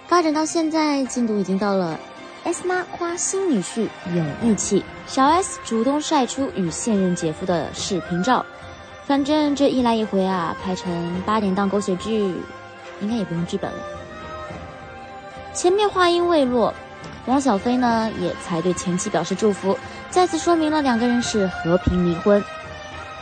[0.08, 1.99] 发展到现在，进度已经到了
[2.45, 8.44] S 妈夸新女婿有义气，小 S 主动晒出与现任姐夫的视频照。
[9.08, 12.36] 反正这一来一回啊，拍成八点档狗血剧，
[13.00, 13.78] 应该也不用剧本了。
[15.54, 16.74] 前面话音未落，
[17.28, 19.80] 汪小菲呢也才对前妻表示祝福，
[20.10, 22.44] 再次说明了两个人是和平离婚。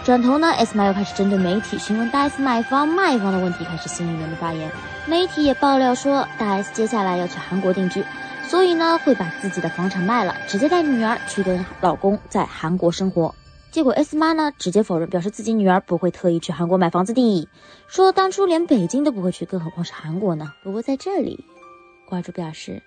[0.04, 4.72] 转头呢，S 妈又开始针对媒体询问大 S 买房卖房的问题，开始新一轮的发言。
[5.06, 8.04] 媒体也爆料说，大 S 接下来要去韩国定居，
[8.48, 13.36] 所以呢会把自己的房产卖了，直接带着女儿去跟老公在韩国生活。
[13.76, 17.50] 结果 S 妈呢直接否认，表示自己女儿不会特意去韩国买房子的，
[17.90, 20.54] 说当初连北京都不会去，更何况是韩国呢？
[20.64, 21.44] 不过在这里，
[22.08, 22.82] 瓜主表示，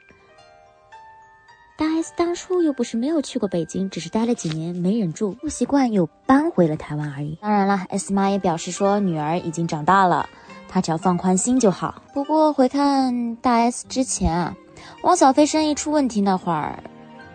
[1.77, 7.37] 大 S 当初又不是没有去过北京，只是待了几年没忍住，不习惯又搬回了台湾而已。
[7.43, 10.27] 当然了，S 妈也表示说，女儿已经长大了，
[10.71, 12.03] 她只要放宽心就好。
[12.15, 14.57] 不过回看大 S 之前啊，
[15.03, 16.83] 汪小菲生意出问题那会儿，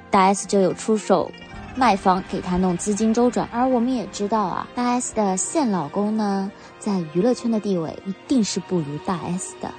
[0.09, 1.29] 大 S 就有出手。
[1.75, 9.71] 卖房给他弄资金周转，而我们也知道啊，大 S 的现老公呢，在娱乐圈的地位一定是不如大 S 的，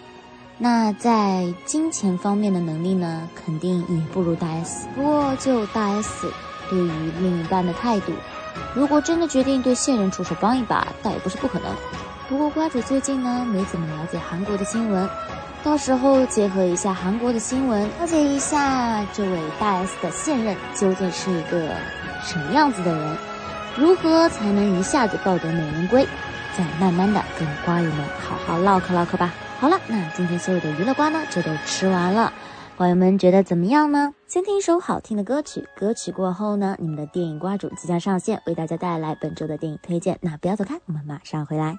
[0.59, 4.89] 那在金钱方面的能力呢，肯定也不如大 S。
[4.97, 6.27] 不过就大 S
[6.69, 8.13] 对于另一半的态度，
[8.75, 11.71] 如果真的决定对现任出手帮一把，倒也不是不可能。
[12.29, 15.09] 不过瓜主最近呢，没怎么了解韩国的新闻。
[15.65, 21.71] 到时候结合一下韩国的新闻，了解一下这位大 S 的现任究竟是一个
[22.23, 23.17] 什么样子的人，
[23.79, 26.07] 如何才能一下子抱得美人归？
[26.57, 29.33] 再慢慢的跟瓜友们好好唠嗑唠嗑吧。
[29.59, 32.31] 好了，那今天所有的娱乐瓜呢，就都吃完了。
[32.77, 34.13] 瓜友们觉得怎么样呢？
[34.29, 40.19] 先听一首好听的歌曲，歌曲过后呢，你们的电影瓜主即将上线，为大家带来本周的电影推荐。
[40.21, 41.75] 那不要走开，我们马上回来。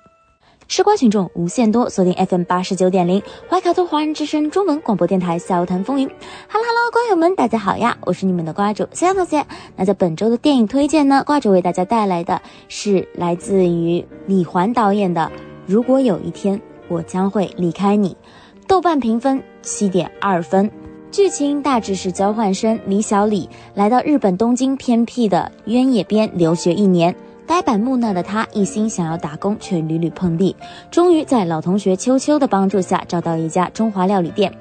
[0.68, 6.08] 吃瓜群众无限多，锁定 FM 八十九点零怀卡托华人之声中文广播电台，笑谈风云。
[6.50, 9.46] Hello Hello，瓜友们，大家好呀，我是你们的瓜主小同学。
[9.76, 15.32] 那在本周的电影推荐呢，瓜主为大家带来的是来自于李环导演的
[15.68, 18.10] 《如果有一天我将会离开你》，
[18.68, 20.70] 豆瓣评分七点二分。
[21.12, 27.16] 剧情大致是交换生李小李来到日本东京偏僻的渊野边留学一年。
[27.48, 30.56] 呆板木讷的他一心想要打工，却屡屡碰壁。
[30.90, 34.52] 终于在老同学秋秋的帮助下，找到一家中华料理店，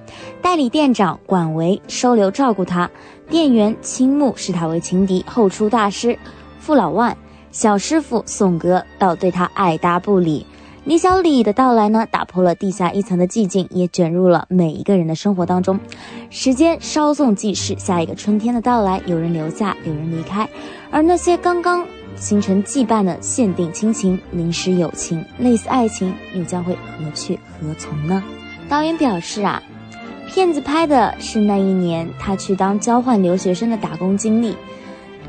[0.42, 2.90] 代理店长管维收留照顾他，
[3.30, 6.18] 店员青木视他为情敌，后出大师
[6.60, 7.16] 傅老万、
[7.50, 10.46] 小师傅宋哥倒对他爱搭不理。
[10.84, 15.80] 李小李的到来呢，打破了地下一层的寂静，也卷入了每一个人的生活当中。
[16.28, 20.46] 时间稍纵即逝，下一个春天的到来，有人留下，有人离开，
[20.90, 21.86] 而那些刚刚。
[22.16, 28.22] 形成羁绊的限定亲情、临时友情、类似爱情，又将会何去何从呢？
[28.68, 29.62] 导演表示啊，
[30.28, 34.56] 片子拍的是那一年他去当交换留学生的打工经历。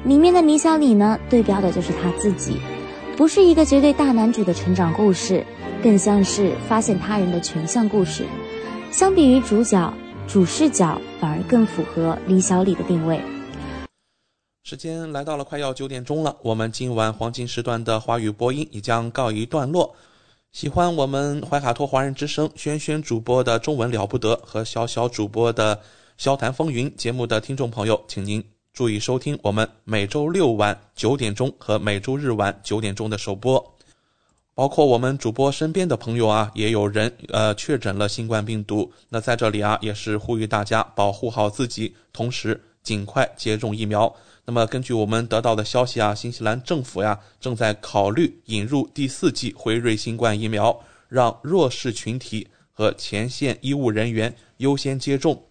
[0.03, 2.57] 里面的李小李呢，对标的就是他自己，
[3.17, 5.43] 不是一个绝对大男主的成长故事，
[5.81, 8.23] 更像是发现他人的群像故事。
[8.91, 9.93] 相比于主角
[10.27, 13.19] 主视角，反而更符合李小李的定位。
[14.67, 19.95] 时间来到了快要九点钟了，我们今晚黄金时段的华语播音也将告一段落。
[20.51, 25.79] 喜欢我们怀卡托华人之声轩轩主播的中文了不得和小小主播的
[26.17, 28.43] 笑谈风云节目的听众朋友，请您
[28.73, 33.63] 注意收听我们每周六晚九点钟和每周日晚九点钟的首播。
[34.55, 38.91] 包括我们主播身边的朋友啊，也有人呃确诊了新冠病毒。
[39.09, 44.11] 那在这里啊，也是呼吁大家保护好自己，同时尽快接种疫苗。
[44.47, 55.43] 那么，根据我们得到的消息啊，新西兰政府呀正在考虑引入第四剂辉瑞新冠疫苗，让弱势群体和前线医务人员优先接种。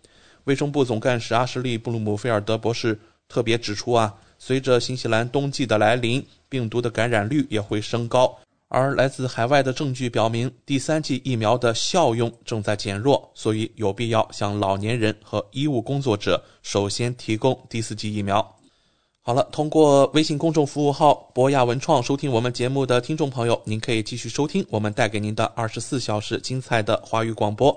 [0.44, 2.96] 卫生部总干事阿什利·布鲁姆菲尔德博士
[3.28, 8.38] 特别指出啊，随着新西兰冬季的来临，病毒的感染率也会升高，
[8.68, 18.54] 而来自海外的证据表明，第三剂疫苗的效用正在减弱，所以有必要向老年人和医务工作者首先提供第四剂疫苗。
[19.26, 27.74] 好了，通过微信公众服务号“博雅文创”收听我们节目的听众朋友，您可以继续收听我们带给您的二十四小时精彩的华语广播。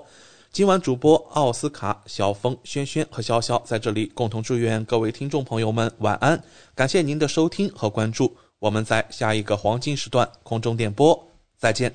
[0.52, 6.38] 今晚主播奥斯卡、小峰、轩轩和潇潇在这里共同祝愿各位听众朋友们晚安，
[6.74, 11.18] 感谢您的收听和关注，我们在下一个黄金时段空中电波
[11.56, 11.90] 再见。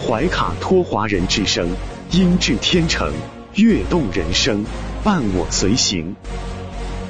[0.00, 1.68] 怀卡托华人之声，
[2.10, 3.12] 音质天成，
[3.56, 4.64] 悦动人生，
[5.04, 6.16] 伴我随行。